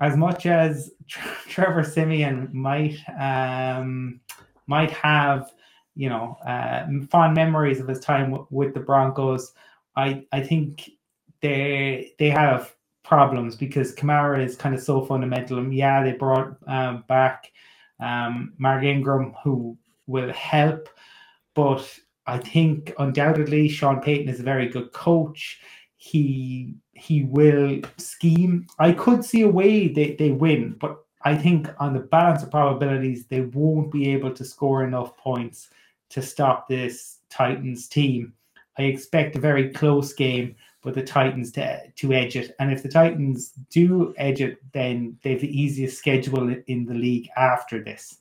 [0.01, 0.91] as much as
[1.47, 4.19] Trevor Siemian might um,
[4.67, 5.51] might have,
[5.97, 9.53] you know, uh, fond memories of his time w- with the Broncos,
[9.97, 10.91] I I think
[11.41, 15.59] they they have problems because Kamara is kind of so fundamental.
[15.59, 17.51] And yeah, they brought um, back
[17.99, 20.89] um, Mark Ingram, who will help,
[21.55, 21.87] but
[22.27, 25.59] I think undoubtedly Sean Payton is a very good coach.
[25.97, 28.67] He he will scheme.
[28.79, 32.51] I could see a way they, they win, but I think on the balance of
[32.51, 35.69] probabilities, they won't be able to score enough points
[36.09, 38.33] to stop this Titans team.
[38.77, 42.55] I expect a very close game, but the Titans to, to edge it.
[42.59, 46.93] And if the Titans do edge it, then they have the easiest schedule in the
[46.93, 48.19] league after this.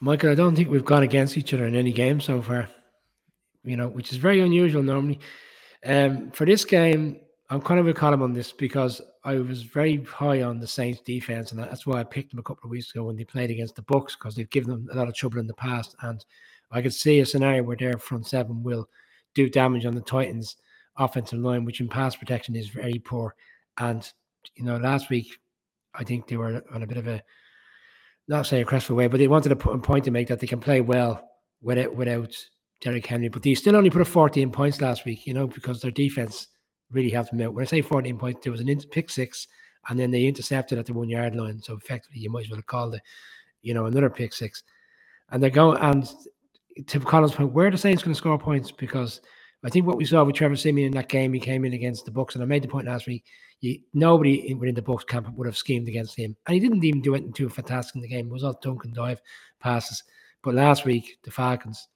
[0.00, 2.68] Michael, I don't think we've gone against each other in any game so far.
[3.64, 5.18] You know, which is very unusual normally.
[5.86, 7.20] Um, for this game,
[7.50, 11.00] I'm kind of a Colin on this because I was very high on the Saints
[11.00, 13.50] defense, and that's why I picked them a couple of weeks ago when they played
[13.50, 16.24] against the Bucks because they've given them a lot of trouble in the past, and
[16.74, 18.88] I could see a scenario where their front seven will
[19.34, 20.56] do damage on the Titans'
[20.96, 23.34] offensive line, which in pass protection is very poor.
[23.78, 24.10] And
[24.56, 25.38] you know, last week
[25.94, 27.22] I think they were on a bit of a
[28.26, 30.60] not say a crestful way, but they wanted a point to make that they can
[30.60, 31.22] play well
[31.62, 32.34] without without
[32.80, 33.28] Derrick Henry.
[33.28, 36.48] But they still only put up 14 points last week, you know, because their defense
[36.90, 37.54] really helped them out.
[37.54, 39.46] When I say 14 points, there was an in- pick six,
[39.88, 41.60] and then they intercepted at the one yard line.
[41.60, 43.02] So effectively, you might as well call it,
[43.62, 44.62] you know, another pick six.
[45.30, 46.08] And they're going and
[46.86, 48.70] to Colin's point, where the Saints going to score points?
[48.70, 49.20] Because
[49.64, 52.04] I think what we saw with Trevor Siemian in that game, he came in against
[52.04, 53.24] the Bucks, and I made the point last week.
[53.94, 57.00] Nobody in, within the Bucks camp would have schemed against him, and he didn't even
[57.00, 58.26] do anything too fantastic in the game.
[58.26, 59.20] It was all dunk and dive
[59.60, 60.02] passes.
[60.42, 61.88] But last week, the Falcons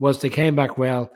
[0.00, 1.10] was they came back well.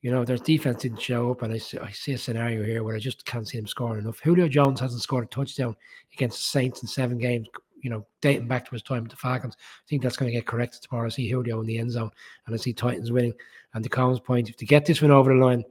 [0.00, 2.82] You know, their defense didn't show up, and I see, I see a scenario here
[2.84, 4.20] where I just can't see them scoring enough.
[4.20, 5.76] Julio Jones hasn't scored a touchdown
[6.14, 7.48] against the Saints in seven games.
[7.82, 9.54] You know, dating back to his time at the Falcons.
[9.58, 11.06] I think that's going to get corrected tomorrow.
[11.06, 12.10] I see Julio in the end zone,
[12.46, 13.34] and I see Titans winning.
[13.74, 15.64] And the Colin's point, if they get this one over the line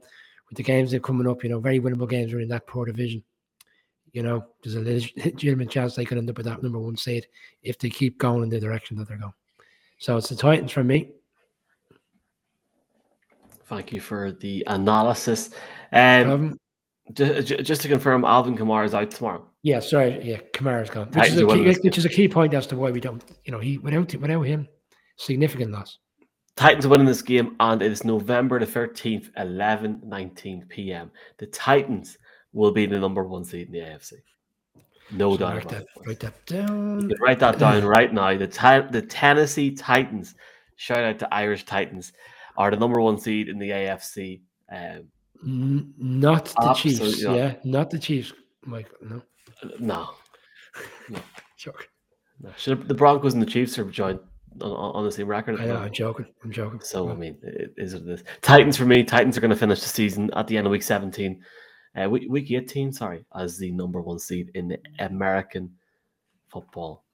[0.48, 2.86] with the games they're coming up, you know, very winnable games are in that poor
[2.86, 3.22] division.
[4.12, 7.26] You know, there's a legitimate chance they could end up with that number one seed
[7.62, 9.34] if they keep going in the direction that they're going.
[9.98, 11.10] So it's the Titans for me.
[13.66, 15.50] Thank you for the analysis.
[15.92, 16.60] Um, Um,
[17.12, 19.44] just, just to confirm, Alvin Kamara is out tomorrow.
[19.66, 22.68] Yeah, sorry, yeah, Kamara's gone, which is, a key, which is a key point as
[22.68, 24.68] to why we don't, you know, he without without him,
[25.16, 25.98] significant loss.
[26.54, 31.10] Titans are winning this game, and it is November the 13th, 11 19 p.m.
[31.38, 32.16] The Titans
[32.52, 34.12] will be the number one seed in the AFC.
[35.10, 36.06] No So doubt write about that, it.
[36.06, 37.10] write that down.
[37.20, 38.38] write that down right now.
[38.38, 40.36] The, the Tennessee Titans,
[40.76, 42.12] shout out to Irish Titans,
[42.56, 44.42] are the number one seed in the AFC.
[44.70, 45.08] Um,
[45.44, 47.36] N- Not the Chiefs, not.
[47.36, 48.32] yeah, not the Chiefs,
[48.64, 48.96] Michael.
[49.02, 49.22] No,
[49.78, 50.10] no,
[51.56, 51.86] joking.
[52.40, 52.50] no.
[52.56, 54.20] Should the Broncos and the Chiefs are joined
[54.60, 55.60] on, on the same record?
[55.60, 56.26] I know, I'm joking.
[56.44, 56.80] I'm joking.
[56.80, 58.24] So I mean, it is it is.
[58.42, 59.04] Titans for me.
[59.04, 61.42] Titans are going to finish the season at the end of week seventeen,
[62.00, 62.92] uh, week, week eighteen.
[62.92, 65.70] Sorry, as the number one seed in the American
[66.48, 67.04] Football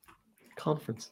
[0.56, 1.10] Conference.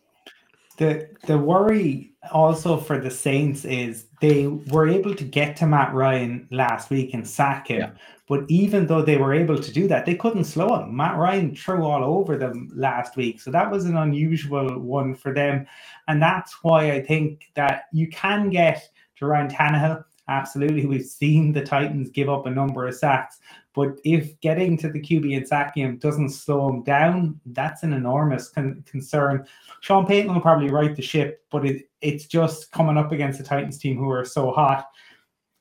[0.81, 5.93] The the worry also for the Saints is they were able to get to Matt
[5.93, 7.81] Ryan last week and sack him.
[7.81, 7.91] Yeah.
[8.29, 10.97] But even though they were able to do that, they couldn't slow him.
[10.97, 13.43] Matt Ryan threw all over them last week.
[13.43, 15.67] So that was an unusual one for them.
[16.09, 20.05] And that's why I think that you can get to Ryan Tannehill.
[20.31, 20.87] Absolutely.
[20.87, 23.41] We've seen the Titans give up a number of sacks.
[23.75, 27.93] But if getting to the QB and sacking him doesn't slow him down, that's an
[27.93, 29.45] enormous con- concern.
[29.81, 33.45] Sean Payton will probably right the ship, but it, it's just coming up against the
[33.45, 34.87] Titans team who are so hot.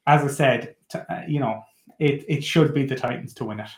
[0.06, 1.64] As I said, t- uh, you know,
[1.98, 3.70] it, it should be the Titans to win it.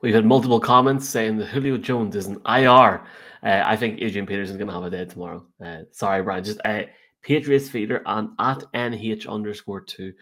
[0.00, 3.04] We've had multiple comments saying that Julio Jones is an IR.
[3.44, 5.46] Uh, I think Adrian Peterson's going to have a day tomorrow.
[5.64, 6.42] Uh, sorry, Brian.
[6.42, 6.82] Just uh,
[7.26, 10.12] Patriots feeder and at NH underscore two.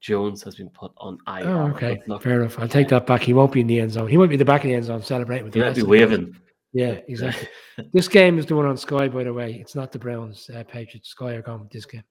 [0.00, 1.48] Jones has been put on IR.
[1.48, 2.58] Oh, okay, fair enough.
[2.58, 3.22] I'll take that back.
[3.22, 4.08] He won't be in the end zone.
[4.08, 5.74] He might be in the back of the end zone celebrating with He the might
[5.74, 6.36] be waving.
[6.72, 7.48] Yeah, exactly.
[7.92, 9.54] this game is the one on Sky, by the way.
[9.54, 11.08] It's not the Browns, uh, Patriots.
[11.10, 12.04] Sky are going with this game.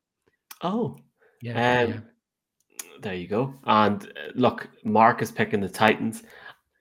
[0.62, 0.98] Oh,
[1.42, 2.00] Yeah, Um, yeah.
[3.02, 3.54] There you go.
[3.66, 6.24] And uh, look, Mark is picking the Titans.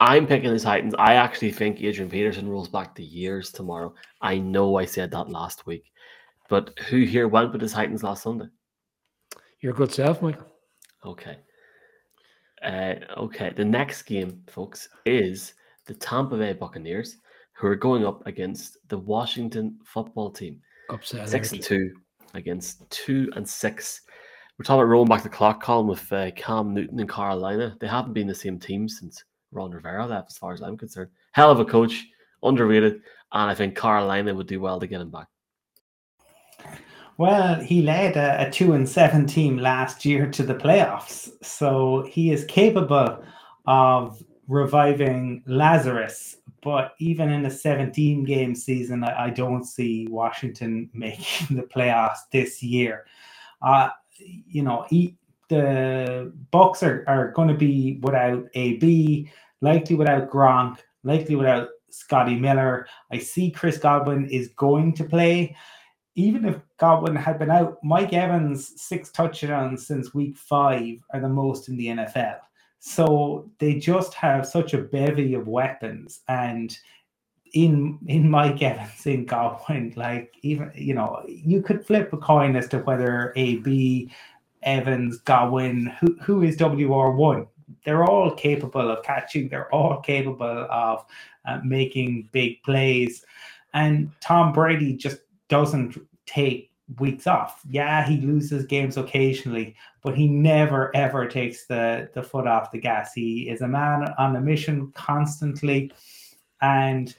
[0.00, 0.94] I'm picking the Titans.
[0.98, 3.94] I actually think Adrian Peterson rolls back the years tomorrow.
[4.20, 5.84] I know I said that last week,
[6.48, 8.46] but who here went with the Titans last Sunday?
[9.60, 10.46] Your good self, Michael.
[11.04, 11.38] Okay.
[12.62, 13.52] Uh, okay.
[13.54, 15.54] The next game, folks, is
[15.86, 17.16] the Tampa Bay Buccaneers,
[17.54, 20.60] who are going up against the Washington football team.
[20.90, 21.28] Upset.
[21.28, 21.94] Six and two
[22.34, 24.02] against two and six.
[24.58, 27.76] We're talking about rolling back the clock Colin with uh, Cam Newton and Carolina.
[27.80, 29.22] They haven't been the same team since
[29.52, 31.10] Ron Rivera left, as far as I'm concerned.
[31.32, 32.06] Hell of a coach,
[32.42, 32.94] underrated,
[33.32, 35.28] and I think Carolina would do well to get him back.
[37.18, 42.06] Well, he led a, a two and seven team last year to the playoffs, so
[42.08, 43.24] he is capable
[43.66, 46.36] of reviving Lazarus.
[46.62, 52.18] But even in a 17 game season, I, I don't see Washington making the playoffs
[52.30, 53.04] this year.
[53.62, 53.90] Uh,
[54.20, 55.16] you know, he,
[55.48, 59.28] the Bucks are, are going to be without AB,
[59.60, 62.86] likely without Gronk, likely without Scotty Miller.
[63.10, 65.56] I see Chris Godwin is going to play
[66.18, 71.28] even if Godwin had been out, Mike Evans' six touchdowns since week five are the
[71.28, 72.38] most in the NFL.
[72.80, 76.20] So they just have such a bevy of weapons.
[76.26, 76.76] And
[77.54, 82.56] in in Mike Evans, in Godwin, like even you know, you could flip a coin
[82.56, 84.10] as to whether AB,
[84.64, 87.46] Evans, Godwin, who who is WR one.
[87.84, 89.48] They're all capable of catching.
[89.48, 91.04] They're all capable of
[91.46, 93.24] uh, making big plays.
[93.72, 97.60] And Tom Brady just doesn't take weeks off.
[97.68, 102.78] Yeah, he loses games occasionally, but he never ever takes the the foot off the
[102.78, 103.12] gas.
[103.12, 105.92] He is a man on a mission constantly,
[106.62, 107.14] and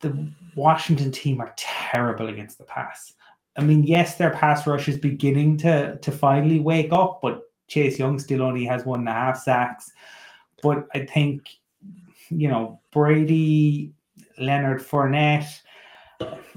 [0.00, 3.14] the Washington team are terrible against the pass.
[3.56, 7.98] I mean, yes, their pass rush is beginning to to finally wake up, but Chase
[7.98, 9.90] Young still only has one and a half sacks.
[10.62, 11.48] But I think,
[12.28, 13.92] you know, Brady,
[14.38, 15.60] Leonard Fournette,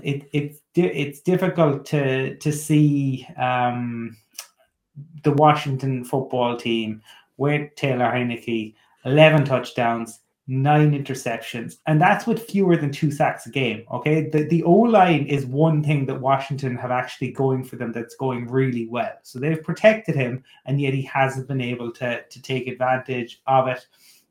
[0.01, 4.15] it, it's it's difficult to to see um,
[5.23, 7.01] the Washington football team
[7.37, 8.75] with Taylor Heinicke,
[9.05, 13.83] eleven touchdowns, nine interceptions, and that's with fewer than two sacks a game.
[13.91, 17.91] Okay, the the O line is one thing that Washington have actually going for them
[17.91, 19.13] that's going really well.
[19.23, 23.67] So they've protected him, and yet he hasn't been able to to take advantage of
[23.67, 23.87] it.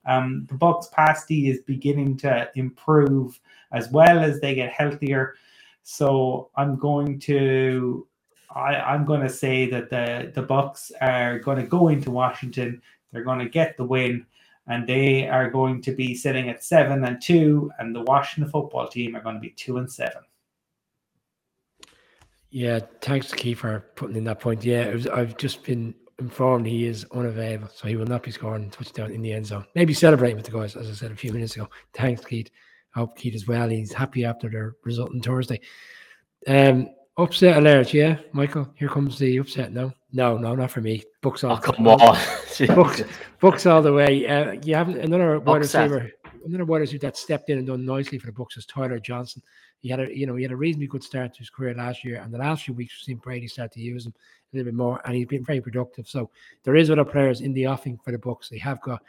[0.08, 3.38] Um, the Bucks pasty is beginning to improve
[3.72, 5.34] as well as they get healthier.
[5.82, 8.06] So I'm going to
[8.54, 12.80] I, I'm going to say that the the Bucks are going to go into Washington.
[13.12, 14.26] They're going to get the win,
[14.66, 18.88] and they are going to be sitting at seven and two, and the Washington football
[18.88, 20.22] team are going to be two and seven.
[22.50, 24.64] Yeah, thanks Keith for putting in that point.
[24.64, 28.70] Yeah, was, I've just been informed he is unavailable, so he will not be scoring
[28.70, 29.64] touchdown in the end zone.
[29.74, 31.68] Maybe celebrating with the guys, as I said a few minutes ago.
[31.94, 32.50] Thanks, Keith.
[32.94, 33.68] I hope Keith as well.
[33.68, 35.60] He's happy after their result on Thursday.
[36.46, 38.68] Um, upset alert, yeah, Michael.
[38.76, 39.72] Here comes the upset.
[39.72, 41.04] No, no, no, not for me.
[41.22, 41.52] Bucks all.
[41.52, 41.98] Oh, come on.
[42.74, 43.02] Bucks,
[43.40, 44.26] Bucks all the way.
[44.26, 46.10] Uh, you have another wide receiver,
[46.44, 49.42] another wide receiver that stepped in and done nicely for the Bucks is Tyler Johnson.
[49.80, 52.04] He had a you know he had a reasonably good start to his career last
[52.04, 54.14] year, and the last few weeks we've seen Brady start to use him
[54.52, 56.08] a little bit more, and he's been very productive.
[56.08, 56.30] So
[56.64, 58.48] there is other players in the offing for the Bucks.
[58.48, 59.02] They have got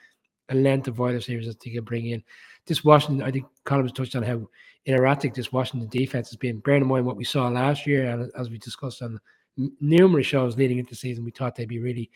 [0.50, 2.24] a length of wide receivers that they can bring in.
[2.66, 4.48] This Washington, I think Colin touched on how
[4.86, 6.60] erratic this Washington defense has been.
[6.60, 9.20] Bearing in mind what we saw last year, and as we discussed on
[9.80, 12.10] numerous shows leading into the season, we thought they'd be really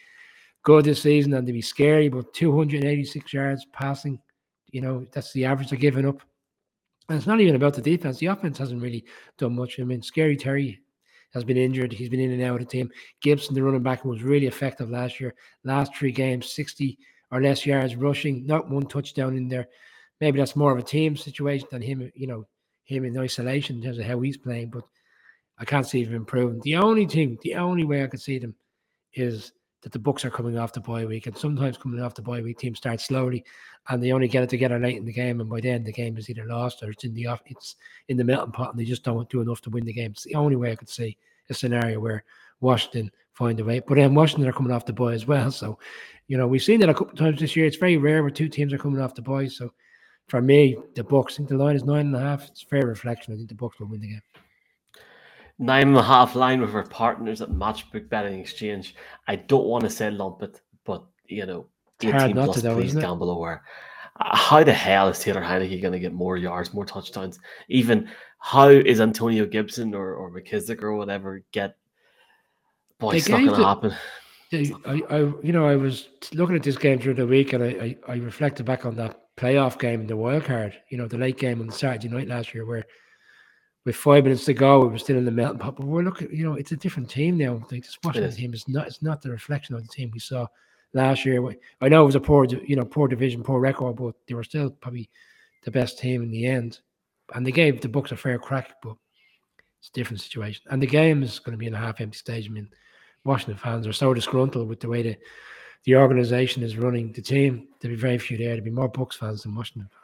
[0.64, 2.10] good this season and they'd be scary.
[2.10, 4.20] But 286 yards passing,
[4.72, 6.22] you know, that's the average they're giving up.
[7.10, 8.18] And it's not even about the defense.
[8.18, 9.06] The offense hasn't really
[9.38, 9.80] done much.
[9.80, 10.80] I mean, Scary Terry
[11.34, 11.92] has been injured.
[11.92, 12.90] He's been in and out of the team.
[13.22, 15.34] Gibson, the running back, was really effective last year.
[15.64, 16.98] Last three games, 60
[17.32, 19.68] or less yards rushing, not one touchdown in there.
[20.22, 22.46] Maybe that's more of a team situation than him, you know,
[22.86, 24.70] him in isolation in terms of how he's playing.
[24.70, 24.84] But
[25.58, 26.62] I can't see him improving.
[26.64, 28.56] The only thing, the only way I could see them
[29.14, 29.52] is
[29.84, 32.42] that the Bucks are coming off the bye week, and sometimes coming off the bye
[32.42, 33.44] week, teams start slowly,
[33.90, 36.18] and they only get it together late in the game, and by then the game
[36.18, 37.76] is either lost or it's in the off, it's
[38.08, 40.12] in the melting pot, and they just don't do enough to win the game.
[40.12, 41.18] It's the only way I could see
[41.50, 42.24] a scenario where
[42.62, 45.52] Washington find a way, but then Washington are coming off the bye as well.
[45.52, 45.78] So,
[46.28, 47.66] you know, we've seen that a couple times this year.
[47.66, 49.48] It's very rare where two teams are coming off the bye.
[49.48, 49.74] So,
[50.28, 52.48] for me, the Bucks, I think the line is nine and a half.
[52.48, 53.34] It's fair reflection.
[53.34, 54.22] I think the Bucks will win the game
[55.60, 58.96] nine and a half line with our partners at Matchbook Betting Exchange.
[59.28, 61.68] I don't want to say lump it, but you know,
[62.02, 63.64] 18 plus, though, please gamble aware.
[64.20, 67.40] How the hell is Taylor Heinicke going to get more yards, more touchdowns?
[67.68, 68.10] Even
[68.40, 71.78] how is Antonio Gibson or, or McKissic or whatever get?
[73.00, 73.96] Boy, it's not going to happen.
[74.86, 77.68] I, I, you know, I was looking at this game during the week, and I,
[77.68, 80.78] I, I reflected back on that playoff game in the wild card.
[80.90, 82.86] You know, the late game on the Saturday night last year, where
[83.86, 85.76] with five minutes to go, we were still in the melting pot.
[85.76, 87.54] But we're looking, you know, it's a different team now.
[87.72, 90.48] Like this Washington team is not, it's not the reflection of the team we saw
[90.94, 91.46] last year.
[91.82, 94.44] I know it was a poor, you know, poor division, poor record, but they were
[94.44, 95.10] still probably
[95.64, 96.80] the best team in the end.
[97.34, 98.96] And they gave the Bucks a fair crack, but
[99.80, 100.64] it's a different situation.
[100.70, 102.48] And the game is going to be in a half-empty stage.
[102.48, 102.70] I mean,
[103.26, 105.18] Washington fans are so disgruntled with the way the
[105.86, 107.68] the organization is running the team.
[107.80, 108.48] There'll be very few there.
[108.50, 110.03] There'll be more Bucks fans than Washington fans.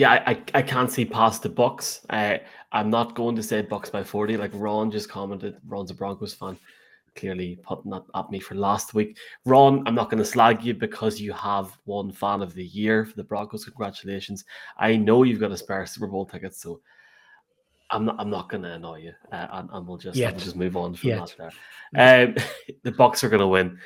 [0.00, 2.06] Yeah, I, I can't see past the Bucks.
[2.08, 2.38] Uh,
[2.72, 4.38] I'm not going to say Bucks by 40.
[4.38, 6.58] Like Ron just commented, Ron's a Broncos fan.
[7.16, 9.18] Clearly putting that at me for last week.
[9.44, 13.04] Ron, I'm not going to slag you because you have one fan of the year
[13.04, 13.66] for the Broncos.
[13.66, 14.46] Congratulations.
[14.78, 16.80] I know you've got a spare Super Bowl ticket, so
[17.90, 19.12] I'm not I'm not going to annoy you.
[19.30, 21.34] Uh, and, and, we'll just we'll just move on from Yet.
[21.36, 21.52] that
[21.92, 22.26] there.
[22.26, 22.36] Um,
[22.84, 23.78] the Bucks are going to win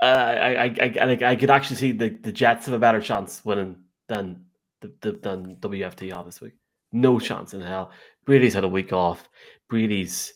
[0.00, 3.44] uh, I, I, I, I could actually see the, the Jets have a better chance
[3.44, 3.76] winning
[4.08, 4.44] than
[4.80, 6.54] the, the than WFT this week.
[6.92, 7.90] No chance in hell.
[8.24, 9.28] Brady's had a week off.
[9.68, 10.32] Brady's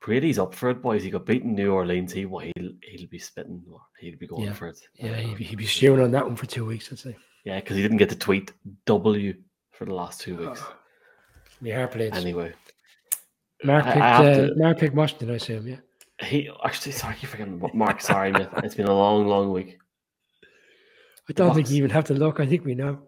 [0.00, 1.02] Brady's up for it, boys.
[1.02, 2.12] He got beaten New Orleans.
[2.12, 3.62] He well, he'll he'll be spitting.
[3.98, 4.52] He'll be going yeah.
[4.52, 4.78] for it.
[4.94, 6.92] Yeah, he'd be, he'd be stewing on that one for two weeks.
[6.92, 7.16] I'd say.
[7.44, 8.52] Yeah, because he didn't get to tweet
[8.86, 9.34] W
[9.72, 10.62] for the last two weeks.
[11.60, 12.14] Yeah, played.
[12.14, 12.52] Anyway,
[13.64, 14.54] Mark picked, uh, to...
[14.54, 15.32] Mark picked Washington.
[15.32, 15.78] I assume, yeah.
[16.22, 18.00] He actually, sorry, you forgetting Mark.
[18.00, 18.32] Sorry.
[18.64, 19.78] It's been a long, long week.
[21.28, 22.40] I don't think you even have to look.
[22.40, 22.98] I think we know.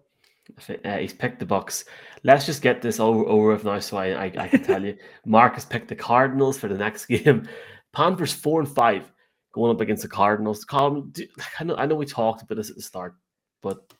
[0.84, 1.84] Uh, he's picked the Bucks.
[2.22, 4.96] Let's just get this over, over with now, so I, I, I can tell you.
[5.24, 7.48] Mark has picked the Cardinals for the next game.
[7.92, 9.10] Panthers four and five
[9.52, 10.64] going up against the Cardinals.
[10.64, 11.12] Cam,
[11.58, 13.14] I know, I know we talked about this at the start,
[13.62, 13.92] but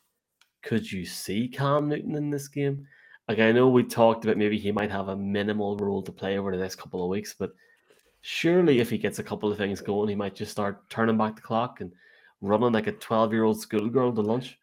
[0.63, 2.87] could you see Cam Newton in this game?
[3.29, 6.39] Like I know we talked about maybe he might have a minimal role to play
[6.39, 7.51] over the next couple of weeks, but
[8.21, 11.37] surely if he gets a couple of things going, he might just start turning back
[11.37, 11.93] the clock and
[12.41, 14.59] running like a 12 year old schoolgirl to lunch.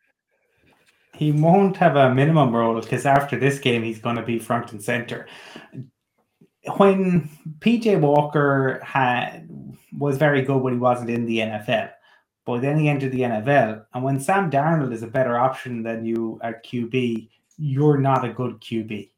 [1.14, 4.72] He won't have a minimum role because after this game, he's going to be front
[4.72, 5.28] and center.
[6.78, 7.30] When
[7.60, 9.50] PJ Walker had
[9.98, 11.92] was very good when he wasn't in the NFL,
[12.46, 16.06] but then he entered the NFL, and when Sam Darnold is a better option than
[16.06, 19.10] you at QB, you're not a good QB,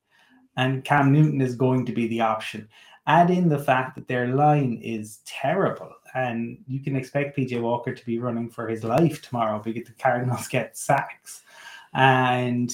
[0.58, 2.70] and Cam Newton is going to be the option.
[3.10, 7.92] Add in the fact that their line is terrible, and you can expect PJ Walker
[7.92, 11.42] to be running for his life tomorrow because the Cardinals get sacks,
[11.96, 12.72] and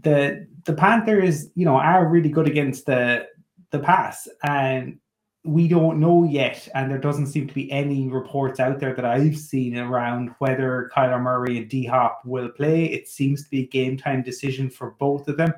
[0.00, 3.26] the the Panthers, you know, are really good against the
[3.70, 5.00] the pass, and
[5.44, 9.04] we don't know yet, and there doesn't seem to be any reports out there that
[9.04, 12.84] I've seen around whether Kyler Murray and D Hop will play.
[12.84, 15.52] It seems to be a game time decision for both of them.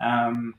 [0.00, 0.54] Um,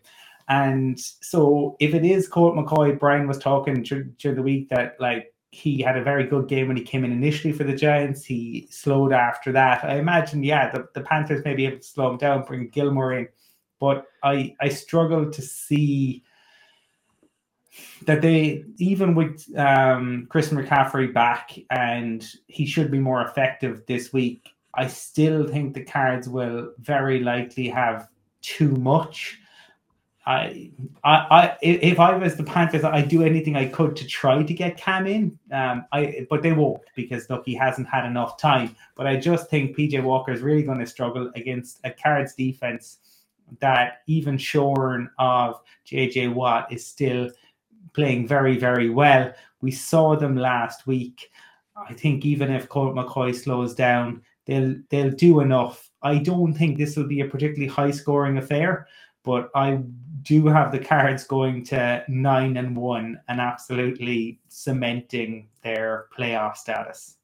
[0.49, 5.33] and so, if it is Colt McCoy, Brian was talking during, the week that like
[5.51, 8.23] he had a very good game when he came in initially for the Giants.
[8.23, 9.83] He slowed after that.
[9.83, 13.13] I imagine, yeah, the, the Panthers may be able to slow him down, bring Gilmore
[13.13, 13.27] in,
[13.79, 16.23] but I I struggle to see
[18.05, 24.13] that they even with um, Chris McCaffrey back and he should be more effective this
[24.13, 24.49] week.
[24.75, 28.07] I still think the Cards will very likely have
[28.41, 29.39] too much.
[30.27, 30.71] I,
[31.05, 34.75] I, if I was the Panthers, I'd do anything I could to try to get
[34.75, 35.39] Cam in.
[35.53, 38.75] Um, I, but they won't because look, he hasn't had enough time.
[38.97, 42.97] But I just think PJ Walker is really going to struggle against a Cards defense
[43.61, 47.29] that even shorn of JJ Watt is still
[47.93, 49.33] playing very, very well.
[49.61, 51.31] We saw them last week.
[51.77, 55.89] I think even if Colt McCoy slows down, they'll they'll do enough.
[56.01, 58.87] I don't think this will be a particularly high scoring affair,
[59.27, 59.81] but I
[60.21, 67.17] do have the cards going to nine and one and absolutely cementing their playoff status.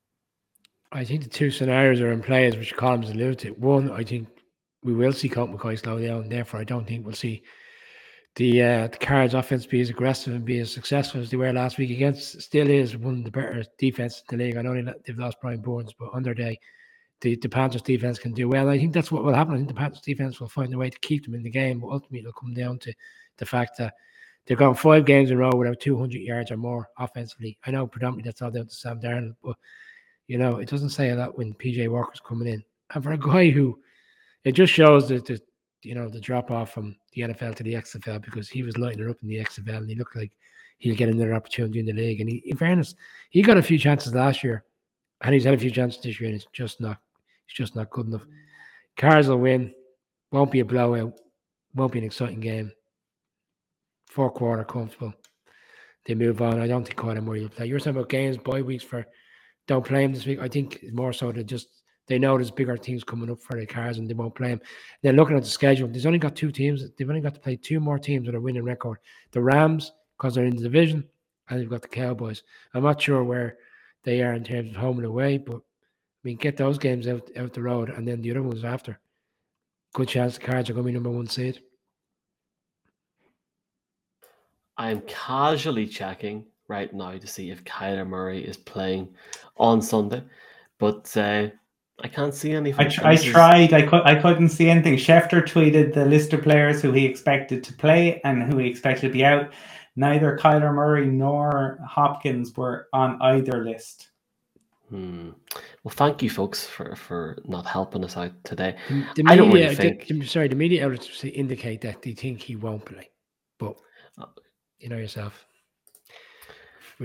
[0.91, 3.51] I think the two scenarios are in play, as which Colin's alluded to.
[3.51, 4.27] One, I think
[4.84, 6.27] we will see Colt McCoy slow down.
[6.27, 7.41] Therefore, I don't think we'll see
[8.35, 11.53] the uh, the Cards offense be as aggressive and be as successful as they were
[11.53, 14.57] last week against still is one of the better defense in the league.
[14.57, 16.59] I know they've lost Brian Burns, but under day
[17.23, 18.69] the, the Panthers defense can do well.
[18.69, 19.53] I think that's what will happen.
[19.53, 21.79] I think the Panthers defense will find a way to keep them in the game,
[21.79, 22.93] but ultimately it'll come down to
[23.37, 23.93] the fact that
[24.45, 27.57] they've gone five games in a row without 200 yards or more offensively.
[27.65, 29.55] I know predominantly that's all down to Sam Darnold, but
[30.27, 32.63] you know it doesn't say a lot when PJ Walker's coming in.
[32.93, 33.79] And for a guy who,
[34.43, 35.41] it just shows that the
[35.81, 39.01] you know the drop off from the NFL to the XFL because he was lighting
[39.01, 40.31] it up in the XFL and he looked like
[40.79, 42.19] he'll get another opportunity in the league.
[42.19, 42.95] And he, in fairness,
[43.29, 44.65] he got a few chances last year,
[45.21, 46.97] and he's had a few chances this year, and it's just not,
[47.53, 48.25] it's just not good enough.
[48.97, 49.73] Cars will win,
[50.31, 51.13] won't be a blowout,
[51.75, 52.71] won't be an exciting game.
[54.09, 55.13] Four quarter comfortable.
[56.05, 56.59] They move on.
[56.59, 57.67] I don't think Kyler Murray will play.
[57.67, 59.05] You're talking about games, bye weeks for
[59.67, 60.39] don't play him this week.
[60.39, 61.67] I think more so to just
[62.07, 64.61] they know there's bigger teams coming up for the cars and they won't play them.
[65.03, 65.88] They're looking at the schedule.
[65.88, 66.84] There's only got two teams.
[66.97, 68.97] They've only got to play two more teams with a winning record.
[69.31, 71.07] The Rams, because they're in the division,
[71.49, 72.41] and they've got the Cowboys.
[72.73, 73.57] I'm not sure where
[74.03, 75.61] they are in terms of home and away, but
[76.23, 78.99] mean, get those games out, out the road and then the other ones after.
[79.93, 81.59] Good chance the cards are going to be number one seed.
[84.77, 89.13] I'm casually checking right now to see if Kyler Murray is playing
[89.57, 90.23] on Sunday,
[90.79, 91.49] but uh,
[92.01, 92.87] I can't see anything.
[92.87, 93.73] I, tr- I tried.
[93.73, 94.95] I, cu- I couldn't see anything.
[94.95, 99.07] Schefter tweeted the list of players who he expected to play and who he expected
[99.07, 99.53] to be out.
[99.95, 104.09] Neither Kyler Murray nor Hopkins were on either list.
[104.93, 105.31] Hmm.
[105.83, 108.75] Well, thank you, folks, for, for not helping us out today.
[108.87, 110.05] The, the I don't really think.
[110.05, 113.09] The, sorry, the media outlets indicate that they think he won't play,
[113.57, 113.75] but
[114.21, 114.27] uh,
[114.77, 115.47] you know yourself.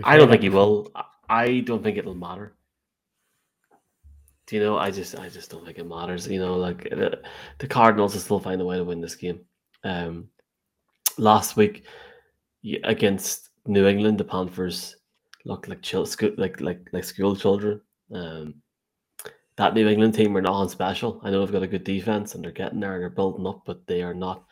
[0.04, 0.92] I don't think he will.
[1.30, 2.54] I don't think it'll matter
[4.46, 6.28] Do you know, I just I just don't think it matters.
[6.28, 7.22] You know, like the,
[7.56, 9.40] the Cardinals will still find a way to win this game.
[9.82, 10.28] Um,
[11.16, 11.84] last week
[12.84, 14.96] against New England, the Panthers
[15.48, 17.80] looked like chill, school, like like like school children.
[18.14, 18.56] Um,
[19.56, 21.20] that New England team are not on special.
[21.24, 23.62] I know they've got a good defense and they're getting there and they're building up,
[23.66, 24.44] but they are not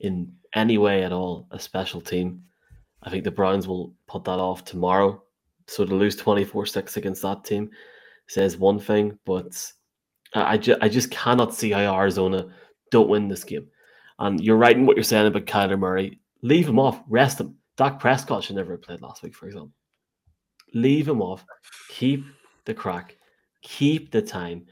[0.00, 2.42] in any way at all a special team.
[3.04, 5.22] I think the Browns will put that off tomorrow.
[5.68, 7.70] So to lose 24 6 against that team
[8.26, 9.72] says one thing, but
[10.34, 12.48] I, ju- I just cannot see how Arizona
[12.90, 13.68] don't win this game.
[14.18, 16.20] And you're right in what you're saying about Kyler Murray.
[16.42, 17.56] Leave him off, rest him.
[17.76, 19.72] Dak Prescott should never have played last week, for example.
[20.74, 21.44] Leave him off,
[21.88, 22.24] keep
[22.64, 23.16] the crack,
[23.62, 24.66] keep the time.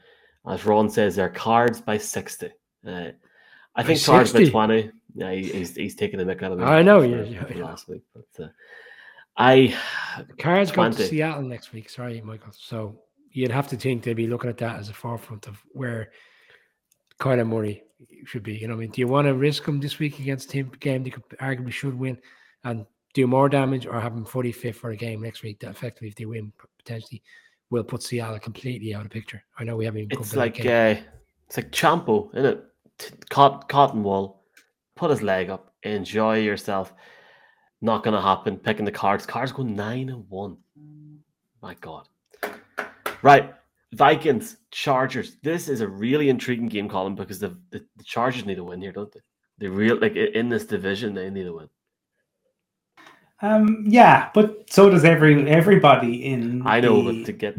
[0.47, 2.49] As Ron says, they're cards by 60.
[2.87, 3.09] Uh,
[3.75, 4.91] I think cards by 20.
[5.15, 6.65] Yeah, he, he's, he's taking the mick out of me.
[6.65, 8.03] I know, yeah, yeah, last week.
[8.13, 8.47] But uh,
[9.37, 9.75] I.
[10.37, 10.95] Cards 20.
[10.95, 11.89] go to Seattle next week.
[11.89, 12.53] Sorry, Michael.
[12.53, 12.99] So
[13.31, 16.11] you'd have to think they'd be looking at that as a forefront of where
[17.19, 17.83] Kyler Murray
[18.25, 18.55] should be.
[18.55, 21.03] You know, I mean, do you want to risk him this week against team game
[21.03, 22.17] they could arguably should win
[22.63, 25.71] and do more damage, or have him fully fit for a game next week that
[25.71, 27.21] effectively, if they win, potentially
[27.69, 29.43] will put Seattle completely out of picture.
[29.57, 30.01] I know we haven't.
[30.01, 30.95] Even it's like uh,
[31.47, 32.65] it's like Champo, isn't it?
[33.29, 34.41] Cot- cotton wool,
[34.95, 36.93] put his leg up, enjoy yourself.
[37.81, 38.57] Not gonna happen.
[38.57, 39.25] Picking the cards.
[39.25, 40.57] Cards go nine and one.
[41.61, 42.07] My God.
[43.21, 43.53] Right.
[43.93, 45.37] Vikings, Chargers.
[45.41, 48.81] This is a really intriguing game, Colin, because the, the, the Chargers need a win
[48.81, 49.19] here, don't they?
[49.57, 51.69] They real like in this division, they need a win.
[53.41, 56.65] Um, yeah, but so does every everybody in.
[56.65, 57.55] I know, the, but to get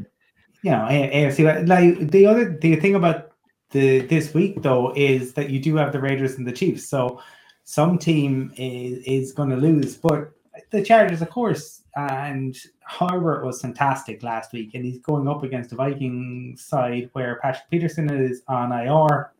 [0.62, 1.66] you know AFC.
[1.66, 3.32] Like the other the thing about
[3.70, 7.20] the this week though is that you do have the Raiders and the Chiefs, so
[7.64, 10.32] some team is is going to lose, but
[10.70, 15.70] the Chargers, of course, and Herbert was fantastic last week, and he's going up against
[15.70, 19.32] the Viking side where Patrick Peterson is on IR,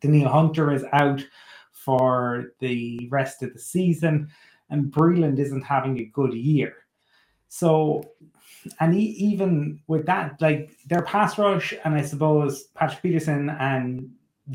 [0.00, 1.24] Danielle Hunter is out
[1.72, 4.28] for the rest of the season,
[4.70, 6.74] and Breeland isn't having a good year.
[7.48, 8.04] So,
[8.78, 14.10] and he, even with that, like their pass rush, and I suppose Patrick Peterson and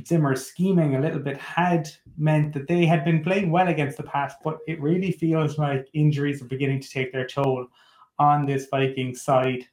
[0.06, 4.04] Zimmer scheming a little bit had meant that they had been playing well against the
[4.04, 7.68] pass, but it really feels like injuries are beginning to take their toll
[8.20, 9.66] on this Viking side.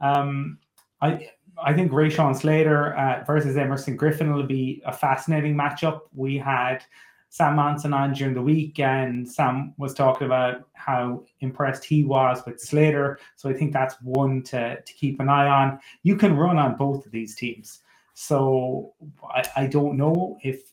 [0.00, 0.58] Um,
[1.00, 1.30] I
[1.62, 6.00] I think Rashawn Slater uh, versus Everson Griffen will be a fascinating matchup.
[6.14, 6.84] We had
[7.28, 12.42] Sam Monson on during the week, and Sam was talking about how impressed he was
[12.46, 13.18] with Slater.
[13.36, 15.78] So I think that's one to, to keep an eye on.
[16.02, 17.80] You can run on both of these teams.
[18.14, 18.94] So
[19.28, 20.72] I, I don't know if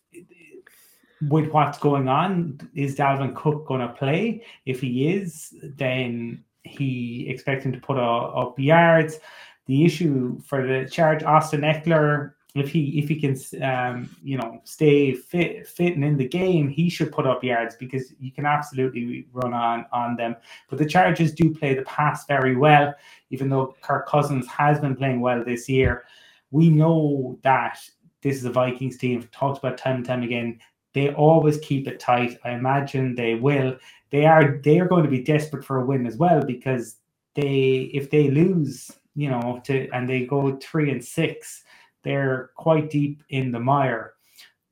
[1.30, 4.46] with what's going on, is Dalvin Cook going to play?
[4.66, 9.20] If he is, then he expects him to put up yards.
[9.66, 14.62] The issue for the charge, Austin Ekeler, if he if he can um, you know
[14.64, 18.46] stay fit fit and in the game, he should put up yards because you can
[18.46, 20.36] absolutely run on on them.
[20.70, 22.94] But the Chargers do play the pass very well,
[23.32, 26.06] even though Kirk Cousins has been playing well this year.
[26.52, 27.80] We know that
[28.22, 29.20] this is a Vikings team.
[29.20, 30.60] We've Talked about time and time again.
[30.94, 32.38] They always keep it tight.
[32.44, 33.78] I imagine they will.
[34.12, 36.98] They are they are going to be desperate for a win as well because
[37.34, 41.64] they if they lose, you know, to and they go three and six,
[42.04, 44.14] they're quite deep in the mire.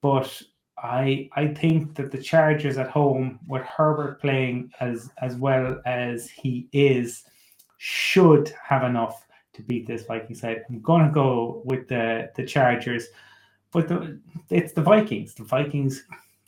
[0.01, 0.41] But
[0.77, 6.29] I I think that the Chargers at home with Herbert playing as as well as
[6.29, 7.23] he is
[7.77, 10.63] should have enough to beat this Viking side.
[10.69, 13.07] I'm to go with the the Chargers,
[13.71, 15.33] but the, it's the Vikings.
[15.33, 16.03] The Vikings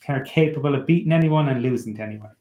[0.08, 2.36] are capable of beating anyone and losing to anyone.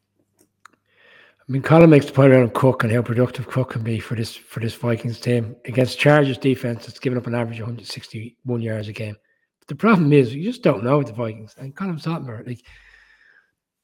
[1.48, 4.14] I mean, Colin makes the point around Cook and how productive Cook can be for
[4.14, 6.88] this for this Vikings team against Chargers defense.
[6.88, 9.16] It's given up an average of 161 yards a game.
[9.58, 11.54] But the problem is, you just don't know with the Vikings.
[11.58, 12.64] And Colin was talking about like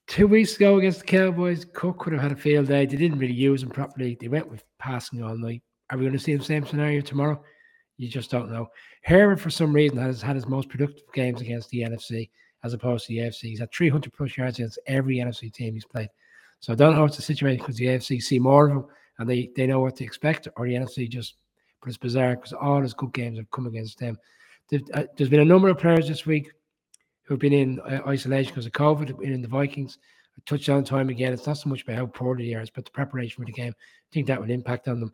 [0.06, 2.86] two weeks ago against the Cowboys, Cook could have had a field day.
[2.86, 4.16] They didn't really use him properly.
[4.20, 5.62] They went with passing all night.
[5.90, 7.42] Are we going to see the same scenario tomorrow?
[7.96, 8.68] You just don't know.
[9.02, 12.30] Herbert, for some reason, has had his most productive games against the NFC
[12.62, 13.42] as opposed to the AFC.
[13.42, 16.08] He's had 300 plus yards against every NFC team he's played.
[16.60, 18.86] So I don't know if it's a situation because the AFC see more of them
[19.18, 21.36] and they, they know what to expect, or the NFC just,
[21.80, 24.18] but it's bizarre because all his good games have come against them.
[24.72, 26.50] Uh, there's been a number of players this week
[27.22, 29.98] who've been in uh, isolation because of COVID, in the Vikings.
[30.36, 31.32] A touchdown time again.
[31.32, 33.72] It's not so much about how poor they are, but the preparation for the game.
[33.76, 35.12] I think that would impact on them.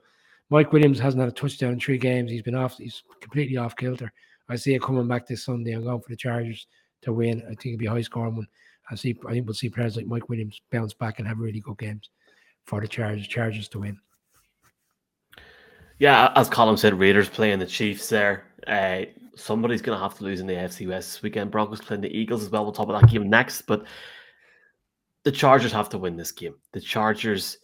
[0.51, 2.31] Mike Williams hasn't had a touchdown in three games.
[2.31, 2.77] He's been off.
[2.77, 4.13] He's completely off kilter.
[4.49, 5.73] I see it coming back this Sunday.
[5.73, 6.67] I'm going for the Chargers
[7.03, 7.43] to win.
[7.45, 8.49] I think it'll be a high scoring one.
[8.91, 9.17] I see.
[9.27, 12.11] I think we'll see players like Mike Williams bounce back and have really good games
[12.65, 13.27] for the Chargers.
[13.27, 13.99] Chargers to win.
[15.99, 18.47] Yeah, as Colin said, Raiders playing the Chiefs there.
[18.67, 19.03] Uh,
[19.37, 21.51] somebody's going to have to lose in the AFC West this weekend.
[21.51, 22.65] Broncos playing the Eagles as well.
[22.65, 23.63] We'll talk about that game next.
[23.63, 23.87] But
[25.23, 26.55] the Chargers have to win this game.
[26.73, 27.59] The Chargers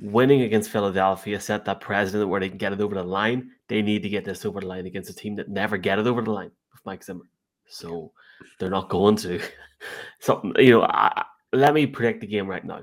[0.00, 3.50] winning against Philadelphia set that precedent where they can get it over the line.
[3.68, 6.06] They need to get this over the line against a team that never get it
[6.06, 7.28] over the line with Mike Zimmer.
[7.68, 8.12] So
[8.58, 9.40] they're not going to.
[10.20, 10.82] Something you know.
[10.82, 12.82] I, let me predict the game right now.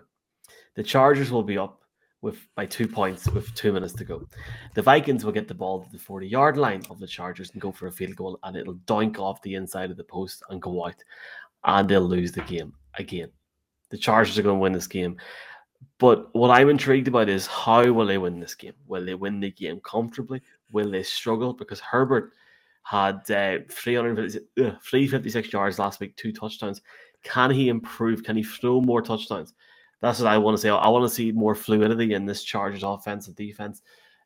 [0.76, 1.82] The Chargers will be up
[2.22, 4.28] with by two points with two minutes to go.
[4.74, 7.62] The Vikings will get the ball to the 40 yard line of the Chargers and
[7.62, 10.62] go for a field goal, and it'll doink off the inside of the post and
[10.62, 10.96] go out,
[11.64, 13.30] and they'll lose the game again.
[13.90, 15.18] The Chargers are going to win this game.
[16.00, 18.74] But what I'm intrigued about is how will they win this game?
[18.88, 20.42] Will they win the game comfortably?
[20.72, 21.54] Will they struggle?
[21.54, 22.34] Because Herbert
[22.86, 26.82] had uh, 356 yards last week, two touchdowns.
[27.24, 28.24] Can he improve?
[28.24, 29.56] Can he throw more touchdowns?
[30.02, 30.70] That's what I want to say.
[30.70, 33.82] I want to see more fluidity in this Chargers offense and defense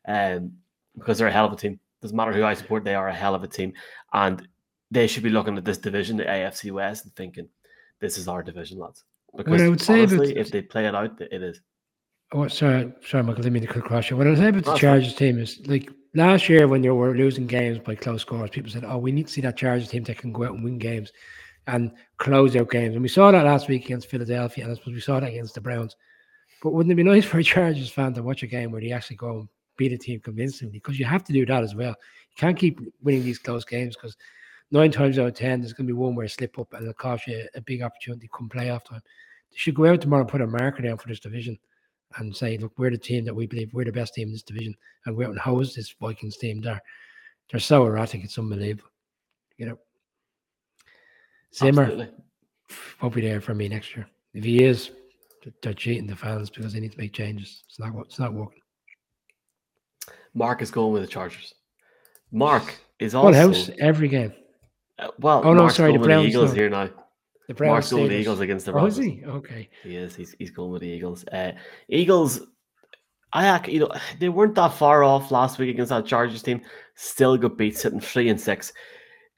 [0.06, 0.52] um,
[0.96, 1.80] because they're a hell of a team.
[2.02, 3.72] Doesn't matter who I support, they are a hell of a team.
[4.12, 4.46] And
[4.90, 7.48] they should be looking at this division, the AFC West, and thinking,
[7.98, 9.04] this is our division, lads.
[9.34, 11.62] Because what I would say honestly, if they play it out, it is.
[12.32, 13.44] Oh, sorry, sorry, Michael.
[13.44, 14.18] Let me quick question.
[14.18, 17.14] What I would say about the Chargers team is like last year when they were
[17.14, 20.04] losing games by close scores, people said, "Oh, we need to see that Chargers team
[20.04, 21.12] that can go out and win games
[21.66, 24.94] and close out games." And we saw that last week against Philadelphia, and I suppose
[24.94, 25.96] we saw that against the Browns.
[26.62, 28.92] But wouldn't it be nice for a Chargers fan to watch a game where they
[28.92, 30.72] actually go and beat a team convincingly?
[30.72, 31.90] Because you have to do that as well.
[31.90, 34.16] You can't keep winning these close games because
[34.70, 36.82] nine times out of ten, there's going to be one where you slip up and
[36.82, 39.02] it'll cost you a big opportunity come playoff time.
[39.50, 41.58] They should go out tomorrow and put a marker down for this division
[42.16, 44.42] and say, look, we're the team that we believe we're the best team in this
[44.42, 44.74] division,
[45.06, 46.60] and we're out and hose this Vikings team.
[46.60, 46.80] They're
[47.50, 48.90] they're so erratic, it's unbelievable.
[49.56, 49.78] You know.
[51.54, 52.14] Zimmer Absolutely.
[53.02, 54.06] won't be there for me next year.
[54.34, 54.90] If he is,
[55.62, 57.64] they're cheating the fans because they need to make changes.
[57.68, 58.60] It's not it's not working.
[60.34, 61.54] Mark is going with the Chargers.
[62.30, 64.32] Mark is also house every game.
[65.00, 65.42] uh, well.
[65.44, 66.54] Oh, no, Mark's sorry, the going with the Browns, Eagles no.
[66.54, 66.90] here now.
[67.50, 69.12] The Browns Mark's going with the Eagles against the Oh, is Broncos.
[69.12, 69.24] he?
[69.24, 69.68] Okay.
[69.82, 70.14] He is.
[70.14, 71.24] He's, he's going with the Eagles.
[71.32, 71.50] Uh,
[71.88, 72.42] Eagles,
[73.32, 73.90] I you know
[74.20, 76.60] they weren't that far off last week against that Chargers team.
[76.94, 78.72] Still got beat, sitting three and six.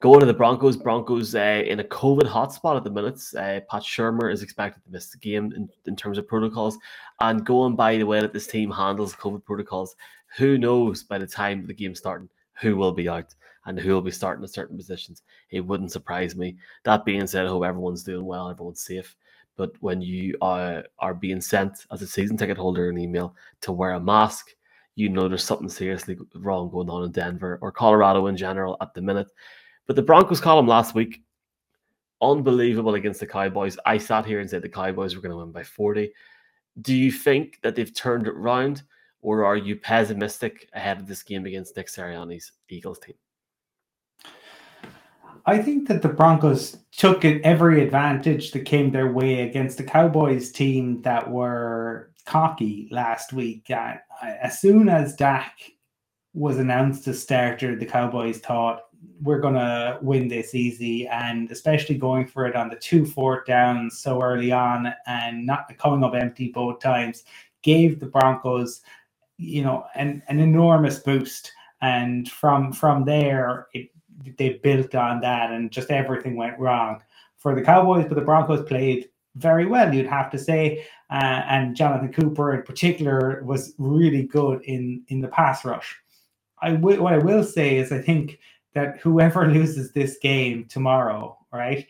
[0.02, 0.76] Going to the Broncos.
[0.76, 3.18] Broncos uh, in a COVID hotspot at the minute.
[3.34, 6.76] Uh, Pat Shurmur is expected to miss the game in, in terms of protocols.
[7.20, 9.96] And going by the way that this team handles COVID protocols,
[10.36, 12.28] who knows by the time the game's starting
[12.62, 13.34] who will be out
[13.66, 15.22] and who will be starting at certain positions.
[15.50, 16.56] It wouldn't surprise me.
[16.84, 19.14] That being said, I hope everyone's doing well, everyone's safe.
[19.56, 23.72] But when you are, are being sent as a season ticket holder an email to
[23.72, 24.50] wear a mask,
[24.94, 28.94] you know there's something seriously wrong going on in Denver or Colorado in general at
[28.94, 29.28] the minute.
[29.86, 31.22] But the Broncos column last week,
[32.20, 33.78] unbelievable against the Cowboys.
[33.84, 36.12] I sat here and said the Cowboys were going to win by 40.
[36.80, 38.82] Do you think that they've turned it round,
[39.22, 43.14] or are you pessimistic ahead of this game against Nick Sirianni's Eagles team?
[45.46, 50.52] I think that the Broncos took every advantage that came their way against the Cowboys
[50.52, 53.68] team that were cocky last week.
[53.70, 55.58] Uh, as soon as Dak
[56.34, 58.82] was announced as starter, the Cowboys thought
[59.20, 63.44] we're going to win this easy, and especially going for it on the two fourth
[63.46, 67.24] downs so early on and not coming up empty both times
[67.62, 68.82] gave the Broncos,
[69.42, 71.52] you know, an, an enormous boost.
[71.80, 73.90] And from from there, it
[74.38, 77.02] they built on that and just everything went wrong
[77.38, 80.86] for the Cowboys, but the Broncos played very well, you'd have to say.
[81.10, 85.98] Uh, and Jonathan Cooper in particular was really good in in the pass rush.
[86.60, 88.38] I what I will say is I think
[88.74, 91.86] that whoever loses this game tomorrow, right,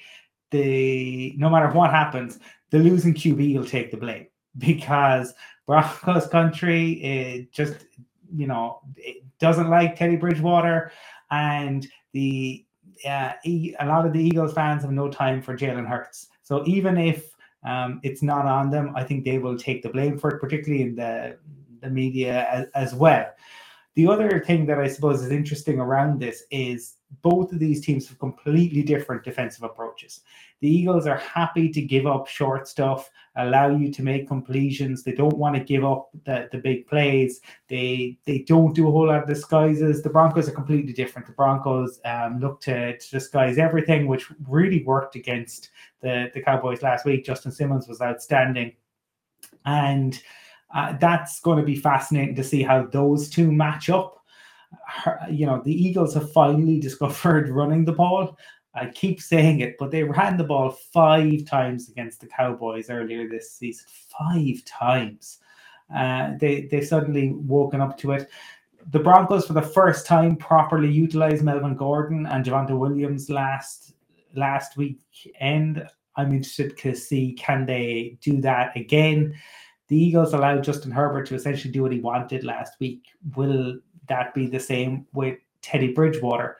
[0.50, 2.38] the no matter what happens,
[2.70, 4.26] the losing QB will take the blame
[4.58, 5.34] because
[5.72, 7.86] Broncos country it just
[8.34, 10.92] you know it doesn't like Teddy Bridgewater
[11.30, 12.64] and the
[13.06, 16.28] uh, a lot of the Eagles fans have no time for Jalen Hurts.
[16.42, 17.34] So even if
[17.64, 20.82] um, it's not on them, I think they will take the blame for it, particularly
[20.82, 21.38] in the
[21.80, 23.26] the media as, as well.
[23.94, 28.08] The other thing that I suppose is interesting around this is both of these teams
[28.08, 30.20] have completely different defensive approaches.
[30.62, 35.02] The Eagles are happy to give up short stuff, allow you to make completions.
[35.02, 37.40] They don't want to give up the, the big plays.
[37.66, 40.04] They they don't do a whole lot of disguises.
[40.04, 41.26] The Broncos are completely different.
[41.26, 45.70] The Broncos um, look to, to disguise everything, which really worked against
[46.00, 47.24] the, the Cowboys last week.
[47.24, 48.72] Justin Simmons was outstanding.
[49.66, 50.16] And
[50.72, 54.16] uh, that's going to be fascinating to see how those two match up.
[55.28, 58.38] You know, the Eagles have finally discovered running the ball.
[58.74, 63.28] I keep saying it, but they ran the ball five times against the Cowboys earlier
[63.28, 63.86] this season.
[64.18, 65.38] Five times.
[65.94, 68.30] Uh, they they suddenly woken up to it.
[68.90, 73.94] The Broncos, for the first time, properly utilized Melvin Gordon and Javonte Williams last
[74.34, 75.86] last weekend.
[76.16, 79.34] I'm interested to see can they do that again.
[79.88, 83.08] The Eagles allowed Justin Herbert to essentially do what he wanted last week.
[83.36, 83.78] Will
[84.08, 86.56] that be the same with Teddy Bridgewater?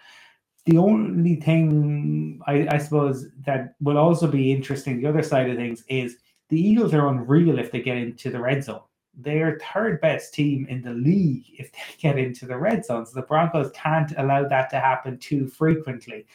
[0.65, 5.57] The only thing I, I suppose that will also be interesting, the other side of
[5.57, 6.19] things, is
[6.49, 8.83] the Eagles are unreal if they get into the red zone.
[9.15, 13.07] They're third best team in the league if they get into the red zone.
[13.07, 16.27] So the Broncos can't allow that to happen too frequently.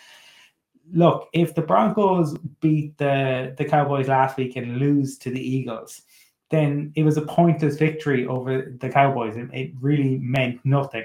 [0.91, 6.01] Look, if the Broncos beat the, the Cowboys last week and lose to the Eagles,
[6.49, 9.35] then it was a pointless victory over the Cowboys.
[9.35, 11.03] It, it really meant nothing.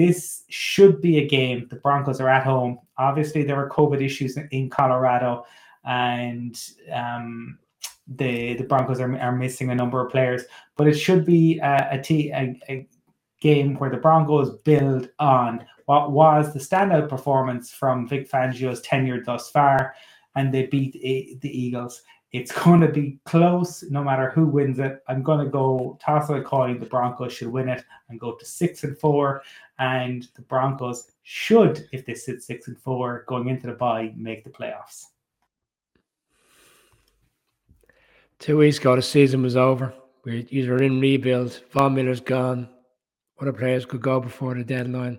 [0.00, 1.66] This should be a game.
[1.68, 2.78] The Broncos are at home.
[2.96, 5.44] Obviously, there are COVID issues in Colorado,
[5.84, 6.58] and
[6.90, 7.58] um,
[8.06, 10.44] the the Broncos are, are missing a number of players.
[10.78, 12.88] But it should be a, a, a, a
[13.42, 19.22] game where the Broncos build on what was the standout performance from Vic Fangio's tenure
[19.22, 19.94] thus far,
[20.34, 22.00] and they beat the the Eagles.
[22.32, 25.02] It's going to be close no matter who wins it.
[25.08, 26.78] I'm going to go toss a coin.
[26.78, 29.42] The Broncos should win it and go to six and four.
[29.80, 34.44] And the Broncos should, if they sit six and four going into the bye, make
[34.44, 35.06] the playoffs.
[38.38, 39.94] Two weeks ago, the season was over.
[40.24, 41.62] We were in rebuild.
[41.72, 42.68] Von Miller's gone.
[43.40, 45.18] Other players could go before the deadline.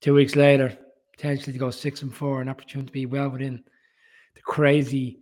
[0.00, 0.78] Two weeks later,
[1.12, 3.64] potentially to go six and four, an opportunity to be well within
[4.34, 5.20] the crazy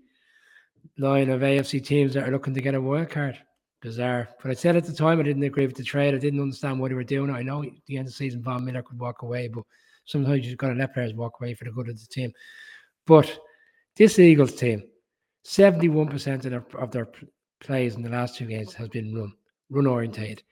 [0.98, 3.38] line of AFC teams that are looking to get a wild card.
[3.80, 4.28] Bizarre.
[4.42, 6.14] But I said at the time I didn't agree with the trade.
[6.14, 7.30] I didn't understand what they were doing.
[7.30, 9.64] I know at the end of the season Von Miller could walk away, but
[10.04, 12.32] sometimes you've got to let players walk away for the good of the team.
[13.06, 13.38] But
[13.96, 14.82] this Eagles team,
[15.46, 17.08] 71% of their, of their
[17.60, 19.32] plays in the last two games has been run,
[19.70, 20.42] run orientated.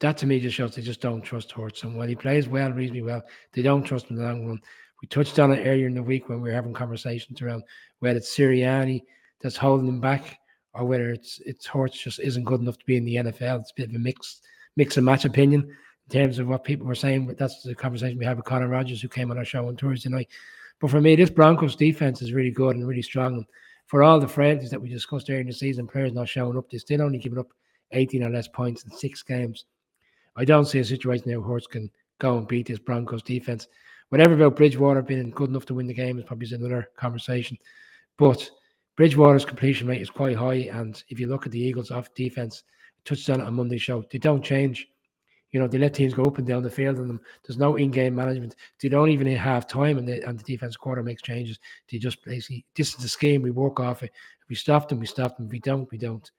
[0.00, 1.82] That to me just shows they just don't trust Hurts.
[1.82, 4.60] And while he plays well, reasonably well, they don't trust him in the long run.
[5.00, 7.64] We touched on it earlier in the week when we were having conversations around
[8.00, 9.02] whether it's Sirianni
[9.40, 10.38] that's holding him back
[10.76, 13.60] or whether it's it's Hurts just isn't good enough to be in the NFL.
[13.60, 14.40] It's a bit of a mix
[14.76, 15.62] mix and match opinion
[16.08, 17.26] in terms of what people were saying.
[17.26, 19.76] But that's the conversation we had with Connor Rogers, who came on our show on
[19.76, 20.28] Thursday night.
[20.80, 23.44] But for me, this Broncos defense is really good and really strong.
[23.86, 26.78] For all the frailties that we discussed in the season, players not showing up, they
[26.78, 27.48] still only giving up
[27.92, 29.64] 18 or less points in six games.
[30.34, 33.68] I don't see a situation where Hurts can go and beat this Broncos defense.
[34.10, 37.56] Whatever about Bridgewater being good enough to win the game is probably another conversation.
[38.18, 38.48] But
[38.96, 40.70] Bridgewater's completion rate is quite high.
[40.72, 42.64] And if you look at the Eagles off defense,
[43.04, 44.88] touched on it on Monday show, they don't change.
[45.52, 47.20] You know, they let teams go up and down the field on them.
[47.44, 48.56] There's no in-game management.
[48.80, 51.58] They don't even have time and the, and the defense quarter makes changes.
[51.90, 53.42] They just basically, this is the scheme.
[53.42, 54.12] We work off it.
[54.42, 55.46] If we stop them, we stop them.
[55.46, 56.30] If we don't, we don't.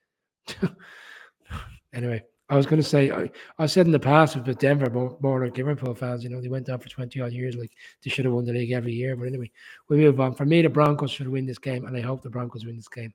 [1.94, 3.30] anyway, I was going to say, I,
[3.60, 6.48] I said in the past with Denver, more, more like Liverpool fans, you know, they
[6.48, 7.72] went down for 20 odd years, like
[8.04, 9.18] they should have won the league every year.
[9.18, 9.52] But anyway,
[9.90, 10.34] we move on.
[10.34, 12.88] For me, the Broncos should win this game, and I hope the Broncos win this
[12.88, 13.14] game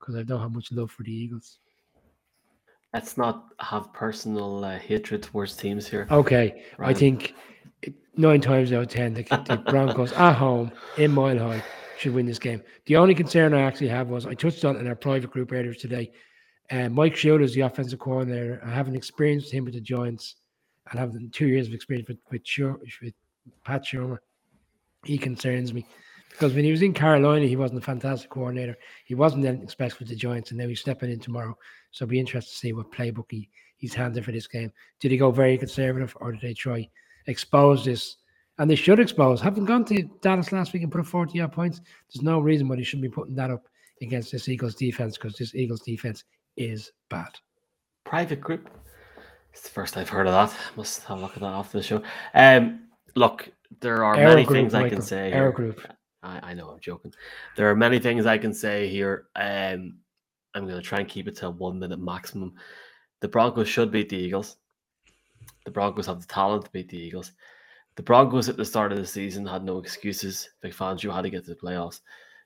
[0.00, 1.58] because I don't have much love for the Eagles.
[2.92, 6.08] Let's not have personal uh, hatred towards teams here.
[6.10, 6.64] Okay.
[6.78, 6.96] Right.
[6.96, 7.34] I think
[8.16, 11.62] nine times out of 10, the, the Broncos at home in Mile High
[11.98, 12.62] should win this game.
[12.86, 15.74] The only concern I actually have was I touched on in our private group earlier
[15.74, 16.10] today
[16.70, 18.60] and Mike Shula is the offensive coordinator.
[18.64, 20.36] I haven't experienced him with the Giants
[20.92, 22.42] I have two years of experience with with,
[23.02, 23.14] with
[23.64, 24.18] Pat Shurmur.
[25.04, 25.86] He concerns me
[26.30, 28.76] because when he was in Carolina, he wasn't a fantastic coordinator.
[29.04, 31.56] He wasn't anything special with the Giants, and now he's stepping in tomorrow.
[31.90, 34.72] So I'll be interested to see what playbook he, he's handed for this game.
[35.00, 36.88] Did he go very conservative, or did they try
[37.26, 38.16] expose this?
[38.58, 39.40] And they should expose.
[39.40, 41.80] Having gone to Dallas last week and put up 40 odd points,
[42.12, 43.68] there's no reason why they shouldn't be putting that up
[44.02, 46.24] against this Eagles defense because this Eagles defense
[46.58, 47.30] is bad.
[48.04, 48.68] Private group.
[49.52, 50.56] It's the first I've heard of that.
[50.76, 52.02] Must have a look at that after the show.
[52.34, 53.48] Um, look,
[53.80, 54.86] there are many group, things Michael.
[54.86, 55.32] I can say.
[55.32, 55.86] Air group.
[56.22, 57.14] I, I, know I'm joking.
[57.56, 59.26] There are many things I can say here.
[59.36, 59.98] Um,
[60.54, 62.54] I'm going to try and keep it to one minute maximum.
[63.20, 64.56] The Broncos should beat the Eagles.
[65.64, 67.32] The Broncos have the talent to beat the Eagles.
[67.96, 70.48] The Broncos at the start of the season had no excuses.
[70.60, 72.00] Big fans, you had to get to the playoffs.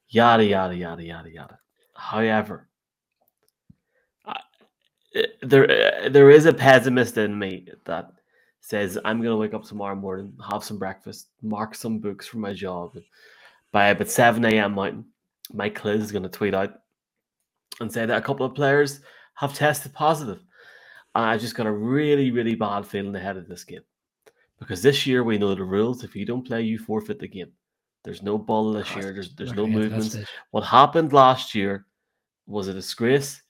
[0.09, 1.59] Yada yada yada yada yada.
[1.95, 2.69] However,
[5.43, 8.11] there there is a pessimist in me that
[8.61, 12.53] says I'm gonna wake up tomorrow morning, have some breakfast, mark some books for my
[12.53, 12.97] job.
[13.73, 14.75] By about 7 a.m.
[14.75, 15.07] Mountain,
[15.53, 16.75] Mike Klis is gonna tweet out
[17.81, 19.01] and say that a couple of players
[19.35, 20.41] have tested positive.
[21.15, 23.83] And I just got a really, really bad feeling ahead of this game.
[24.59, 26.05] Because this year we know the rules.
[26.05, 27.53] If you don't play, you forfeit the game.
[28.05, 29.13] There's no ball this year.
[29.13, 30.17] There's there's no movements.
[30.53, 31.87] What happened last year
[32.47, 33.42] was a disgrace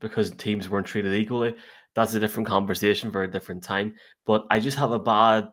[0.00, 1.54] because teams weren't treated equally.
[1.94, 3.94] That's a different conversation for a different time.
[4.24, 5.48] But I just have a bad,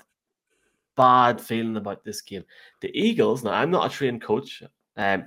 [0.95, 2.43] bad feeling about this game.
[2.81, 4.61] The Eagles, now I'm not a trained coach.
[4.97, 5.25] Um,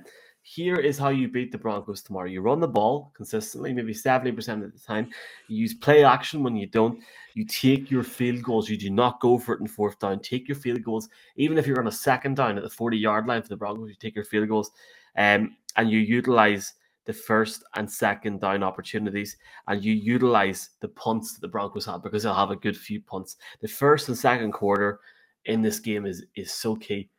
[0.49, 2.29] here is how you beat the Broncos tomorrow.
[2.29, 5.09] You run the ball consistently, maybe 70% of the time.
[5.49, 7.03] You use play action when you don't.
[7.33, 8.69] You take your field goals.
[8.69, 10.21] You do not go for it in fourth down.
[10.21, 11.09] Take your field goals.
[11.35, 13.89] Even if you're on a second down at the 40 yard line for the Broncos,
[13.89, 14.71] you take your field goals
[15.17, 16.75] um, and you utilize
[17.07, 22.03] the first and second down opportunities and you utilize the punts that the Broncos have
[22.03, 23.37] because they'll have a good few punts.
[23.61, 24.99] The first and second quarter
[25.45, 27.09] in this game is is so key.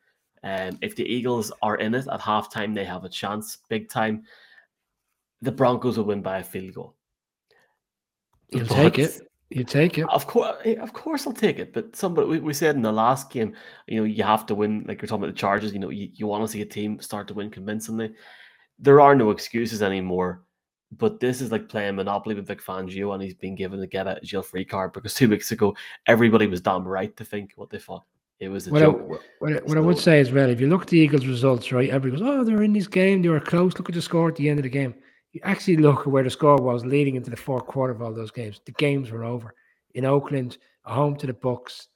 [0.43, 4.23] Um, if the Eagles are in it at halftime, they have a chance big time.
[5.41, 6.95] The Broncos will win by a field goal.
[8.49, 9.19] You'll take it.
[9.49, 10.07] You take it.
[10.09, 11.73] Of course, eh, of course, I'll take it.
[11.73, 13.55] But somebody we, we said in the last game,
[13.87, 14.85] you know, you have to win.
[14.87, 16.99] Like you're talking about the Chargers, you know, you, you want to see a team
[16.99, 18.13] start to win convincingly
[18.79, 20.43] there are no excuses anymore.
[20.97, 24.07] But this is like playing Monopoly with Vic Fangio, and he's been given to get
[24.07, 25.75] a jail free card because two weeks ago
[26.07, 28.05] everybody was damn right to think what they thought.
[28.39, 28.97] It was a what joke.
[28.99, 29.03] I,
[29.39, 31.71] what, I, what I would say as well, if you look at the Eagles' results,
[31.71, 33.21] right, everybody goes, "Oh, they're in this game.
[33.21, 33.77] They were close.
[33.77, 34.95] Look at the score at the end of the game."
[35.33, 38.13] You actually look at where the score was leading into the fourth quarter of all
[38.13, 38.61] those games.
[38.65, 39.53] The games were over
[39.93, 41.89] in Oakland, home to the Bucks.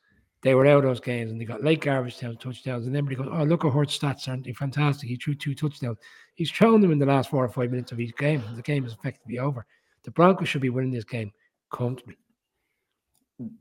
[0.44, 2.86] They were out of those games, and they got late garbage time touchdowns.
[2.86, 4.28] And everybody goes, "Oh, look at Hurt's stats!
[4.28, 5.10] Aren't they fantastic?
[5.10, 5.98] He threw two touchdowns."
[6.36, 8.44] He's thrown them in the last four or five minutes of each game.
[8.56, 9.66] The game is effectively over.
[10.04, 11.32] The Broncos should be winning this game
[11.72, 12.18] comfortably.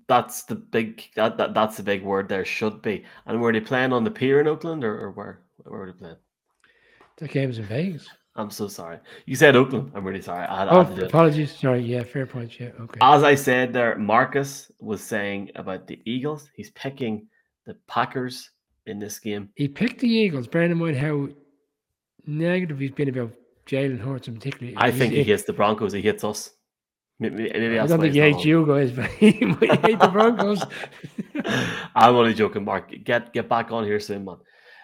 [0.07, 3.05] That's the big that, that that's the big word there should be.
[3.27, 5.99] And were they playing on the pier in Oakland or, or where where were they
[5.99, 6.17] playing?
[7.17, 8.09] The game's in Vegas.
[8.35, 8.99] I'm so sorry.
[9.27, 9.93] You said Oakland.
[9.95, 10.47] I'm really sorry.
[10.47, 11.55] I had, I Oh, do apologies.
[11.55, 11.81] Sorry.
[11.81, 12.59] Yeah, fair point.
[12.59, 12.71] Yeah.
[12.81, 12.99] Okay.
[13.03, 16.49] As I said there, Marcus was saying about the Eagles.
[16.55, 17.27] He's picking
[17.67, 18.51] the Packers
[18.87, 19.51] in this game.
[19.55, 21.29] He picked the Eagles, bearing in mind how
[22.27, 23.33] negative he's been about
[23.67, 24.73] Jalen Hurts in particular.
[24.77, 25.93] I think he hits the Broncos.
[25.93, 26.51] He hits us.
[27.21, 30.63] Maybe, maybe I don't think he hates you guys, but he might hate the Broncos.
[31.95, 32.93] I'm only joking, Mark.
[33.05, 34.37] Get get back on here soon, man.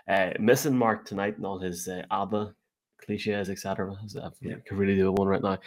[0.09, 2.55] Uh, missing Mark tonight and all his uh, ABBA
[3.05, 3.95] cliches, etc.
[3.95, 4.55] I Yeah.
[4.67, 5.59] could really do a one right now.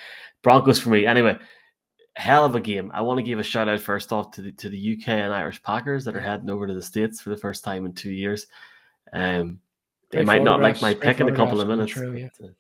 [0.41, 1.05] Broncos for me.
[1.05, 1.37] Anyway,
[2.15, 2.91] hell of a game.
[2.93, 5.33] I want to give a shout out first off to the to the UK and
[5.33, 8.11] Irish Packers that are heading over to the States for the first time in two
[8.11, 8.47] years.
[9.13, 9.59] Um,
[10.11, 11.93] they might not like my pick in a couple of minutes.
[11.93, 12.53] coming through, but, uh,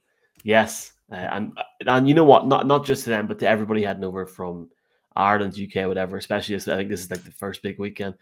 [0.43, 2.47] yes, uh, and and you know what?
[2.47, 4.69] Not not just to them, but to everybody heading over from
[5.15, 6.17] Ireland, UK, whatever.
[6.17, 8.15] Especially, as I think this is like the first big weekend.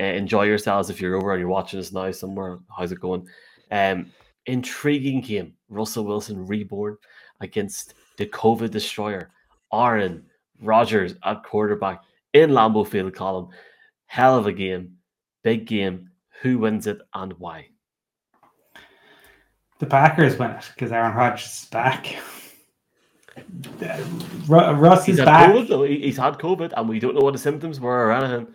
[0.00, 2.58] Uh, enjoy yourselves if you're over and you're watching us now somewhere.
[2.76, 3.26] How's it going?
[3.70, 4.06] Um,
[4.46, 5.54] intriguing game.
[5.68, 6.96] Russell Wilson reborn
[7.40, 9.30] against the COVID destroyer,
[9.72, 10.24] Aaron
[10.60, 12.02] Rodgers at quarterback
[12.32, 13.48] in Lambeau Field column.
[14.06, 14.96] Hell of a game,
[15.42, 16.10] big game.
[16.40, 17.68] Who wins it and why?
[19.82, 22.14] The Packers win it because Aaron Rodgers is back.
[24.46, 25.50] Ru- Russ He's is back.
[25.50, 25.82] COVID though.
[25.82, 28.46] He's had COVID, and we don't know what the symptoms were or anything.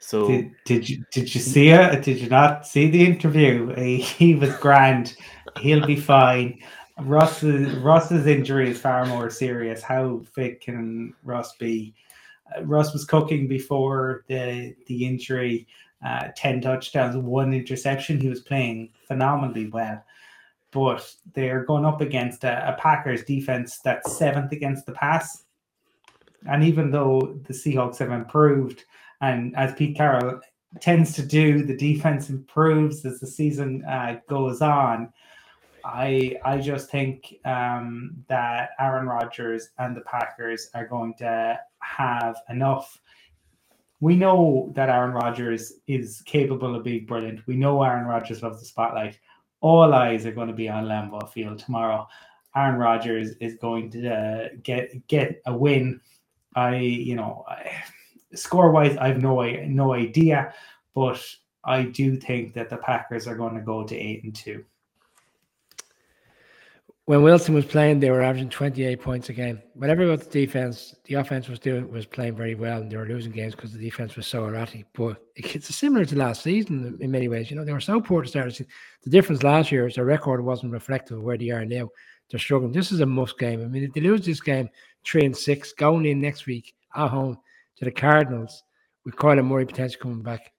[0.00, 2.02] So Did, did you did you see it?
[2.02, 3.72] Did you not see the interview?
[3.76, 5.14] He, he was grand.
[5.60, 6.58] He'll be fine.
[6.98, 9.82] Russ's Russ's injury is far more serious.
[9.82, 11.94] How fit can Russ be?
[12.56, 15.68] Uh, Russ was cooking before the the injury.
[16.04, 18.18] Uh, Ten touchdowns, one interception.
[18.18, 20.04] He was playing phenomenally well,
[20.72, 25.44] but they're going up against a, a Packers defense that's seventh against the pass.
[26.48, 28.84] And even though the Seahawks have improved,
[29.20, 30.40] and as Pete Carroll
[30.80, 35.12] tends to do, the defense improves as the season uh, goes on.
[35.84, 42.36] I I just think um, that Aaron Rodgers and the Packers are going to have
[42.48, 42.98] enough.
[44.00, 47.46] We know that Aaron Rodgers is capable of being brilliant.
[47.46, 49.18] We know Aaron Rodgers loves the spotlight.
[49.62, 52.06] All eyes are going to be on Lambeau Field tomorrow.
[52.54, 56.00] Aaron Rodgers is going to uh, get get a win.
[56.54, 57.46] I you know.
[58.34, 60.54] Score wise, I've no no idea,
[60.94, 61.22] but
[61.64, 64.64] I do think that the Packers are going to go to eight and two.
[67.06, 69.60] When Wilson was playing, they were averaging 28 points a game.
[69.74, 73.06] Whatever about the defense, the offense was doing was playing very well, and they were
[73.06, 74.86] losing games because the defense was so erratic.
[74.92, 77.50] But it's similar to last season in many ways.
[77.50, 78.54] You know, they were so poor to start.
[78.54, 81.88] the difference last year is their record wasn't reflective of where they are now.
[82.30, 82.72] They're struggling.
[82.72, 83.62] This is a must game.
[83.62, 84.70] I mean, if they lose this game,
[85.04, 87.36] three and six, going in next week at home
[87.76, 88.62] to the Cardinals,
[89.04, 90.52] with Kyler Murray potentially coming back,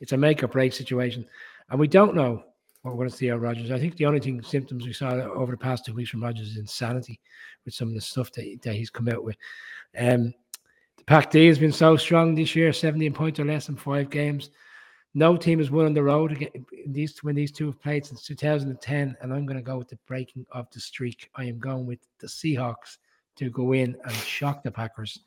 [0.00, 1.26] it's a make or break situation,
[1.68, 2.42] and we don't know
[2.82, 5.84] what we're out of I think the only thing symptoms we saw over the past
[5.84, 7.20] two weeks from Rodgers is insanity
[7.64, 9.36] with some of the stuff that, that he's come out with.
[9.96, 10.34] Um,
[10.96, 14.10] the Pac D has been so strong this year, 17 points or less in five
[14.10, 14.50] games.
[15.14, 16.48] No team has won on the road
[16.86, 19.98] these when these two have played since 2010, and I'm going to go with the
[20.06, 21.30] breaking of the streak.
[21.36, 22.96] I am going with the Seahawks
[23.36, 25.20] to go in and shock the Packers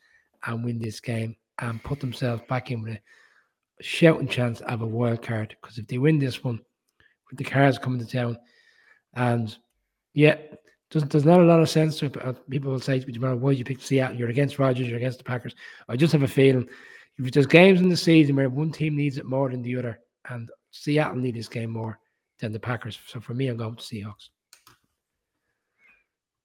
[0.46, 4.86] and win this game and put themselves back in with a shouting chance of a
[4.86, 5.56] wild card.
[5.62, 6.60] Because if they win this one,
[7.30, 8.38] with the cars coming to town.
[9.16, 9.56] And
[10.14, 10.38] yeah,
[10.92, 12.26] there's, there's not a lot of sense to it.
[12.26, 14.18] uh, People will say to me tomorrow, why you pick Seattle?
[14.18, 15.56] You're against Rodgers, you're against the Packers.
[15.90, 16.68] I just have a feeling
[17.18, 20.00] if there's games in the season where one team needs it more than the other,
[20.30, 22.00] and Seattle need this game more
[22.40, 23.00] than the Packers.
[23.08, 24.30] So for me, I'm going to Seahawks.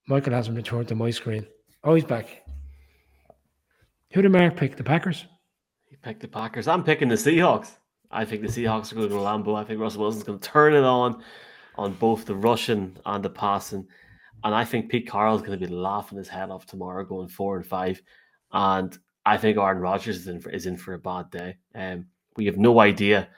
[0.06, 1.46] Michael hasn't returned to my screen.
[1.82, 2.42] Oh, he's back.
[4.12, 4.76] Who did Mark pick?
[4.76, 5.24] The Packers?
[5.86, 6.68] He picked the Packers.
[6.68, 7.76] I'm picking the Seahawks.
[8.10, 9.56] I think the Seahawks are going to go to Lambeau.
[9.56, 11.22] I think Russell Wilson's going to turn it on
[11.76, 13.86] on both the rushing and the passing.
[14.42, 17.56] And I think Pete Carroll's going to be laughing his head off tomorrow, going four
[17.56, 18.02] and five.
[18.52, 21.56] And I think Aaron Rodgers is in for, is in for a bad day.
[21.74, 22.06] Um,
[22.36, 23.28] we have no idea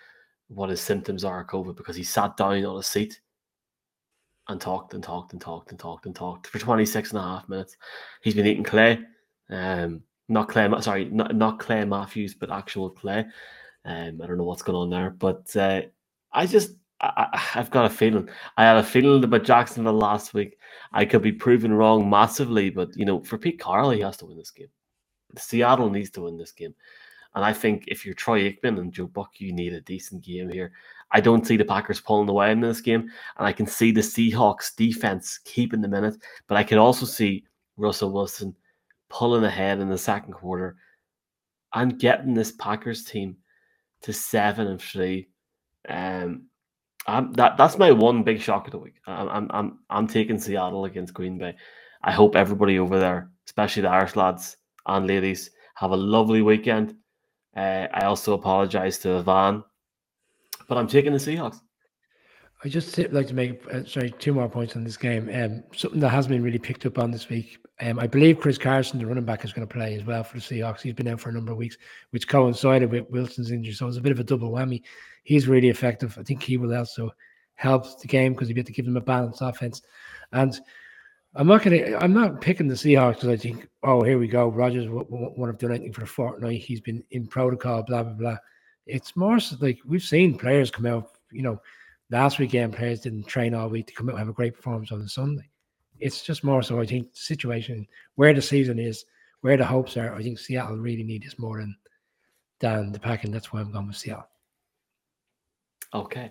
[0.48, 3.20] what his symptoms are of COVID because he sat down on a seat
[4.48, 7.48] and talked and talked and talked and talked and talked for 26 and a half
[7.48, 7.76] minutes.
[8.22, 9.00] He's been eating clay.
[9.50, 13.26] Um, not Clay, sorry, not, not Clay Matthews, but actual Clay.
[13.84, 15.82] Um, I don't know what's going on there, but uh,
[16.32, 18.28] I just I, have got a feeling.
[18.56, 20.56] I had a feeling about Jacksonville last week.
[20.92, 24.26] I could be proven wrong massively, but you know, for Pete Carroll, he has to
[24.26, 24.68] win this game.
[25.36, 26.74] Seattle needs to win this game,
[27.34, 30.48] and I think if you're Troy Aikman and Joe Buck, you need a decent game
[30.48, 30.72] here.
[31.10, 34.00] I don't see the Packers pulling away in this game, and I can see the
[34.00, 37.44] Seahawks defense keeping the minute, but I can also see
[37.76, 38.54] Russell Wilson
[39.08, 40.76] pulling ahead in the second quarter
[41.74, 43.36] and getting this Packers team
[44.02, 45.28] to seven and three.
[45.88, 46.48] Um,
[47.08, 48.94] Um, that that's my one big shock of the week.
[49.06, 51.56] I'm I'm I'm, I'm taking Seattle against Green Bay.
[52.04, 54.56] I hope everybody over there, especially the Irish lads
[54.86, 56.94] and ladies, have a lovely weekend.
[57.56, 59.64] Uh, I also apologize to Van,
[60.68, 61.60] but I'm taking the Seahawks.
[62.64, 65.28] I just like to make uh, sorry two more points on this game.
[65.32, 67.58] Um, something that has been really picked up on this week.
[67.80, 70.38] Um, I believe Chris Carson, the running back, is going to play as well for
[70.38, 70.80] the Seahawks.
[70.80, 71.76] He's been out for a number of weeks,
[72.10, 74.82] which coincided with Wilson's injury, so it was a bit of a double whammy.
[75.24, 76.16] He's really effective.
[76.18, 77.10] I think he will also
[77.54, 79.82] help the game because you get to give them a balanced offense.
[80.32, 80.58] And
[81.34, 81.96] I'm not gonna.
[81.96, 84.48] I'm not picking the Seahawks because I think, oh, here we go.
[84.48, 86.60] Rodgers won't have done anything for a fortnight.
[86.60, 87.82] He's been in protocol.
[87.82, 88.36] Blah blah blah.
[88.86, 91.08] It's more like we've seen players come out.
[91.32, 91.60] You know,
[92.12, 94.92] last weekend players didn't train all week to come out and have a great performance
[94.92, 95.48] on the Sunday.
[95.98, 96.80] It's just more so.
[96.80, 97.86] I think the situation
[98.16, 99.04] where the season is,
[99.40, 100.14] where the hopes are.
[100.14, 101.74] I think Seattle really need this more than
[102.60, 104.28] than the pack, and that's why I'm going with Seattle.
[105.94, 106.30] Okay.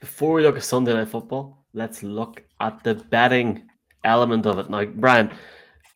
[0.00, 3.68] Before we look at Sunday night football, let's look at the betting
[4.04, 4.68] element of it.
[4.68, 5.30] Now, Brian,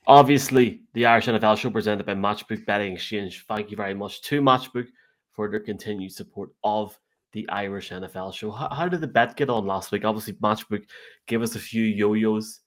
[0.07, 3.45] obviously the Irish NFL show presented by Matchbook Betting Exchange.
[3.47, 4.87] Thank you very much to Matchbook
[5.33, 6.99] for their continued support of
[7.33, 8.51] the Irish NFL show.
[8.51, 10.05] How, how did the bet get on last week?
[10.05, 10.85] Obviously, Matchbook
[11.27, 12.61] gave us a few yo-yos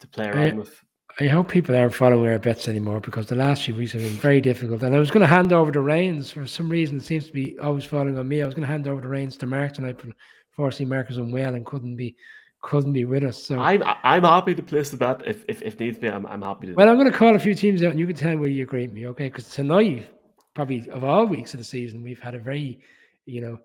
[0.00, 0.82] to play around I, with.
[1.18, 4.10] I hope people aren't following our bets anymore because the last few weeks have been
[4.12, 4.82] very difficult.
[4.82, 6.98] And I was going to hand over the reins for some reason.
[6.98, 8.42] It seems to be always falling on me.
[8.42, 10.14] I was going to hand over the reins to Mark tonight, but
[10.50, 12.16] unfortunately, Mark is unwell and couldn't be
[12.62, 13.42] couldn't be with us.
[13.42, 16.08] So I'm I'm happy to place the bet if if, if needs be.
[16.08, 16.74] I'm, I'm happy to.
[16.74, 18.48] Well, I'm going to call a few teams out, and you can tell me where
[18.48, 19.28] you agree with me, okay?
[19.28, 20.08] Because tonight,
[20.54, 22.80] probably of all weeks of the season, we've had a very,
[23.24, 23.58] you know,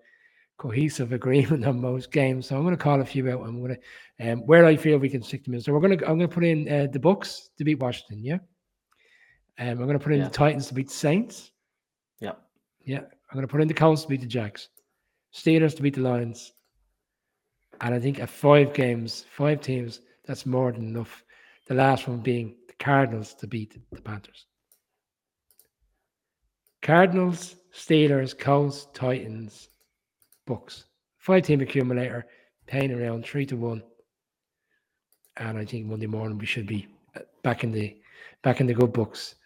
[0.58, 2.46] cohesive agreement on most games.
[2.46, 3.42] So I'm going to call a few out.
[3.42, 5.60] I'm going to um, where I feel we can stick them in.
[5.60, 8.24] So we're going to I'm going to put in uh, the Bucks to beat Washington.
[8.24, 8.38] Yeah.
[9.58, 10.28] Um, I'm going to put in yeah.
[10.28, 11.50] the Titans to beat the Saints.
[12.20, 12.32] Yeah.
[12.84, 13.00] Yeah.
[13.00, 14.68] I'm going to put in the Colts to beat the Jacks.
[15.34, 16.52] Steelers to beat the Lions.
[17.80, 21.24] And I think at five games, five teams, that's more than enough.
[21.66, 24.46] The last one being the Cardinals to beat the Panthers.
[26.82, 29.68] Cardinals, Steelers, Colts, Titans,
[30.46, 30.84] Bucks.
[31.18, 32.26] Five team accumulator,
[32.66, 33.82] paying around three to one.
[35.36, 37.96] And I think Monday morning we should be uh, back in the
[38.42, 39.36] back in the good books.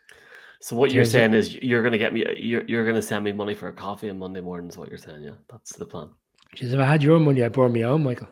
[0.60, 3.54] So what you're saying is you're gonna get me you're you're gonna send me money
[3.54, 5.32] for a coffee on Monday morning is what you're saying, yeah?
[5.50, 6.10] That's the plan.
[6.56, 8.28] Jeez, if I had your money, I'd borrow me own, Michael.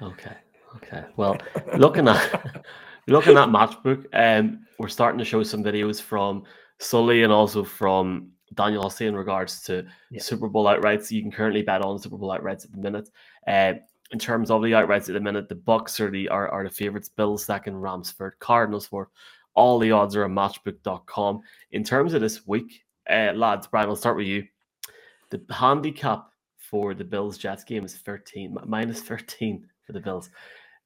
[0.00, 0.36] Okay.
[0.76, 1.04] Okay.
[1.16, 1.36] Well,
[1.76, 2.64] looking at
[3.06, 6.44] looking at matchbook, um, we're starting to show some videos from
[6.78, 10.20] Sully and also from Daniel Hussey in regards to yeah.
[10.20, 11.10] Super Bowl outrights.
[11.10, 13.08] You can currently bet on Super Bowl outrights at the minute.
[13.46, 13.74] Uh,
[14.10, 16.70] in terms of the outrights at the minute, the Bucks are the are, are the
[16.70, 17.08] favorites.
[17.08, 19.10] Bills second, Ramsford, Cardinals for
[19.54, 21.40] all the odds are on matchbook.com.
[21.72, 24.44] In terms of this week, uh, lads, Brian, I'll start with you.
[25.30, 26.26] The handicap
[26.56, 30.30] for the Bills Jets game is 13, minus 13 for the Bills.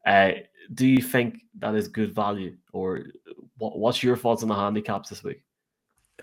[0.07, 0.33] Uh,
[0.75, 3.05] do you think that is good value, or
[3.57, 5.43] what, what's your thoughts on the handicaps this week?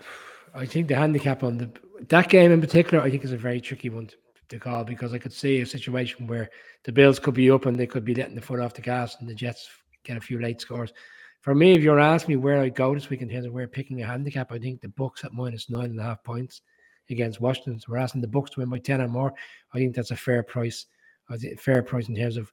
[0.56, 1.70] I think the handicap on the
[2.08, 4.16] that game in particular, I think is a very tricky one to,
[4.48, 6.50] to, call because I could see a situation where
[6.84, 9.16] the Bills could be up and they could be letting the foot off the gas,
[9.20, 9.68] and the Jets
[10.04, 10.92] get a few late scores.
[11.40, 13.68] For me, if you're asking me where I go this week in terms of where
[13.68, 16.62] picking a handicap, I think the Bucks at minus nine and a half points
[17.10, 17.78] against Washington.
[17.78, 19.32] So we're asking the Bucks to win by ten or more.
[19.74, 20.86] I think that's a fair price.
[21.28, 22.52] I think fair price in terms of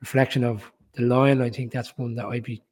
[0.00, 1.40] reflection of the line.
[1.40, 2.62] I think that's one that I'd be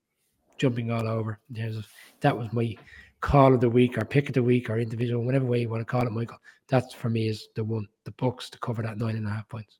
[0.58, 1.86] jumping all over in terms of
[2.20, 2.76] that was my
[3.22, 5.80] call of the week or pick of the week or individual, whatever way you want
[5.80, 6.38] to call it, Michael.
[6.68, 9.48] That's for me is the one, the Bucks to cover that nine and a half
[9.48, 9.78] points.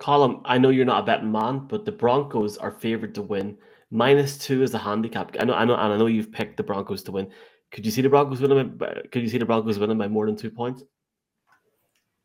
[0.00, 3.58] Colm, I know you're not a betting man, but the Broncos are favored to win.
[3.90, 5.36] Minus two is the handicap.
[5.38, 7.30] I know, I know, and I know you've picked the Broncos to win.
[7.70, 8.76] Could you see the Broncos winning?
[8.76, 10.82] By, could you see the Broncos winning by more than two points?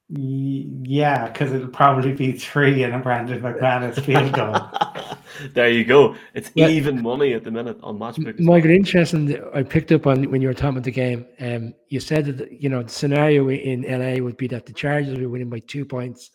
[0.10, 4.56] Yeah, because it'll probably be three in a Brandon McManus field goal.
[5.54, 6.16] there you go.
[6.34, 6.68] It's yeah.
[6.68, 8.40] even money at the minute on matchbook.
[8.40, 9.42] Michael, interesting.
[9.54, 11.26] I picked up on when you were talking about the game.
[11.40, 15.12] Um, you said that you know the scenario in LA would be that the Chargers
[15.12, 16.32] will be winning by two points,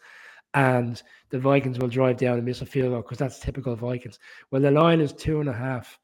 [0.54, 4.18] and the Vikings will drive down and miss a field goal because that's typical Vikings.
[4.50, 5.98] Well, the line is two and a half.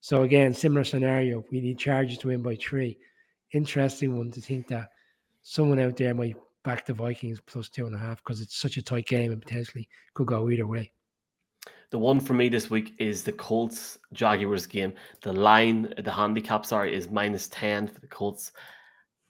[0.00, 1.44] So again, similar scenario.
[1.50, 2.98] We need Chargers to win by three.
[3.52, 4.90] Interesting one to think that
[5.42, 8.76] someone out there might back the Vikings plus two and a half because it's such
[8.76, 10.92] a tight game and potentially could go either way.
[11.90, 14.92] The one for me this week is the Colts Jaguars game.
[15.22, 18.52] The line, the handicap, sorry, is minus 10 for the Colts.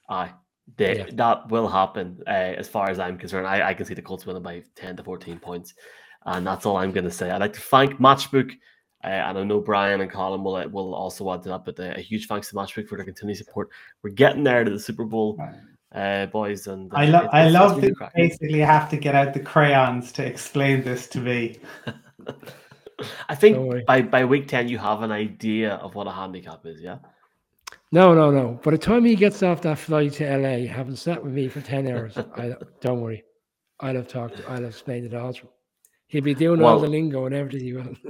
[0.09, 0.28] Uh,
[0.76, 1.06] they, yeah.
[1.12, 3.47] That will happen uh, as far as I'm concerned.
[3.47, 5.74] I, I can see the Colts winning by 10 to 14 points.
[6.26, 7.30] And that's all I'm going to say.
[7.30, 8.51] I'd like to thank Matchbook.
[9.05, 11.78] Uh, and I know Brian and Colin will, uh, will also add to that, but
[11.78, 13.68] uh, a huge thanks to Matchbook for their continued support.
[14.02, 15.39] We're getting there to the Super Bowl.
[15.94, 16.66] uh, boys.
[16.66, 18.28] And uh, I, lo- it- I it's- it's love really that cracking.
[18.28, 21.59] basically have to get out the crayons to explain this to me.
[23.28, 26.80] I think by, by week 10, you have an idea of what a handicap is,
[26.80, 26.98] yeah?
[27.92, 28.60] No, no, no.
[28.62, 31.60] By the time he gets off that flight to LA, having sat with me for
[31.60, 33.24] 10 hours, I don't worry.
[33.80, 35.48] I'll have talked, I'll have explained it all to him.
[36.09, 37.98] He'll be doing all the lingo and everything.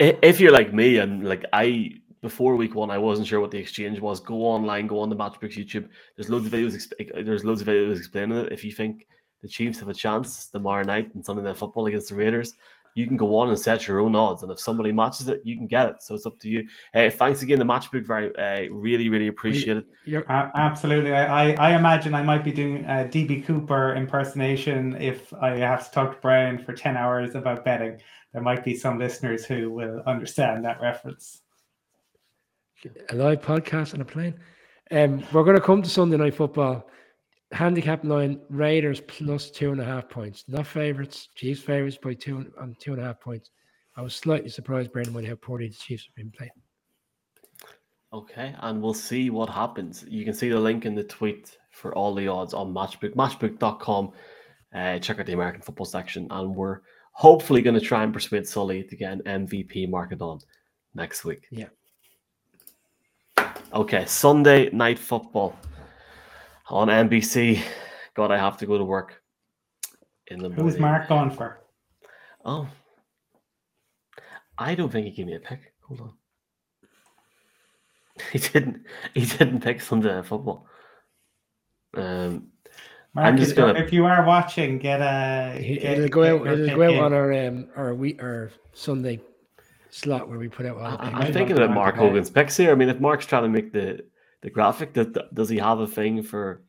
[0.00, 1.90] If you're like me and like I,
[2.22, 4.20] before week one, I wasn't sure what the exchange was.
[4.20, 5.88] Go online, go on the Matchbooks YouTube.
[6.14, 6.88] There's loads of videos.
[7.24, 8.52] There's loads of videos explaining it.
[8.52, 9.08] If you think
[9.42, 12.54] the Chiefs have a chance tomorrow night in Sunday Night Football against the Raiders,
[12.98, 14.42] you can go on and set your own odds.
[14.42, 16.02] And if somebody matches it, you can get it.
[16.02, 16.66] So it's up to you.
[16.92, 18.04] Uh, thanks again, the Matchbook.
[18.04, 19.86] Very, uh, really, really appreciate it.
[20.04, 21.12] You're, A- absolutely.
[21.12, 25.86] I, I, I imagine I might be doing a DB Cooper impersonation if I have
[25.86, 28.00] to talk to Brian for 10 hours about betting.
[28.32, 31.42] There might be some listeners who will understand that reference.
[33.10, 34.34] a live podcast on a plane.
[34.90, 36.90] Um, we're going to come to Sunday night football.
[37.52, 40.44] Handicap line Raiders plus two and a half points.
[40.48, 41.28] Not favorites.
[41.34, 43.50] Chiefs favorites by two on two and a half points.
[43.96, 46.52] I was slightly surprised, Brendan, when how poorly the Chiefs have been playing.
[48.12, 50.04] Okay, and we'll see what happens.
[50.08, 54.12] You can see the link in the tweet for all the odds on Matchbook, matchbook.com.
[54.74, 56.80] Uh, check out the American football section, and we're
[57.12, 60.38] hopefully going to try and persuade Sully to get an MVP market on
[60.94, 61.46] next week.
[61.50, 61.66] Yeah.
[63.74, 65.58] Okay, Sunday night football
[66.70, 67.62] on NBC.
[68.14, 69.22] God, I have to go to work
[70.28, 70.64] in the morning.
[70.64, 71.60] Who's Mark going for?
[72.44, 72.66] Oh,
[74.56, 75.72] I don't think he gave me a pick.
[75.82, 76.12] Hold on.
[78.32, 78.84] He didn't.
[79.14, 80.66] He didn't pick Sunday Night Football.
[81.94, 82.48] Um,
[83.14, 85.54] Mark, just gonna- if you are watching, get a.
[85.56, 86.44] It- get- It'll go out.
[86.44, 86.98] your It'll go out in.
[87.00, 89.20] on our um our we our Sunday
[89.90, 92.08] slot where we put out all I, I'm thinking not about Mark out today.
[92.08, 92.72] Hogan's picks here.
[92.72, 94.04] I mean, if Mark's trying to make the
[94.42, 96.62] the graphic, that does he have a thing for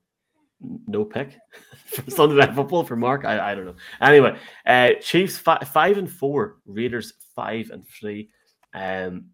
[0.88, 1.38] no pick
[1.86, 3.26] for Sunday Night Football for Mark?
[3.26, 3.76] I, I don't know.
[4.02, 8.30] Anyway, uh, Chiefs fi- five and four, Raiders five and three.
[8.74, 9.28] Um,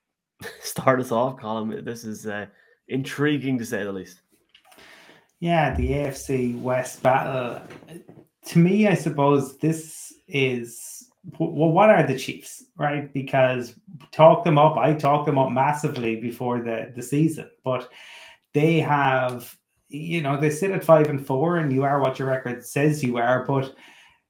[0.60, 1.84] start us off, Colin.
[1.84, 2.46] This is uh,
[2.88, 4.20] intriguing to say the least.
[5.40, 7.62] Yeah, the AFC West battle.
[8.46, 10.95] To me, I suppose this is
[11.38, 11.70] well.
[11.70, 13.12] What are the Chiefs, right?
[13.12, 13.74] Because
[14.12, 14.76] talk them up.
[14.76, 17.90] I talk them up massively before the the season, but
[18.52, 19.56] they have,
[19.88, 23.02] you know, they sit at five and four, and you are what your record says
[23.02, 23.44] you are.
[23.44, 23.74] But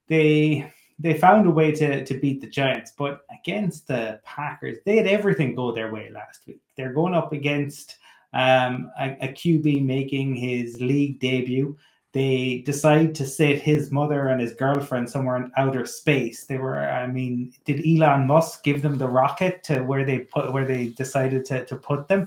[0.08, 4.96] they they found a way to to beat the Giants, but against the Packers, they
[4.96, 6.60] had everything go their way last week.
[6.76, 7.98] They're going up against
[8.32, 11.76] um, a, a QB making his league debut.
[12.16, 16.46] They decide to sit his mother and his girlfriend somewhere in outer space.
[16.46, 20.50] They were, I mean, did Elon Musk give them the rocket to where they put
[20.50, 22.26] where they decided to, to put them?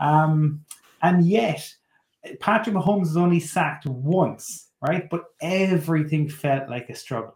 [0.00, 0.64] Um,
[1.02, 1.74] and yet,
[2.40, 5.10] Patrick Mahomes is only sacked once, right?
[5.10, 7.34] But everything felt like a struggle.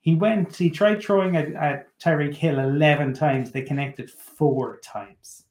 [0.00, 3.52] He went, he tried throwing at, at Tyreek Hill 11 times.
[3.52, 5.44] They connected four times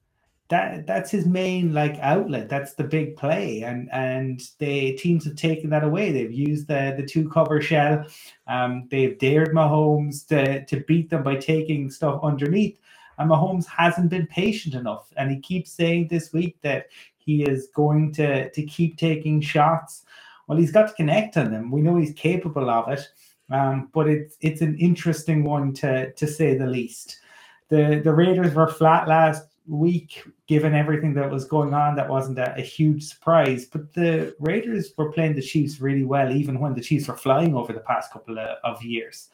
[0.49, 2.47] that that's his main like outlet.
[2.47, 6.11] That's the big play, and and the teams have taken that away.
[6.11, 8.05] They've used the the two cover shell.
[8.47, 12.79] Um, they've dared Mahomes to to beat them by taking stuff underneath,
[13.17, 15.11] and Mahomes hasn't been patient enough.
[15.17, 16.87] And he keeps saying this week that
[17.17, 20.03] he is going to to keep taking shots.
[20.47, 21.71] Well, he's got to connect on them.
[21.71, 23.05] We know he's capable of it,
[23.51, 27.19] um, but it's it's an interesting one to to say the least.
[27.67, 31.95] The the Raiders were flat last week, given everything that was going on.
[31.95, 33.65] That wasn't a, a, huge surprise.
[33.65, 37.55] But the Raiders were playing the Chiefs really well, even when the Chiefs were flying
[37.55, 39.29] over the past couple of, of years.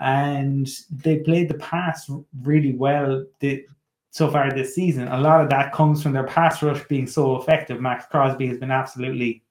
[0.00, 2.10] And they played the pass
[2.42, 3.66] really well the,
[4.10, 5.08] so far this season.
[5.08, 7.80] A lot of that comes from their pass rush being so effective.
[7.80, 9.42] Maxx Crosby has been absolutely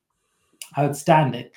[0.78, 1.50] outstanding.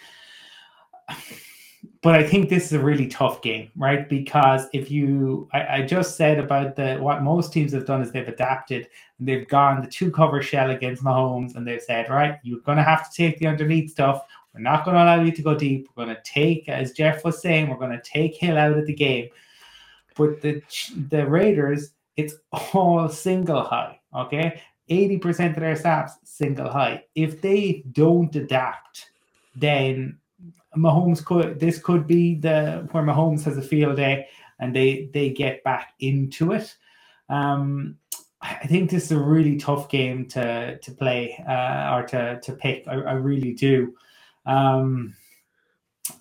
[2.04, 4.06] But I think this is a really tough game, right?
[4.06, 8.12] Because if you, I, I, just said about the what most teams have done is
[8.12, 12.38] they've adapted and they've gone the two cover shell against Mahomes and they've said, right,
[12.42, 14.26] you're going to have to take the underneath stuff.
[14.52, 15.88] We're not going to allow you to go deep.
[15.96, 18.86] We're going to take, as Jeff was saying, we're going to take Hill out of
[18.86, 19.30] the game.
[20.14, 20.60] But the
[21.08, 23.98] the Raiders, it's all single high.
[24.14, 24.60] Okay,
[24.90, 27.04] eighty percent of their snaps single high.
[27.14, 29.10] If they don't adapt,
[29.56, 30.18] then
[30.76, 34.28] Mahomes could this could be the where Mahomes has a field day
[34.58, 36.74] and they they get back into it.
[37.28, 37.96] Um,
[38.40, 42.52] I think this is a really tough game to to play uh, or to to
[42.52, 42.86] pick.
[42.86, 43.94] I, I really do.
[44.46, 45.14] Um,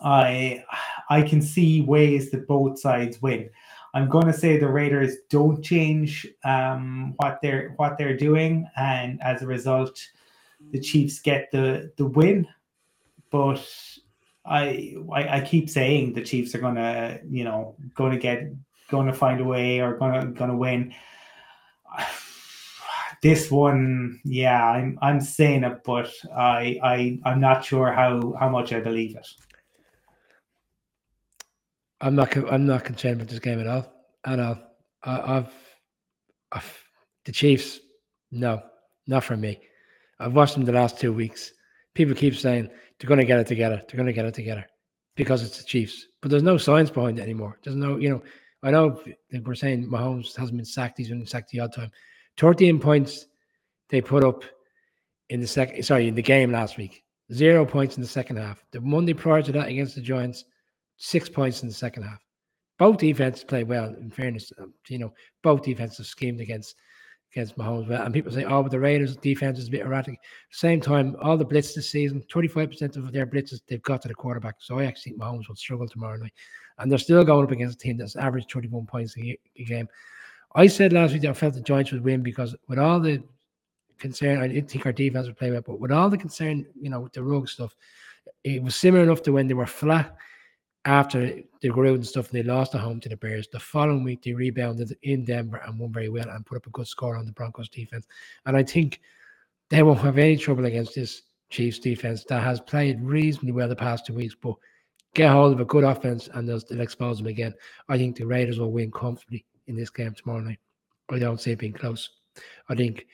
[0.02, 0.64] I
[1.10, 3.50] I can see ways that both sides win.
[3.96, 9.22] I'm going to say the Raiders don't change um, what they're what they're doing, and
[9.22, 10.00] as a result,
[10.72, 12.48] the Chiefs get the the win,
[13.30, 13.64] but
[14.45, 18.52] I, I I keep saying the Chiefs are gonna you know to get
[18.90, 20.94] to find a way or gonna gonna win.
[23.22, 28.49] This one, yeah, I'm I'm saying it, but I I I'm not sure how how
[28.49, 29.26] much I believe it.
[32.03, 32.36] I'm not.
[32.52, 33.86] I'm not concerned with this game at all.
[34.26, 34.57] At all.
[35.03, 35.53] I, I've,
[36.52, 36.84] I've
[37.24, 37.80] the Chiefs.
[38.30, 38.61] No,
[39.07, 39.61] not for me.
[40.20, 41.53] I've watched them the last two weeks.
[41.94, 42.70] People keep saying
[43.04, 43.82] they're going to get it together.
[43.86, 44.66] They're going to get it together
[45.18, 46.08] because it's the Chiefs.
[46.22, 47.60] But there's no science behind it anymore.
[47.62, 48.24] There's no, you know,
[48.64, 49.04] I know
[49.44, 51.00] we're saying Mahomes hasn't been sacked.
[51.00, 51.92] He's been sacked the odd time.
[52.38, 53.28] 13 points
[53.90, 54.46] they put up
[55.28, 57.04] in the second, sorry, in the game last week.
[57.34, 58.64] Zero points in the second half.
[58.72, 60.46] The Monday prior to that against the Giants,
[60.96, 62.24] six points in the second half.
[62.80, 63.94] Both defenses played well.
[63.96, 64.50] In fairness,
[64.88, 66.76] you know, both defenses schemed against
[67.34, 67.90] against Mahomes.
[67.90, 70.20] And people say, "Oh, but the Raiders' defense is a bit erratic."
[70.52, 74.08] Same time, all the blitz this season, twenty-five percent of their blitzes they've got to
[74.08, 74.56] the quarterback.
[74.60, 76.34] So I actually think Mahomes will struggle tomorrow night,
[76.78, 79.88] and they're still going up against a team that's averaged twenty-one points a, a game.
[80.56, 83.24] I said last week that I felt the Giants would win because with all the
[83.98, 86.90] concern, I didn't think our defense would play well, but with all the concern, you
[86.90, 87.76] know, with the rogue stuff,
[88.44, 90.16] it was similar enough to when they were flat
[90.86, 93.48] after the Gruden stuff and they lost at home to the Bears.
[93.48, 96.72] The following week, they rebounded in Denver and won very well and put up a
[96.72, 98.06] good score on the Broncos defense.
[98.46, 99.00] And I think
[99.70, 103.76] they won't have any trouble against this Chiefs defense that has played reasonably well the
[103.76, 104.56] past two weeks, but
[105.14, 107.54] get hold of a good offense and they'll, they'll expose them again.
[107.88, 110.60] I think the Raiders will win comfortably in this game tomorrow night.
[111.10, 112.10] I don't see it being close.
[112.70, 113.06] I think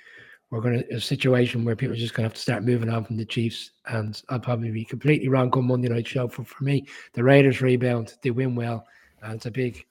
[0.51, 2.89] we're going to a situation where people are just going to have to start moving
[2.89, 6.27] on from the Chiefs, and I'll probably be completely wrong come Monday night show.
[6.27, 8.85] For for me, the Raiders rebound, they win well,
[9.21, 9.85] and it's a big,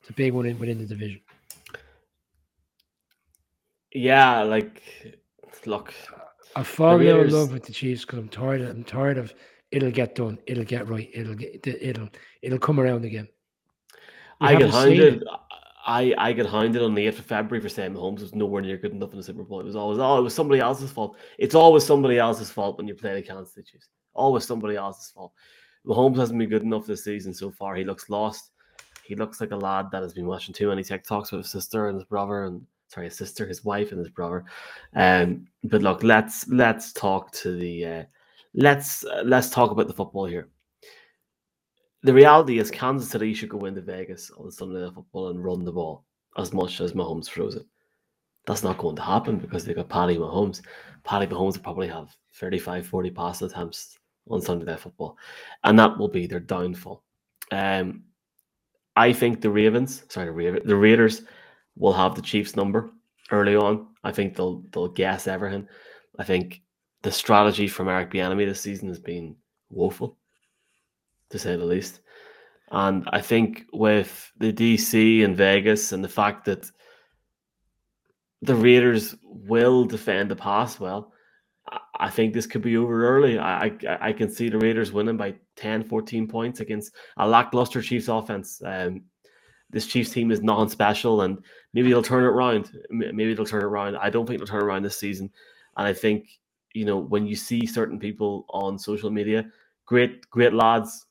[0.00, 1.20] it's a big one in, within the division.
[3.92, 4.82] Yeah, like
[5.66, 5.94] look,
[6.56, 8.62] I fall in love with the Chiefs because I'm tired.
[8.62, 9.32] Of, I'm tired of
[9.70, 12.08] it'll get done, it'll get right, it'll get it'll
[12.42, 13.28] it'll come around again.
[14.40, 15.24] We I get hounded.
[15.84, 18.76] I I get hounded on the 8th of February for saying Mahomes was nowhere near
[18.76, 19.60] good enough in the Super Bowl.
[19.60, 21.16] It was always oh, it was somebody else's fault.
[21.38, 23.88] It's always somebody else's fault when you play the Kansas City Chiefs.
[24.14, 25.32] Always somebody else's fault.
[25.86, 27.74] Mahomes hasn't been good enough this season so far.
[27.74, 28.50] He looks lost.
[29.04, 31.88] He looks like a lad that has been watching too many TikToks with his sister
[31.88, 34.44] and his brother and sorry, his sister, his wife, and his brother.
[34.94, 38.02] Um, but look, let's let's talk to the uh,
[38.54, 40.48] let's uh, let's talk about the football here
[42.02, 45.64] the reality is Kansas City should go into Vegas on Sunday Night Football and run
[45.64, 46.04] the ball
[46.36, 47.66] as much as Mahomes throws it.
[48.46, 50.62] That's not going to happen because they got Patty Mahomes.
[51.04, 53.98] Patty Mahomes will probably have 35, 40 pass attempts
[54.28, 55.16] on Sunday Night Football,
[55.62, 57.04] and that will be their downfall.
[57.52, 58.04] Um,
[58.96, 61.22] I think the Ravens, sorry, the, Ravens, the Raiders
[61.76, 62.92] will have the Chiefs number
[63.30, 63.88] early on.
[64.02, 65.68] I think they'll they'll guess everything.
[66.18, 66.62] I think
[67.02, 69.36] the strategy from Eric Bieniemy this season has been
[69.70, 70.18] woeful
[71.32, 72.00] to say the least.
[72.70, 76.70] And I think with the DC and Vegas and the fact that
[78.40, 81.12] the Raiders will defend the pass well,
[81.98, 83.38] I think this could be over early.
[83.38, 87.80] I, I, I can see the Raiders winning by 10, 14 points against a lackluster
[87.82, 88.60] Chiefs offense.
[88.64, 89.02] Um,
[89.70, 91.38] this Chiefs team is non-special, and
[91.72, 92.70] maybe they'll turn it around.
[92.90, 93.96] Maybe they'll turn it around.
[93.96, 95.30] I don't think they'll turn around this season.
[95.76, 96.28] And I think
[96.74, 99.46] you know when you see certain people on social media,
[99.86, 101.06] great, great lads,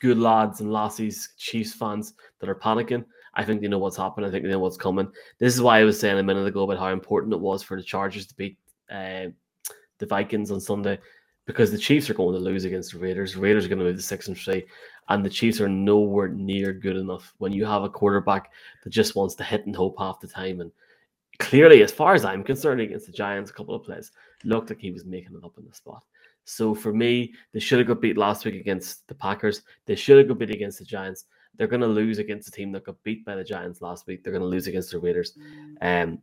[0.00, 3.04] good lads and lassies, Chiefs fans that are panicking.
[3.34, 4.28] I think they know what's happening.
[4.28, 5.10] I think they know what's coming.
[5.38, 7.76] This is why I was saying a minute ago about how important it was for
[7.76, 8.56] the Chargers to beat
[8.90, 9.26] uh,
[9.98, 10.98] the Vikings on Sunday
[11.46, 13.34] because the Chiefs are going to lose against the Raiders.
[13.34, 14.64] The Raiders are going to move to six and three,
[15.08, 17.34] and the Chiefs are nowhere near good enough.
[17.38, 18.50] When you have a quarterback
[18.82, 20.72] that just wants to hit and hope half the time, and
[21.38, 24.12] clearly, as far as I'm concerned, against the Giants, a couple of plays
[24.44, 26.04] looked like he was making it up in the spot.
[26.44, 29.62] So for me, they should have got beat last week against the Packers.
[29.86, 31.24] They should have got beat against the Giants.
[31.56, 34.22] They're going to lose against a team that got beat by the Giants last week.
[34.22, 35.36] They're going to lose against the Raiders.
[35.80, 36.18] Um,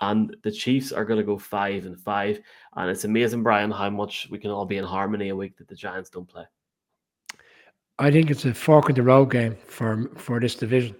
[0.00, 2.40] and the Chiefs are going to go five and five.
[2.76, 5.68] And it's amazing, Brian, how much we can all be in harmony a week that
[5.68, 6.44] the Giants don't play.
[7.98, 10.96] I think it's a fork in the road game for for this division.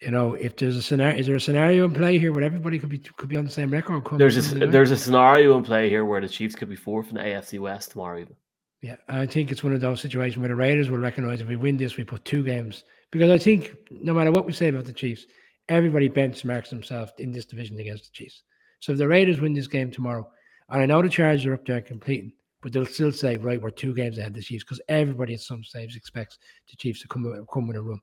[0.00, 2.78] You know, if there's a scenario, is there a scenario in play here where everybody
[2.78, 4.04] could be could be on the same record?
[4.18, 7.14] There's a there's a scenario in play here where the Chiefs could be fourth in
[7.14, 8.20] the AFC West tomorrow.
[8.20, 8.36] Even.
[8.82, 11.56] Yeah, I think it's one of those situations where the Raiders will recognize if we
[11.56, 14.84] win this, we put two games because I think no matter what we say about
[14.84, 15.24] the Chiefs,
[15.68, 18.42] everybody benchmarks themselves in this division against the Chiefs.
[18.80, 20.28] So if the Raiders win this game tomorrow,
[20.68, 22.32] and I know the Chargers are up there completing,
[22.62, 25.40] but they'll still say, right, we're two games ahead of the Chiefs because everybody at
[25.40, 28.00] some stage expects the Chiefs to come come with a run.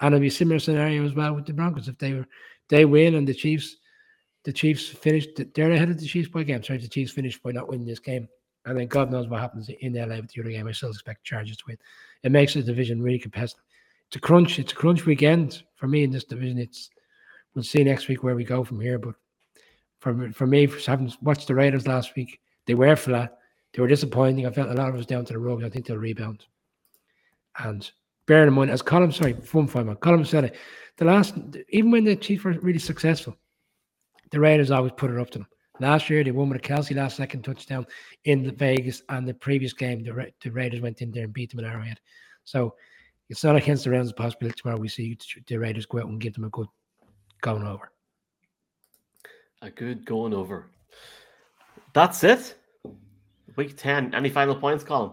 [0.00, 1.88] And it'll be similar scenario as well with the Broncos.
[1.88, 2.26] If they were
[2.68, 3.76] they win and the Chiefs
[4.44, 5.30] the Chiefs finished.
[5.54, 6.62] They're ahead of the Chiefs by game.
[6.62, 8.28] Sorry, the Chiefs finished by not winning this game,
[8.64, 10.66] and then God knows what happens in LA with the other game.
[10.66, 11.76] I still expect Chargers to win.
[12.22, 13.60] It makes the division really competitive.
[14.06, 14.58] It's a crunch.
[14.58, 16.58] It's a crunch weekend for me in this division.
[16.58, 16.88] It's
[17.54, 18.98] we'll see next week where we go from here.
[18.98, 19.16] But
[19.98, 23.36] for for me, for having watched the Raiders last week, they were flat.
[23.74, 24.46] They were disappointing.
[24.46, 25.62] I felt a lot of us down to the rug.
[25.62, 26.46] I think they'll rebound.
[27.58, 27.90] And
[28.28, 30.56] bearing in mind, as Colin, sorry, one final, Colin said it,
[30.98, 31.34] the last,
[31.70, 33.34] even when the Chiefs were really successful,
[34.30, 35.48] the Raiders always put it up to them.
[35.80, 37.86] Last year, they won with a Kelce last second touchdown
[38.24, 41.50] in Vegas, and the previous game, the, Ra- the Raiders went in there and beat
[41.50, 42.00] them in Arrowhead.
[42.44, 42.74] So
[43.28, 44.80] it's not against the Rams' possibility tomorrow.
[44.80, 46.68] We see the Raiders go out and give them a good
[47.40, 47.92] going over.
[49.62, 50.70] A good going over.
[51.94, 52.56] That's it.
[53.56, 54.14] Week 10.
[54.14, 55.12] Any final points, Colin?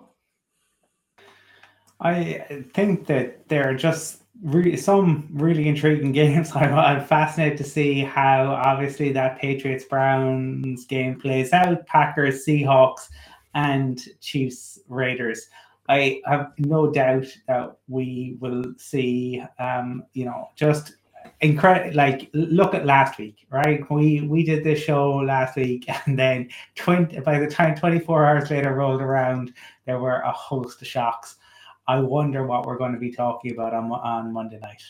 [2.00, 6.52] I think that there are just really some really intriguing games.
[6.56, 11.86] I'm, I'm fascinated to see how obviously that Patriots Browns game plays out.
[11.88, 13.10] Packers, Seahawks,
[13.54, 15.48] and Chiefs Raiders.
[15.88, 20.96] I have no doubt that we will see, um, you know, just
[21.42, 21.96] incredible.
[21.96, 23.80] Like, look at last week, right?
[23.92, 28.26] We we did this show last week, and then twenty by the time twenty four
[28.26, 29.54] hours later rolled around,
[29.86, 31.38] there were a host of shocks.
[31.88, 34.82] I wonder what we're going to be talking about on on Monday night.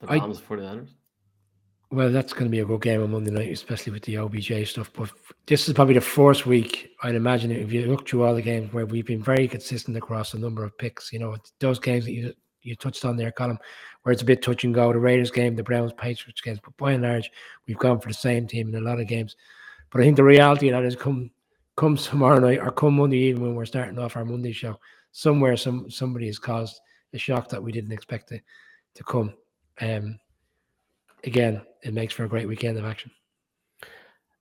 [0.00, 0.90] The I- Rams 49ers.
[1.90, 4.68] Well, that's going to be a good game on Monday night, especially with the OBJ
[4.68, 4.90] stuff.
[4.92, 5.10] But
[5.46, 8.74] this is probably the fourth week, I'd imagine, if you look through all the games
[8.74, 11.14] where we've been very consistent across a number of picks.
[11.14, 13.58] You know, those games that you you touched on there, Colin,
[14.02, 14.92] where it's a bit touch and go.
[14.92, 17.30] The Raiders game, the Browns, Patriots games, but by and large,
[17.66, 19.36] we've gone for the same team in a lot of games.
[19.90, 21.30] But I think the reality of that is come
[21.76, 24.78] come tomorrow night or come Monday evening when we're starting off our Monday show,
[25.18, 26.80] somewhere some somebody has caused
[27.12, 28.40] a shock that we didn't expect to
[28.94, 29.34] to come.
[29.80, 30.18] Um,
[31.24, 33.10] again, it makes for a great weekend of action.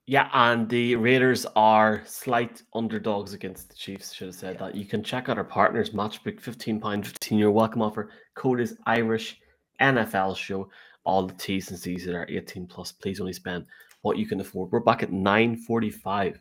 [0.06, 4.14] Yeah, and the Raiders are slight underdogs against the Chiefs.
[4.14, 4.76] Should have said that.
[4.76, 8.12] You can check out our partners, Matchbook, fifteen pound, fifteen year welcome offer.
[8.36, 9.40] Code is Irish
[9.82, 10.70] NFL Show.
[11.06, 12.92] All the T's and C's that are eighteen plus.
[12.92, 13.66] Please only spend
[14.04, 14.72] what you can afford.
[14.72, 16.40] We're back at nine forty five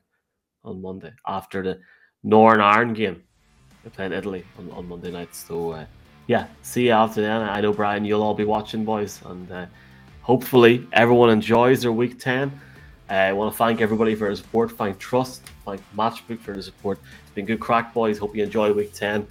[0.63, 1.79] on Monday after the
[2.23, 3.23] Northern Ireland game.
[3.87, 5.33] They're playing Italy on, on Monday night.
[5.33, 5.87] So uh,
[6.27, 7.43] yeah, see you after then.
[7.43, 9.67] I know Brian, you'll all be watching, boys, and uh,
[10.23, 12.51] hopefully everyone enjoys their week ten.
[13.09, 14.73] Uh, I want to thank everybody for their support.
[14.73, 16.99] Thank Trust, thank Matchbook for the support.
[17.23, 18.19] It's been good crack, boys.
[18.19, 19.25] Hope you enjoy week 10.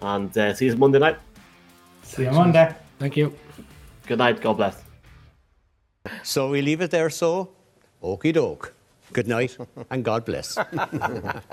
[0.00, 1.18] And uh, see you Monday night.
[2.02, 2.74] See you Monday.
[2.98, 3.34] Thank you.
[4.06, 4.40] Good night.
[4.40, 4.82] God bless.
[6.22, 7.50] So we leave it there, so.
[8.02, 8.72] okey doke.
[9.12, 9.58] Good night
[9.90, 10.56] and God bless.